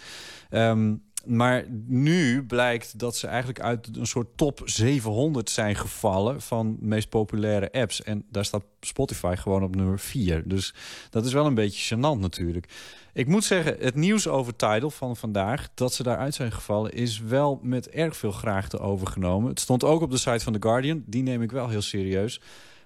[0.50, 6.40] Um, maar nu blijkt dat ze eigenlijk uit een soort top 700 zijn gevallen...
[6.40, 8.02] van de meest populaire apps.
[8.02, 10.42] En daar staat Spotify gewoon op nummer 4.
[10.48, 10.74] Dus
[11.10, 12.68] dat is wel een beetje gênant natuurlijk.
[13.12, 15.68] Ik moet zeggen, het nieuws over Tidal van vandaag...
[15.74, 19.50] dat ze daaruit zijn gevallen, is wel met erg veel graagte overgenomen.
[19.50, 21.02] Het stond ook op de site van The Guardian.
[21.06, 22.40] Die neem ik wel heel serieus.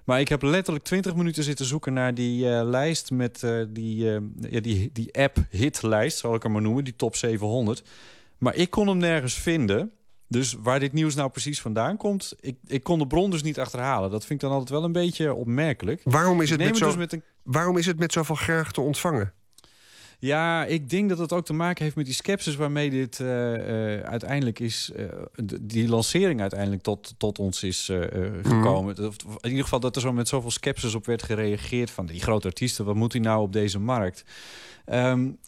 [0.05, 3.11] Maar ik heb letterlijk 20 minuten zitten zoeken naar die uh, lijst...
[3.11, 4.05] met uh, die,
[4.51, 7.83] ja, die, die app-hitlijst, zal ik hem maar noemen, die top 700...
[8.39, 9.93] Maar ik kon hem nergens vinden.
[10.29, 12.35] Dus waar dit nieuws nou precies vandaan komt...
[12.41, 14.11] ik, ik kon de bron dus niet achterhalen.
[14.11, 16.01] Dat vind ik dan altijd wel een beetje opmerkelijk.
[16.05, 17.23] Waarom is het, met, zo, dus met een...
[17.43, 19.33] waarom is het met zoveel graag te ontvangen?
[20.19, 23.29] Ja, ik denk dat het ook te maken heeft met die skepsis waarmee dit uh,
[23.29, 25.05] uh, uiteindelijk is, uh,
[25.61, 27.91] die lancering uiteindelijk tot, tot ons is
[28.43, 28.95] gekomen.
[28.99, 29.13] Mm.
[29.41, 32.47] In ieder geval dat er zo met zoveel skepsis op werd gereageerd van die grote
[32.47, 32.85] artiesten.
[32.85, 34.25] Wat moet hij nou op deze markt?
[34.87, 35.39] Um,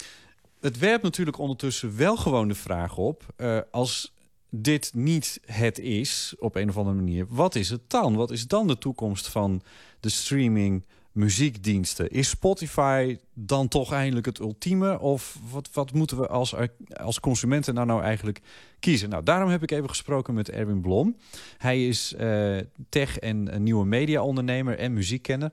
[0.66, 3.22] het werpt natuurlijk ondertussen wel gewoon de vraag op...
[3.36, 4.14] Uh, als
[4.50, 7.26] dit niet het is, op een of andere manier...
[7.28, 8.16] wat is het dan?
[8.16, 9.62] Wat is dan de toekomst van
[10.00, 12.10] de streaming muziekdiensten?
[12.10, 15.00] Is Spotify dan toch eindelijk het ultieme?
[15.00, 16.54] Of wat, wat moeten we als,
[16.92, 18.40] als consumenten nou, nou eigenlijk
[18.78, 19.08] kiezen?
[19.08, 21.16] Nou, daarom heb ik even gesproken met Erwin Blom.
[21.58, 25.52] Hij is uh, tech- en een nieuwe media-ondernemer en muziekkenner...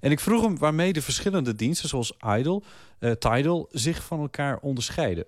[0.00, 2.62] En ik vroeg hem waarmee de verschillende diensten, zoals Idol,
[3.00, 5.24] uh, Tidal, zich van elkaar onderscheiden.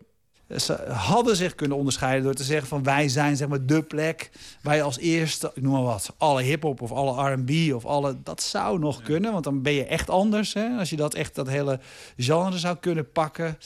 [0.57, 4.31] Ze hadden zich kunnen onderscheiden door te zeggen van wij zijn zeg maar de plek
[4.63, 8.17] waar je als eerste, ik noem maar wat, alle hip-hop of alle RB of alle.
[8.23, 9.05] Dat zou nog ja.
[9.05, 10.55] kunnen, want dan ben je echt anders.
[10.55, 10.79] Hè?
[10.79, 11.81] Als je dat echt dat hele
[12.17, 13.59] genre zou kunnen pakken.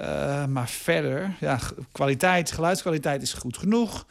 [0.00, 1.58] Uh, maar verder, ja,
[1.92, 4.06] kwaliteit, geluidskwaliteit is goed genoeg.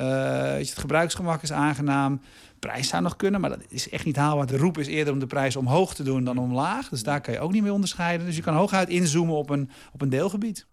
[0.00, 2.20] Uh, het gebruiksgemak is aangenaam
[2.58, 4.46] prijs zou nog kunnen, maar dat is echt niet haalbaar.
[4.46, 6.88] De roep is eerder om de prijs omhoog te doen dan omlaag.
[6.88, 8.26] Dus daar kan je ook niet mee onderscheiden.
[8.26, 10.66] Dus je kan hooguit inzoomen op een, op een deelgebied.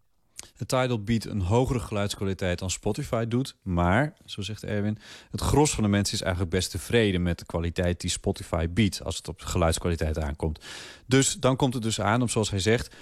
[0.57, 3.55] De Tidal biedt een hogere geluidskwaliteit dan Spotify doet.
[3.61, 4.97] Maar, zo zegt Erwin,
[5.31, 9.03] het gros van de mensen is eigenlijk best tevreden met de kwaliteit die Spotify biedt
[9.03, 10.59] als het op geluidskwaliteit aankomt.
[11.05, 12.95] Dus dan komt het dus aan om, zoals hij zegt,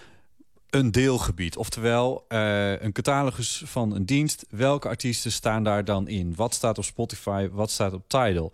[0.73, 1.57] een deelgebied.
[1.57, 4.45] Oftewel, uh, een catalogus van een dienst.
[4.49, 6.35] Welke artiesten staan daar dan in?
[6.35, 7.49] Wat staat op Spotify?
[7.51, 8.53] Wat staat op Tidal?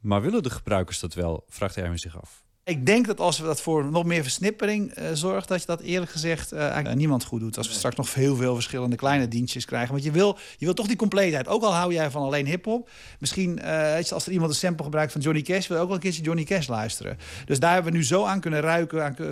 [0.00, 1.44] Maar willen de gebruikers dat wel?
[1.48, 2.41] Vraagt Erwin zich af.
[2.64, 5.80] Ik denk dat als we dat voor nog meer versnippering uh, zorgt, dat je dat
[5.80, 7.58] eerlijk gezegd uh, eigenlijk niemand goed doet.
[7.58, 9.90] Als we straks nog heel veel verschillende kleine dienstjes krijgen.
[9.92, 11.48] Want je wil, je wil toch die compleetheid.
[11.48, 12.90] Ook al hou jij van alleen hip-hop.
[13.18, 15.96] Misschien uh, als er iemand een sample gebruikt van Johnny Cash, wil je ook wel
[15.96, 17.18] een keertje Johnny Cash luisteren.
[17.44, 19.04] Dus daar hebben we nu zo aan kunnen ruiken.
[19.04, 19.28] Aan, dat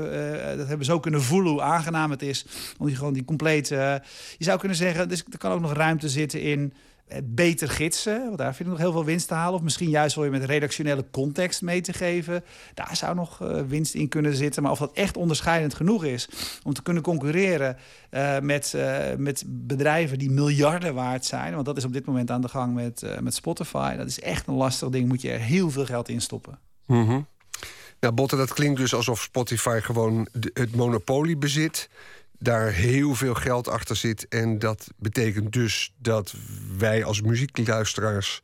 [0.56, 2.44] hebben we zo kunnen voelen hoe aangenaam het is.
[2.78, 3.68] Om die gewoon die compleet.
[3.68, 4.00] je
[4.38, 6.72] zou kunnen zeggen, dus er kan ook nog ruimte zitten in
[7.24, 8.24] beter gidsen.
[8.24, 9.54] Want daar vind ik nog heel veel winst te halen.
[9.54, 12.44] Of misschien juist wel je met redactionele context mee te geven.
[12.74, 14.62] Daar zou nog uh, winst in kunnen zitten.
[14.62, 16.28] Maar of dat echt onderscheidend genoeg is
[16.62, 17.76] om te kunnen concurreren
[18.10, 18.74] uh, met,
[19.16, 21.54] met bedrijven die miljarden waard zijn.
[21.54, 23.96] Want dat is op dit moment aan de gang met, met Spotify.
[23.96, 25.08] Dat is echt een lastig ding.
[25.08, 26.58] Moet je er heel veel geld in stoppen.
[26.86, 27.26] Mm -hmm.
[28.00, 31.88] Nou, Botte, dat klinkt dus alsof Spotify gewoon het monopolie bezit
[32.40, 34.28] daar heel veel geld achter zit.
[34.28, 36.34] En dat betekent dus dat
[36.78, 38.42] wij als muziekluisteraars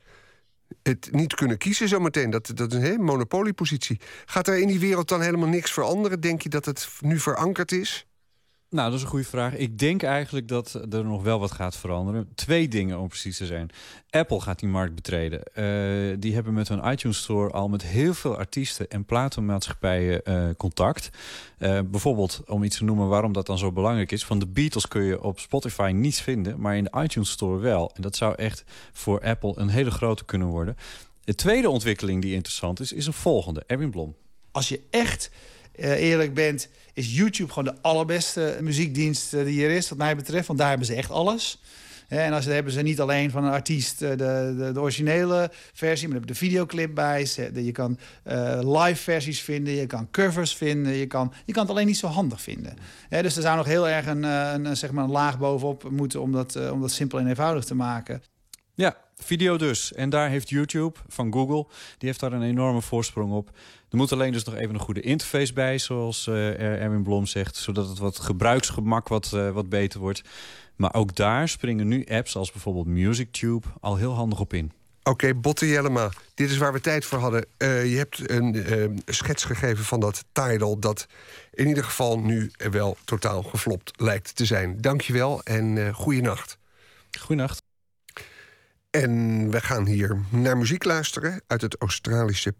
[0.83, 2.29] het niet kunnen kiezen zometeen.
[2.29, 3.99] Dat, dat is een monopoliepositie.
[4.25, 6.19] Gaat er in die wereld dan helemaal niks veranderen?
[6.19, 8.06] Denk je dat het nu verankerd is?
[8.69, 9.53] Nou, dat is een goede vraag.
[9.53, 12.29] Ik denk eigenlijk dat er nog wel wat gaat veranderen.
[12.35, 13.69] Twee dingen om precies te zijn.
[14.09, 15.39] Apple gaat die markt betreden.
[15.39, 20.49] Uh, die hebben met hun iTunes Store al met heel veel artiesten en platenmaatschappijen uh,
[20.57, 21.09] contact.
[21.59, 24.25] Uh, bijvoorbeeld, om iets te noemen waarom dat dan zo belangrijk is.
[24.25, 27.91] Van de Beatles kun je op Spotify niets vinden, maar in de iTunes Store wel.
[27.93, 30.75] En dat zou echt voor Apple een hele grote kunnen worden.
[31.23, 33.63] De tweede ontwikkeling die interessant is, is een volgende.
[33.67, 34.15] Erwin Blom.
[34.51, 35.31] Als je echt
[35.77, 40.47] eerlijk bent, is YouTube gewoon de allerbeste muziekdienst uh, die er is, wat mij betreft.
[40.47, 41.61] Want daar hebben ze echt alles.
[42.07, 46.17] En als, hebben ze niet alleen van een artiest de, de, de originele versie, maar
[46.17, 47.27] er de videoclip bij.
[47.53, 47.97] Je kan
[48.59, 52.07] live versies vinden, je kan covers vinden, je kan, je kan het alleen niet zo
[52.07, 52.77] handig vinden.
[53.09, 56.31] dus er zou nog heel erg een, een, zeg maar een laag bovenop moeten om
[56.31, 58.21] dat, om dat simpel en eenvoudig te maken.
[58.73, 59.93] Ja, video dus.
[59.93, 61.65] En daar heeft YouTube van Google,
[61.97, 63.51] die heeft daar een enorme voorsprong op.
[63.89, 67.55] Er moet alleen dus nog even een goede interface bij, zoals uh, Erwin Blom zegt,
[67.55, 70.21] zodat het wat gebruiksgemak wat, uh, wat beter wordt.
[70.75, 74.71] Maar ook daar springen nu apps als bijvoorbeeld MusicTube al heel handig op in.
[74.99, 77.45] Oké, okay, Botte Jellema, dit is waar we tijd voor hadden.
[77.57, 80.79] Uh, je hebt een uh, schets gegeven van dat Tidal...
[80.79, 81.07] dat
[81.53, 84.81] in ieder geval nu wel totaal geflopt lijkt te zijn.
[84.81, 86.57] Dank je wel en uh, goeienacht.
[87.19, 87.63] Goeienacht.
[88.89, 92.53] En we gaan hier naar muziek luisteren uit het Australische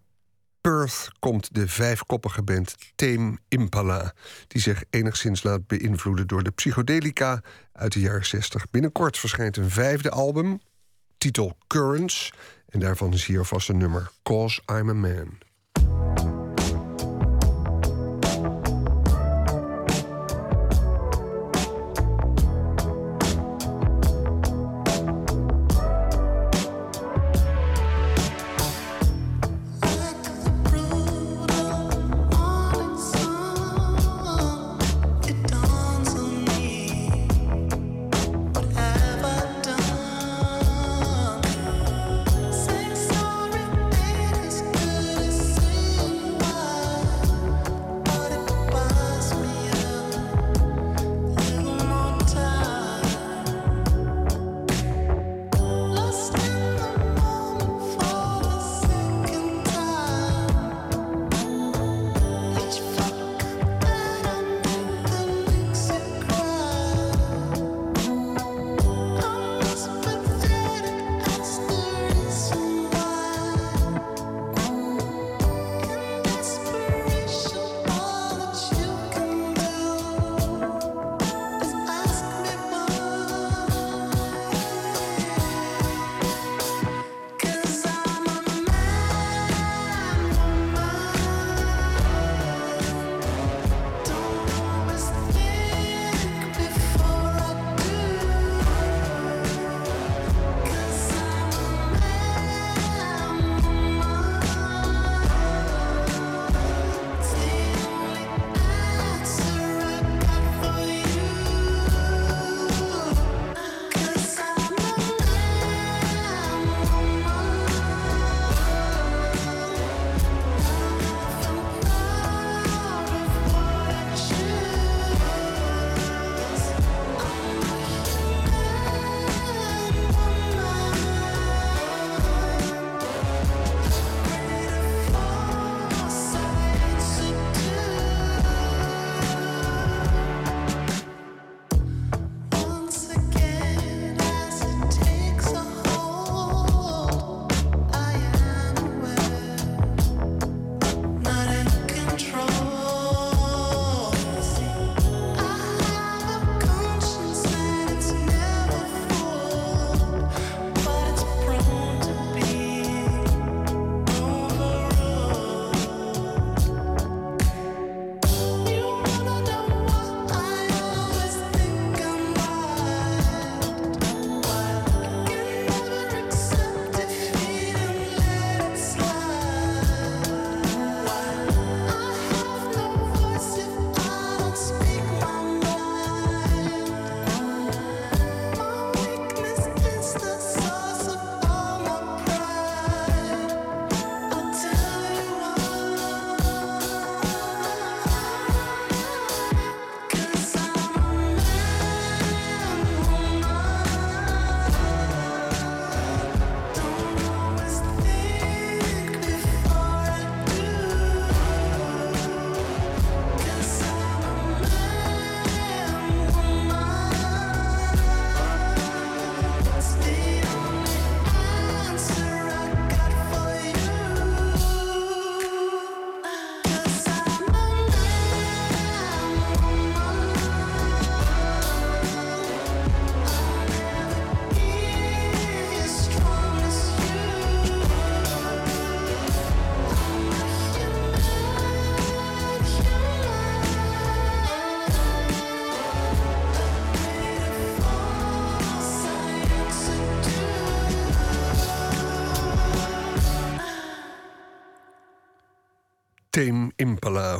[0.67, 4.13] Perth komt de vijfkoppige band Tame Impala...
[4.47, 7.41] die zich enigszins laat beïnvloeden door de psychedelica
[7.73, 8.69] uit de jaren 60.
[8.69, 10.61] Binnenkort verschijnt een vijfde album,
[11.17, 12.33] titel Currents...
[12.69, 15.37] en daarvan is hier vast een nummer, Cause I'm a Man.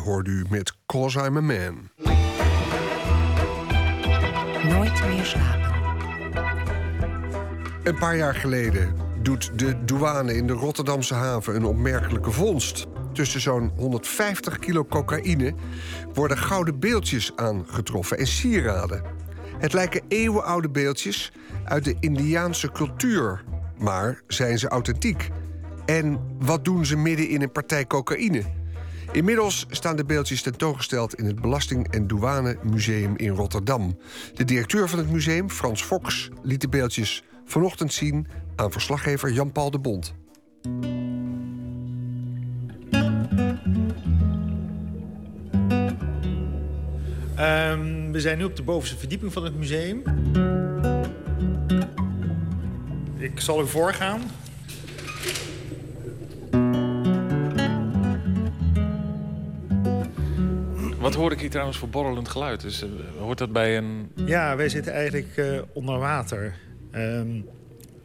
[0.07, 1.89] Hoorde u met Cause I'm a Man.
[4.63, 5.75] Nooit meer slapen.
[7.83, 12.85] Een paar jaar geleden doet de douane in de Rotterdamse haven een opmerkelijke vondst.
[13.13, 15.53] Tussen zo'n 150 kilo cocaïne
[16.13, 19.03] worden gouden beeldjes aangetroffen en sieraden.
[19.57, 21.31] Het lijken eeuwenoude beeldjes
[21.63, 23.43] uit de Indiaanse cultuur.
[23.77, 25.29] Maar zijn ze authentiek?
[25.85, 28.56] En wat doen ze midden in een partij cocaïne?
[29.17, 33.97] Inmiddels staan de beeldjes tentoongesteld in het Belasting- en Douane Museum in Rotterdam.
[34.33, 39.71] De directeur van het museum, Frans Fox, liet de beeldjes vanochtend zien aan verslaggever Jan-Paul
[39.71, 40.13] de Bond.
[47.35, 50.03] Ehm, we zijn nu op de bovenste verdieping van het museum.
[53.17, 54.21] Ik zal u voorgaan.
[61.07, 62.61] Wat hoor ik hier trouwens voor borrelend geluid?
[62.61, 62.85] Dus,
[63.19, 64.11] hoort dat bij een...
[64.25, 66.55] Ja, wij zitten eigenlijk eh, onder water.
[66.91, 67.41] Ehm,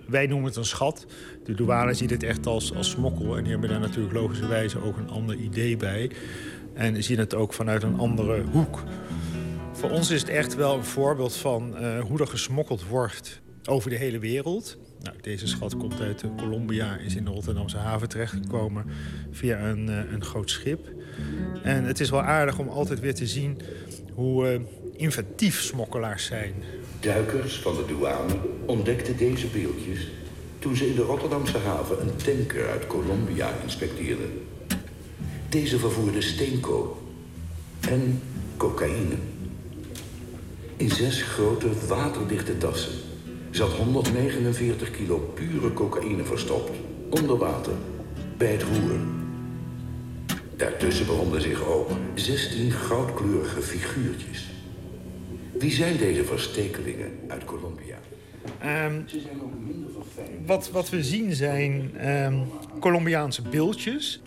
[0.06, 1.06] wij noemen het een schat.
[1.44, 3.36] De douane ziet het echt als, als smokkel.
[3.36, 6.10] En die hebben daar natuurlijk logischerwijze ook een ander idee bij.
[6.74, 8.82] En zien het ook vanuit een andere hoek.
[9.72, 13.90] Voor ons is het echt wel een voorbeeld van eh, hoe er gesmokkeld wordt over
[13.90, 14.78] de hele wereld.
[15.00, 18.84] Nou, deze schat komt uit Colombia, is in de Rotterdamse haven terechtgekomen
[19.30, 20.88] via een, een groot schip.
[21.62, 23.60] En het is wel aardig om altijd weer te zien
[24.14, 24.60] hoe eh,
[24.96, 26.54] inventief smokkelaars zijn.
[27.00, 28.34] Duikers van de douane
[28.66, 30.10] ontdekten deze beeldjes
[30.58, 34.30] toen ze in de Rotterdamse haven een tanker uit Colombia inspecteerden.
[35.48, 37.02] Deze vervoerde steenkool
[37.88, 38.22] en
[38.56, 39.14] cocaïne.
[40.76, 42.92] In zes grote waterdichte tassen
[43.50, 46.70] zat 149 kilo pure cocaïne verstopt,
[47.10, 47.72] onder water,
[48.36, 49.21] bij het roer.
[50.62, 54.46] Daartussen bevonden zich ook 16 goudkleurige figuurtjes.
[55.52, 57.98] Wie zijn deze verstekelingen uit Colombia?
[58.58, 59.00] Ehm,
[60.46, 62.38] wat, wat we zien zijn ehm,
[62.80, 64.20] Colombiaanse beeldjes.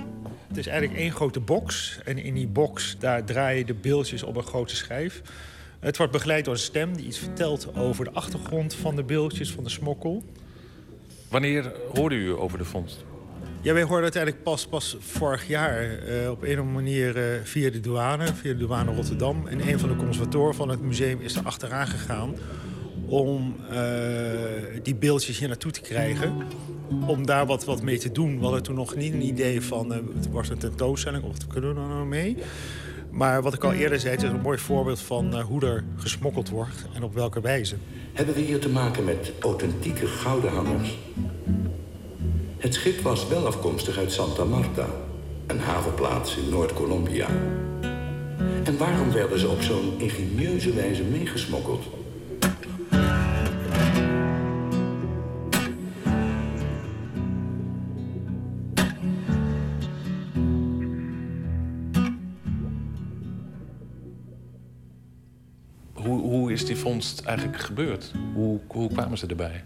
[0.48, 1.99] Het is eigenlijk één grote box.
[2.03, 5.22] En in die box daar draaien de beeldjes op een grote schijf.
[5.80, 9.52] Het wordt begeleid door een stem die iets vertelt over de achtergrond van de beeldjes,
[9.52, 10.24] van de smokkel.
[11.30, 13.06] Wanneer hoorde u over de vondst?
[13.65, 17.17] Ja, wij hoorden het eigenlijk pas, pas vorig jaar eh, op een of andere manier
[17.17, 19.47] eh, via de douane, via de douane Rotterdam.
[19.47, 22.35] En een van de conservatoren van het museum is er achteraan gegaan
[23.05, 23.79] om eh,
[24.83, 26.33] die beeldjes hier naartoe te krijgen.
[27.07, 28.37] Om daar wat, wat mee te doen.
[28.37, 31.73] We hadden toen nog niet een idee van, het wordt een tentoonstelling of wat kunnen
[31.73, 32.37] we nou mee.
[33.11, 36.49] Maar wat ik al eerder zei, het is een mooi voorbeeld van hoe er gesmokkeld
[36.49, 37.75] wordt en op welke wijze.
[38.13, 40.97] Hebben we hier te maken met authentieke gouden hangers?
[42.57, 44.88] Het schip was wel afkomstig uit Santa Marta,
[45.48, 47.27] een havenplaats in Noord-Colombia.
[48.64, 51.84] En waarom werden ze op zo'n ingenieuze wijze meegesmokkeld?
[65.94, 68.11] Hoe, hoe is die vondst eigenlijk gebeurd?
[68.34, 69.64] Hoe, hoe kwamen ze erbij?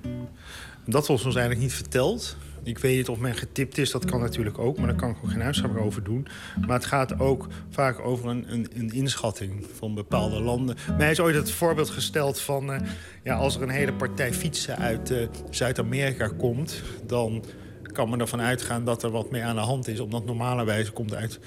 [0.85, 2.37] Dat was ons eigenlijk niet verteld.
[2.63, 5.17] Ik weet niet of men getipt is, dat kan natuurlijk ook, maar daar kan ik
[5.23, 6.27] ook geen uitspraak over doen.
[6.67, 10.75] Maar het gaat ook vaak over een, een, een inschatting van bepaalde landen.
[10.97, 12.79] Mij is ooit het voorbeeld gesteld van, eh,
[13.23, 17.43] ja, als er een hele partij fietsen uit eh, Zuid-Amerika komt, dan
[17.91, 19.99] kan men ervan uitgaan dat er wat mee aan de hand is.
[19.99, 21.39] Omdat normalerwijze komt uit,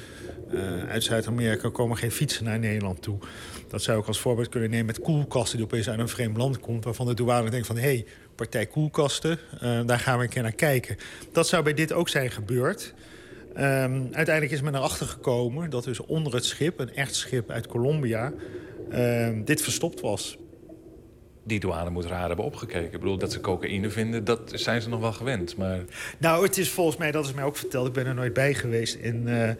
[0.50, 3.18] eh, uit Zuid-Amerika komen geen fietsen naar Nederland toe.
[3.68, 6.60] Dat zou ik als voorbeeld kunnen nemen met koelkasten die opeens uit een vreemd land
[6.60, 6.84] komt.
[6.84, 10.42] Waarvan de douane denkt van, hé, hey, partij koelkasten, eh, daar gaan we een keer
[10.42, 10.96] naar kijken.
[11.32, 12.94] Dat zou bij dit ook zijn gebeurd.
[13.54, 17.66] Ehm, uiteindelijk is men erachter gekomen dat dus onder het schip, een echt schip uit
[17.66, 18.32] Colombia,
[18.90, 20.38] ehm, dit verstopt was.
[21.44, 22.84] Die douane moet raar hebben opgekeken.
[22.84, 25.56] Ik bedoel, dat ze cocaïne vinden, dat zijn ze nog wel gewend.
[25.56, 25.80] Maar
[26.18, 28.54] Nou, het is volgens mij, dat is mij ook verteld, ik ben er nooit bij
[28.54, 28.94] geweest.
[28.94, 29.56] In, eh, eh,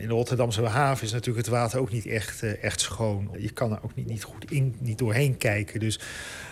[0.00, 3.30] in de Rotterdamse haven is natuurlijk het water ook niet echt, echt schoon.
[3.38, 5.80] Je kan er ook niet, niet goed in, niet doorheen kijken.
[5.80, 6.00] Dus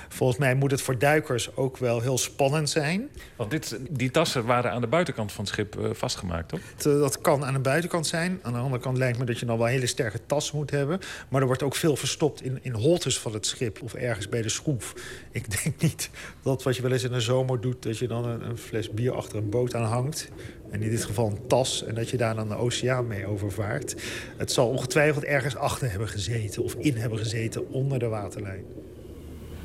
[0.09, 3.09] volgens mij moet het voor duikers ook wel heel spannend zijn.
[3.37, 6.61] Want dit, die tassen waren aan de buitenkant van het schip eh, vastgemaakt, toch?
[6.79, 8.39] Eh, Dat kan aan de buitenkant zijn.
[8.43, 10.99] Aan de andere kant lijkt me dat je dan wel hele sterke tassen moet hebben.
[11.29, 14.43] Maar er wordt ook veel verstopt in, in holtes van het schip of ergens bij
[14.43, 14.95] de schroef.
[15.31, 16.11] Ik denk niet
[16.43, 17.83] dat wat je wel eens in de zomer doet...
[17.83, 20.29] dat je dan een, een fles bier achter een boot aan hangt.
[20.71, 21.85] En in dit geval een tas.
[21.85, 23.97] En dat je daar dan de oceaan mee overvaart.
[24.37, 26.63] Het zal ongetwijfeld ergens achter hebben gezeten...
[26.63, 28.65] of in hebben gezeten onder de waterlijn.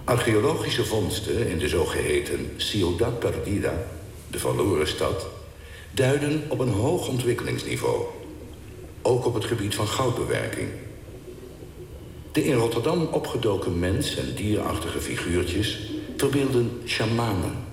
[0.03, 3.73] Archeologische vondsten in de zogeheten Ciudad Perdida,
[4.27, 5.27] de verloren stad,
[5.91, 8.05] duiden op een hoog ontwikkelingsniveau.
[9.01, 10.67] Ook op het gebied van goudbewerking.
[12.31, 17.67] De in Rotterdam opgedoken mens- en dierachtige figuurtjes verbeelden shamanen.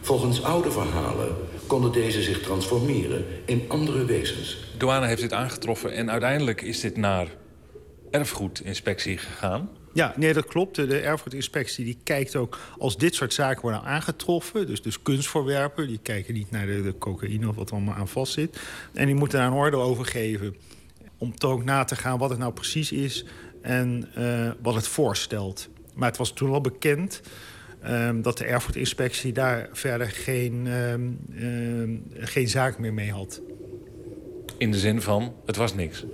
[0.00, 1.36] Volgens oude verhalen
[1.66, 4.56] konden deze zich transformeren in andere wezens.
[4.78, 7.28] Douane heeft dit aangetroffen en uiteindelijk is dit naar
[8.10, 9.70] erfgoedinspectie gegaan.
[9.92, 10.74] Ja, nee, dat klopt.
[10.74, 14.66] De erfgoedinspectie die kijkt ook als dit soort zaken worden aangetroffen.
[14.66, 15.86] Dus, dus kunstvoorwerpen.
[15.86, 18.60] Die kijken niet naar de, de cocaïne of wat er allemaal aan vastzit.
[18.92, 20.56] En die moeten daar een orde over geven.
[21.18, 23.24] Om toch ook na te gaan wat het nou precies is
[23.62, 25.68] en eh, wat het voorstelt.
[25.94, 27.20] Maar het was toen al bekend
[27.82, 33.40] ehm, dat de erfgoedinspectie daar verder geen, ehm, ehm, geen zaak meer mee had.
[34.58, 36.04] In de zin van, het was niks.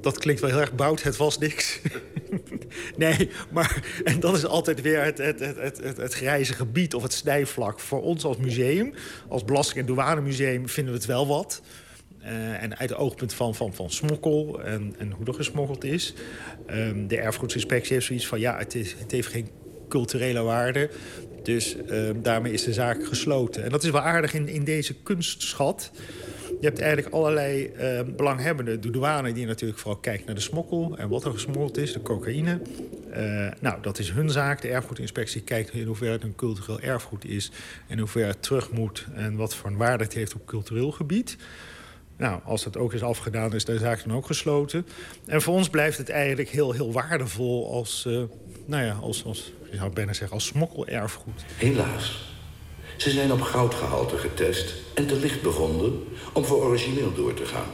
[0.00, 1.80] Dat klinkt wel heel erg bout, het was niks.
[2.96, 7.02] nee, maar en dat is altijd weer het, het, het, het, het, grijze gebied of
[7.02, 7.80] het snijvlak.
[7.80, 8.94] Voor ons als museum,
[9.28, 11.62] als Belasting- en Douanemuseum, vinden we het wel wat.
[12.18, 16.14] Eh, en uit het oogpunt van, van, van smokkel en, en hoe er gesmokkeld is.
[16.66, 18.40] Ehm, de erfgoedsinspectie heeft zoiets van...
[18.40, 19.48] ja, het, is, het heeft geen
[19.88, 20.90] culturele waarde.
[21.42, 23.64] Dus ehm, daarmee is de zaak gesloten.
[23.64, 25.90] En dat is wel aardig in, in deze kunstschat.
[26.60, 28.80] Je hebt eigenlijk allerlei eh, belanghebbenden.
[28.80, 30.94] De douane die natuurlijk vooral kijkt naar de smokkel...
[30.96, 32.60] en wat er gesmokkeld is, de cocaïne.
[33.10, 34.60] Eh, nou, dat is hun zaak.
[34.60, 37.50] De erfgoedinspectie kijkt in hoeverre het een cultureel erfgoed is...
[37.86, 41.36] en hoeverre het terug moet en wat voor een waarde het heeft op cultureel gebied.
[42.16, 44.86] Nou, als dat ook is afgedaan, is de zaak dan ook gesloten.
[45.26, 48.22] En voor ons blijft het eigenlijk heel, heel waardevol als, eh,
[48.66, 51.44] nou ja, als, als, je zou bijna zeggen, als smokkelerfgoed.
[51.56, 52.29] Helaas.
[53.00, 57.70] Ze zijn op goudgehalte getest en te licht bevonden om voor origineel door te gaan.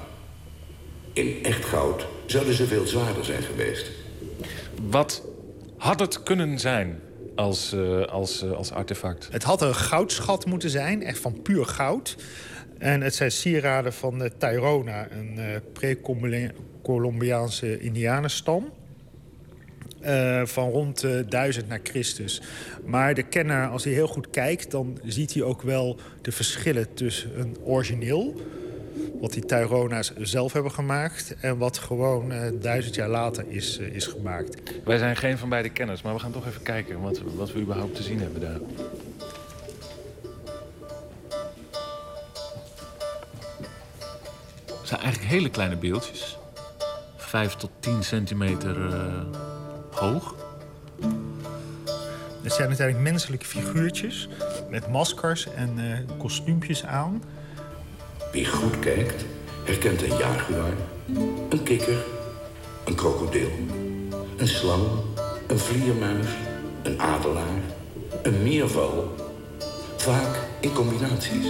[1.13, 3.91] In echt goud zouden ze veel zwaarder zijn geweest.
[4.91, 5.23] Wat
[5.77, 7.01] had het kunnen zijn
[7.35, 9.29] als, eh, als, eh, als artefact?
[9.31, 12.17] Het had een goudschat moeten zijn, echt van puur goud.
[12.79, 18.73] En het zijn sieraden van de Tairona, een eh pre-Columbiaanse indianenstam.
[20.01, 22.43] Eh, van rond eh, 1000 na Christus.
[22.85, 24.71] Maar de kenner, als hij heel goed kijkt...
[24.71, 28.41] dan ziet hij ook wel de verschillen tussen een origineel...
[29.21, 31.37] wat die Tairona's zelf hebben gemaakt...
[31.41, 34.63] en wat gewoon eh, duizend jaar later is, eh, is gemaakt.
[34.85, 37.61] Wij zijn geen van beide kenners, maar we gaan toch even kijken wat, wat we
[37.61, 38.61] überhaupt te zien hebben daar.
[44.67, 46.39] Het zijn eigenlijk hele kleine beeldjes.
[47.17, 49.56] Vijf tot tien centimeter eh,
[49.99, 50.35] hoog.
[52.43, 54.29] Het zijn uiteindelijk menselijke figuurtjes...
[54.71, 57.23] met maskers en eh, kostuumpjes aan.
[58.33, 59.25] Wie goed kijkt,
[59.65, 60.73] herkent een jaguar,
[61.49, 62.05] een kikker,
[62.85, 63.51] een krokodil,
[64.37, 64.85] een slang,
[65.47, 66.27] een vliermuis,
[66.83, 67.61] een adelaar,
[68.23, 69.15] een meerval.
[69.97, 71.47] Vaak in combinaties.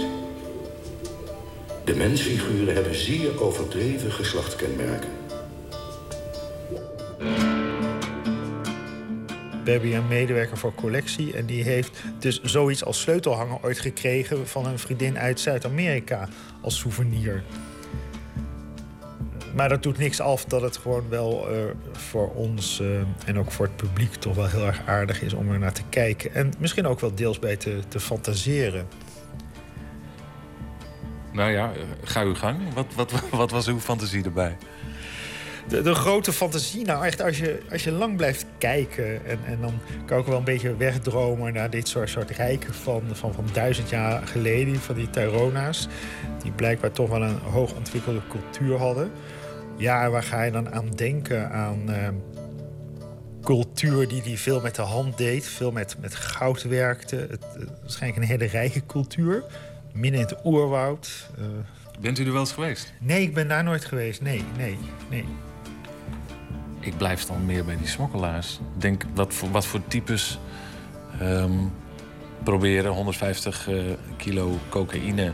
[1.83, 5.09] De mensfiguren hebben zeer overdreven geslachtskenmerken.
[9.67, 11.33] We hebben een medewerker voor collectie...
[11.33, 14.47] en die heeft dus zoiets als sleutelhanger ooit gekregen...
[14.47, 16.27] van een vriendin uit Zuid-Amerika
[16.61, 17.43] als souvenir.
[19.55, 21.57] Maar dat doet niks af dat het gewoon wel eh,
[21.91, 22.87] voor ons eh,
[23.25, 24.13] en ook voor het publiek...
[24.13, 26.33] toch wel heel erg aardig is om er naar te kijken.
[26.33, 28.87] En misschien ook wel deels bij te, te fantaseren.
[31.31, 32.73] Nou ja, eh, ga uw gang.
[32.73, 34.57] Wat, wat, wat was uw fantasie erbij?
[35.67, 39.25] De, de grote fantasie, nou echt als je, als je lang blijft kijken...
[39.25, 43.03] En, en dan kan ik wel een beetje wegdromen naar dit soort, soort rijken van,
[43.11, 44.75] van, van duizend jaar geleden...
[44.79, 45.87] van die Tairona's,
[46.43, 49.11] die blijkbaar toch wel een hoog ontwikkelde cultuur hadden.
[49.77, 51.51] Ja, waar ga je dan aan denken?
[51.51, 52.07] Aan eh,
[53.43, 57.15] cultuur die, die veel met de hand deed, veel met, met goud werkte.
[57.15, 59.43] Het, het, waarschijnlijk een hele rijke cultuur,
[59.93, 61.29] midden in het oerwoud...
[61.37, 61.43] eh,
[61.99, 62.93] Bent u er wel eens geweest?
[62.99, 64.21] Nee, ik ben daar nooit geweest.
[64.21, 64.77] Nee, nee,
[65.09, 65.25] nee.
[66.87, 68.59] Ik blijf dan meer bij die smokkelaars.
[68.77, 70.39] Denk, wat voor, wat voor types
[71.19, 71.51] ehm,
[72.43, 73.75] proberen 150 eh,
[74.17, 75.33] kilo cocaïne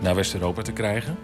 [0.00, 1.18] naar West-Europa te krijgen?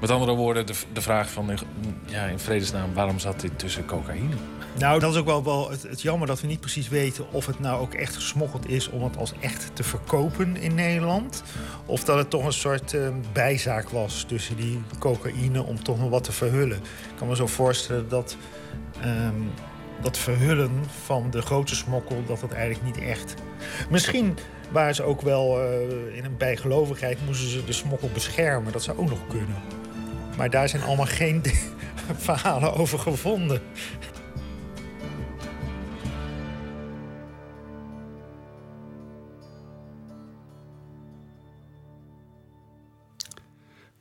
[0.00, 1.50] Met andere woorden, de, de vraag van...
[1.50, 1.58] eh,
[2.06, 4.34] Ja, in vredesnaam, waarom zat dit tussen cocaïne?
[4.78, 7.60] Nou, dat is ook wel, wel het, jammer dat we niet precies weten of het
[7.60, 11.42] nou ook echt gesmokkeld is om het als echt te verkopen in Nederland.
[11.86, 16.10] Of dat het toch een soort eh, bijzaak was tussen die cocaïne om toch nog
[16.10, 16.76] wat te verhullen.
[16.76, 18.36] Ik kan me zo voorstellen dat
[19.02, 19.42] ehm,
[20.02, 23.34] dat verhullen van de grote smokkel, dat dat eigenlijk niet echt.
[23.90, 24.38] Misschien
[24.70, 28.72] waren ze ook wel eh, in een bijgelovigheid, moesten ze de smokkel beschermen.
[28.72, 29.56] Dat zou ook nog kunnen.
[30.36, 31.42] Maar daar zijn allemaal geen
[32.16, 33.60] verhalen over gevonden.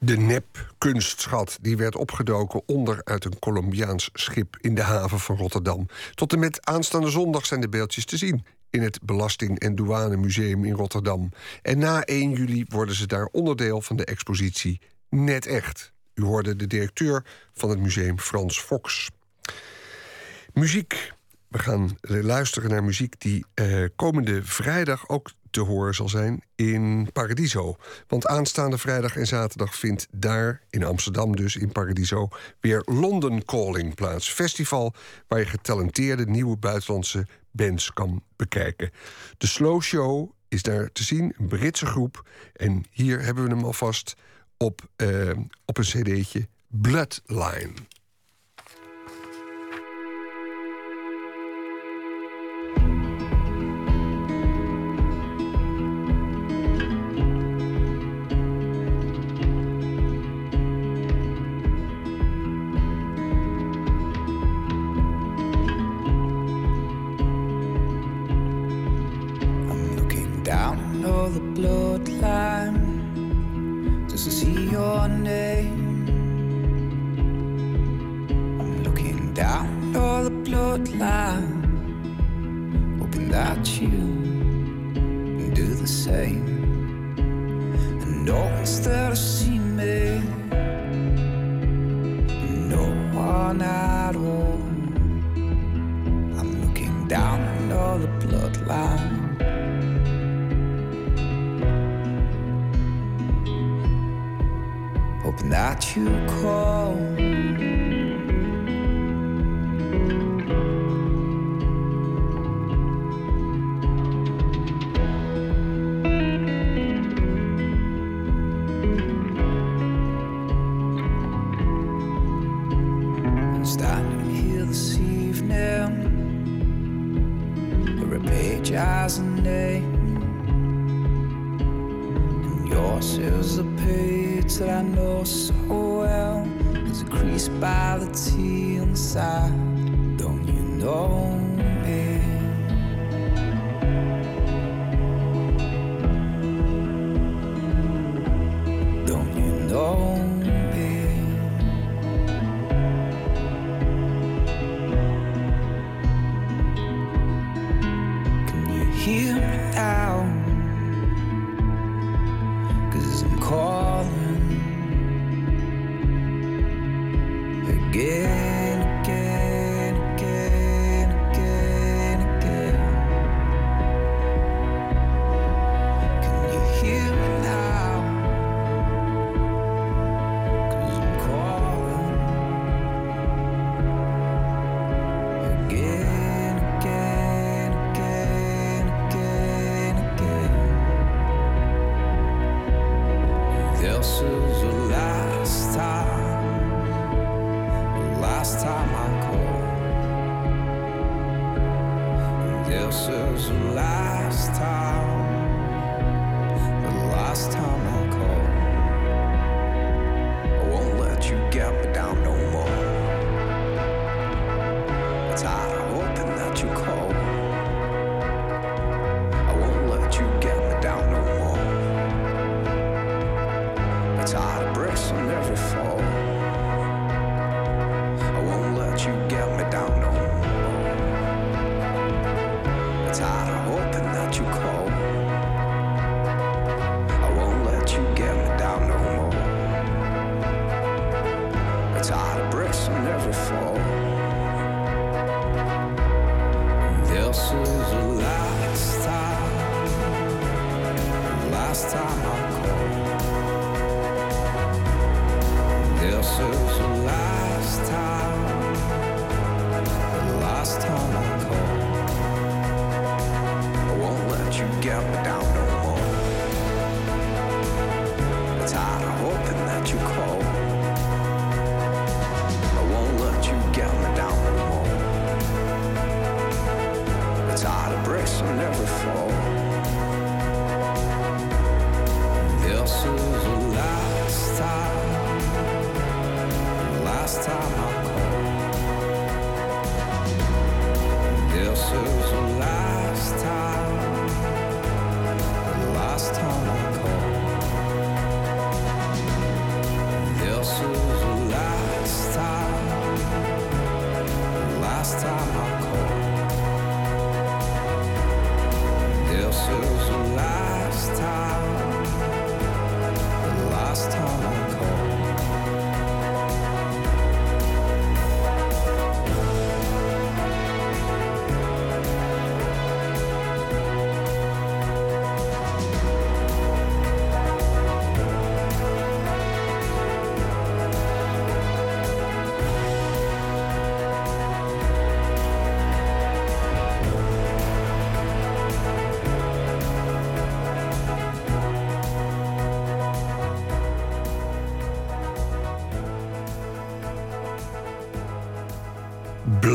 [0.04, 5.88] De nep-kunstschat die werd opgedoken onder uit een Colombiaans schip in de haven van Rotterdam.
[6.14, 10.66] Tot en met aanstaande zondag zijn de beeldjes te zien in het Belasting- en Douanemuseum
[10.66, 11.30] in Rotterdam.
[11.62, 15.94] En na 1 juli worden ze daar onderdeel van de expositie Net Echt.
[16.14, 19.10] U hoorde de directeur van het museum Frans Fox.
[20.54, 21.14] Muziek.
[21.48, 27.10] We gaan luisteren naar muziek die eh, komende vrijdag ook te horen zal zijn in
[27.14, 27.76] Paradiso.
[28.08, 32.28] Want aanstaande vrijdag en zaterdag vindt daar, in Amsterdam dus, in Paradiso,
[32.60, 34.30] weer London Calling plaats.
[34.30, 34.94] Festival
[35.28, 38.92] waar je getalenteerde nieuwe buitenlandse bands kan bekijken.
[39.38, 42.28] De Slow Show is daar te zien, een Britse groep.
[42.54, 44.16] En hier hebben we hem alvast
[44.58, 45.30] op, eh,
[45.66, 47.74] op een cd'tje, Bloodline.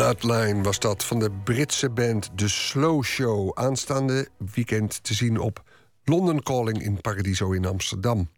[0.06, 3.50] Bloodline was dat van de Britse band The Slow Show.
[3.54, 5.62] Aanstaande weekend te zien op
[6.04, 8.28] London Calling in Paradiso in Amsterdam.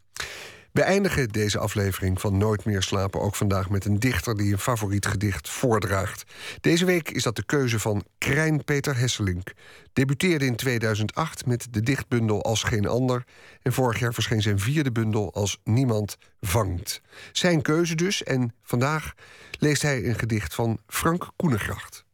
[0.72, 4.58] We eindigen deze aflevering van Nooit meer slapen ook vandaag met een dichter die een
[4.58, 6.24] favoriet gedicht voordraagt.
[6.60, 9.52] Deze week is dat de keuze van Krijn Peter Hesselink.
[9.92, 13.24] Debuteerde in 2008 met de dichtbundel Als geen ander
[13.62, 17.00] en vorig jaar verscheen zijn vierde bundel Als niemand vangt.
[17.32, 19.14] Zijn keuze dus en vandaag
[19.58, 22.04] leest hij een gedicht van Frank Koenegracht.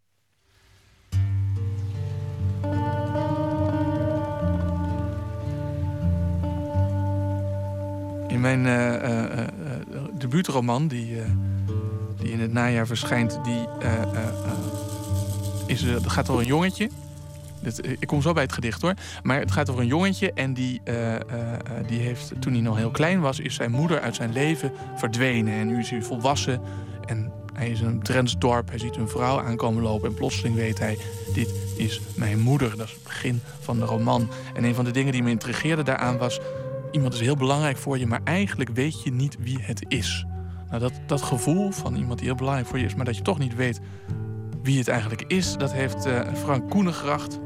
[8.28, 9.46] In mijn eh,
[10.18, 11.22] debuutroman, die,
[12.16, 13.68] die in het najaar verschijnt, die,
[15.66, 16.90] is, eh, het gaat over een jongetje.
[17.62, 18.94] Eh, ik kom zo bij het gedicht hoor.
[19.22, 21.16] Maar het gaat over een jongetje en die, eh,
[21.86, 25.54] die heeft, toen hij nog heel klein was, is zijn moeder uit zijn leven verdwenen.
[25.54, 26.60] En nu is hij volwassen
[27.06, 28.68] en hij is in een Drents dorp.
[28.68, 30.98] Hij ziet een vrouw aankomen lopen en plotseling weet hij,
[31.34, 32.76] dit is mijn moeder.
[32.76, 34.28] Dat is het begin van de roman.
[34.54, 36.40] En een van de dingen die me intrigeerde daaraan was,
[36.90, 40.26] iemand is heel belangrijk voor je, maar eigenlijk weet je niet wie het is.
[40.68, 43.22] Nou, dat, dat gevoel van iemand die heel belangrijk voor je is, maar dat je
[43.22, 43.80] toch niet weet
[44.64, 47.38] wie het eigenlijk is, dat heeft eh, Frank Koenengracht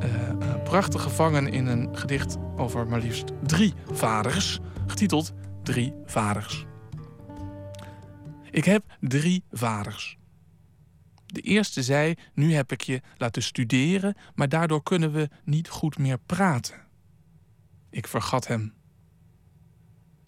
[0.00, 5.32] eh, eh, prachtig gevangen in een gedicht over maar liefst drie vaders, getiteld
[5.62, 6.66] Drie Vaders.
[8.50, 10.18] Ik heb drie vaders.
[11.26, 15.98] De eerste zei: Nu heb ik je laten studeren, maar daardoor kunnen we niet goed
[15.98, 16.76] meer praten.
[17.90, 18.74] Ik vergat hem.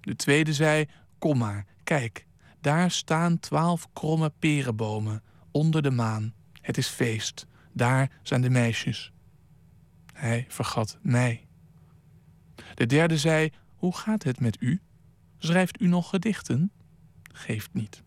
[0.00, 0.86] De tweede zei:
[1.18, 2.26] Kom maar, kijk,
[2.60, 6.34] daar staan twaalf kromme perenbomen onder de maan.
[6.60, 7.46] Het is feest.
[7.72, 9.12] Daar zijn de meisjes.
[10.12, 11.46] Hij vergat mij.
[12.74, 14.80] De derde zei: Hoe gaat het met u?
[15.38, 16.72] Schrijft u nog gedichten?
[17.32, 18.02] Geeft niet.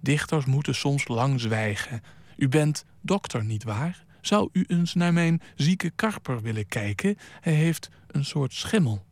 [0.00, 2.00] Dichters moeten soms lang zwijgen.
[2.36, 4.04] U bent dokter, nietwaar?
[4.20, 7.16] Zou u eens naar mijn zieke karper willen kijken?
[7.40, 9.06] Hij heeft een soort schimmel.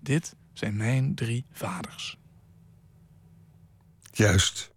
[0.00, 2.18] Dit zijn mijn drie vaders.
[4.12, 4.69] Juist.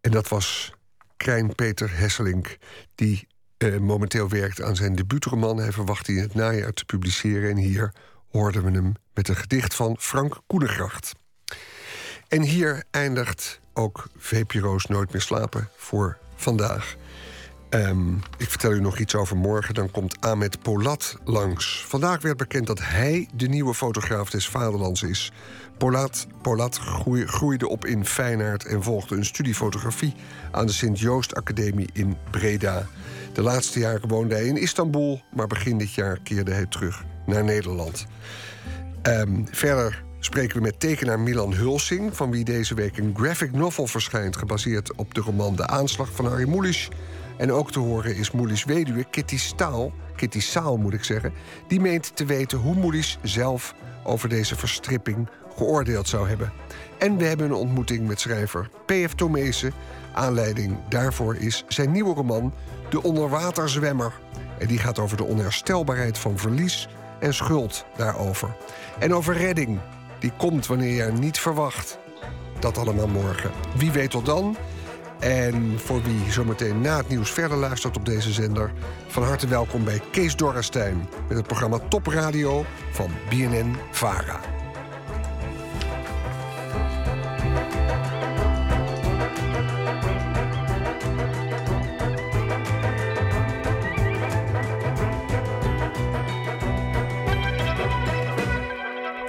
[0.00, 0.72] En dat was
[1.16, 2.56] Krijn Peter Hesselink,
[2.94, 5.56] die eh, momenteel werkt aan zijn debuutroman.
[5.56, 7.50] Hij verwacht die in het najaar te publiceren.
[7.50, 7.92] En hier
[8.30, 11.12] hoorden we hem met een gedicht van Frank Koenegracht.
[12.28, 16.96] En hier eindigt ook VPRO's Nooit meer slapen voor vandaag.
[17.70, 19.74] Ehm, ik vertel u nog iets over morgen.
[19.74, 21.84] Dan komt Ahmed Polat langs.
[21.88, 25.32] Vandaag werd bekend dat hij de nieuwe fotograaf des Vaderlands is.
[25.78, 30.14] Polat, Polat groei- groeide op in Feyenaard en volgde een studie fotografie
[30.50, 32.86] aan de Sint-Joost Academie in Breda.
[33.32, 37.44] De laatste jaren woonde hij in Istanbul, maar begin dit jaar keerde hij terug naar
[37.44, 38.06] Nederland.
[39.02, 42.16] Ehm, verder spreken we met tekenaar Milan Hulsing...
[42.16, 44.36] van wie deze week een graphic novel verschijnt...
[44.36, 46.88] gebaseerd op de roman De Aanslag van Harry Mulisch.
[47.40, 49.92] En ook te horen is Mulisch weduwe Kitty Staal...
[50.16, 51.32] Kitty Saal moet ik zeggen...
[51.68, 56.52] die meent te weten hoe Mulisch zelf over deze verstripping geoordeeld zou hebben.
[56.98, 59.14] En we hebben een ontmoeting met schrijver P.F.
[59.14, 59.72] Tomezen.
[60.14, 62.52] Aanleiding daarvoor is zijn nieuwe roman
[62.90, 64.12] De Onderwaterzwemmer.
[64.58, 66.88] En die gaat over de onherstelbaarheid van verlies
[67.20, 68.56] en schuld daarover.
[68.98, 69.78] En over redding,
[70.18, 71.98] die komt wanneer je er niet verwacht.
[72.58, 73.50] Dat allemaal morgen.
[73.76, 74.56] Wie weet tot dan.
[75.20, 78.72] En voor wie zometeen na het nieuws verder luistert op deze zender...
[79.08, 81.08] van harte welkom bij Kees Dorrestein...
[81.28, 84.40] met het programma Top Radio van BNN-VARA.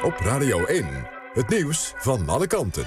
[0.01, 0.85] Op Radio 1,
[1.33, 2.85] het nieuws van alle kanten.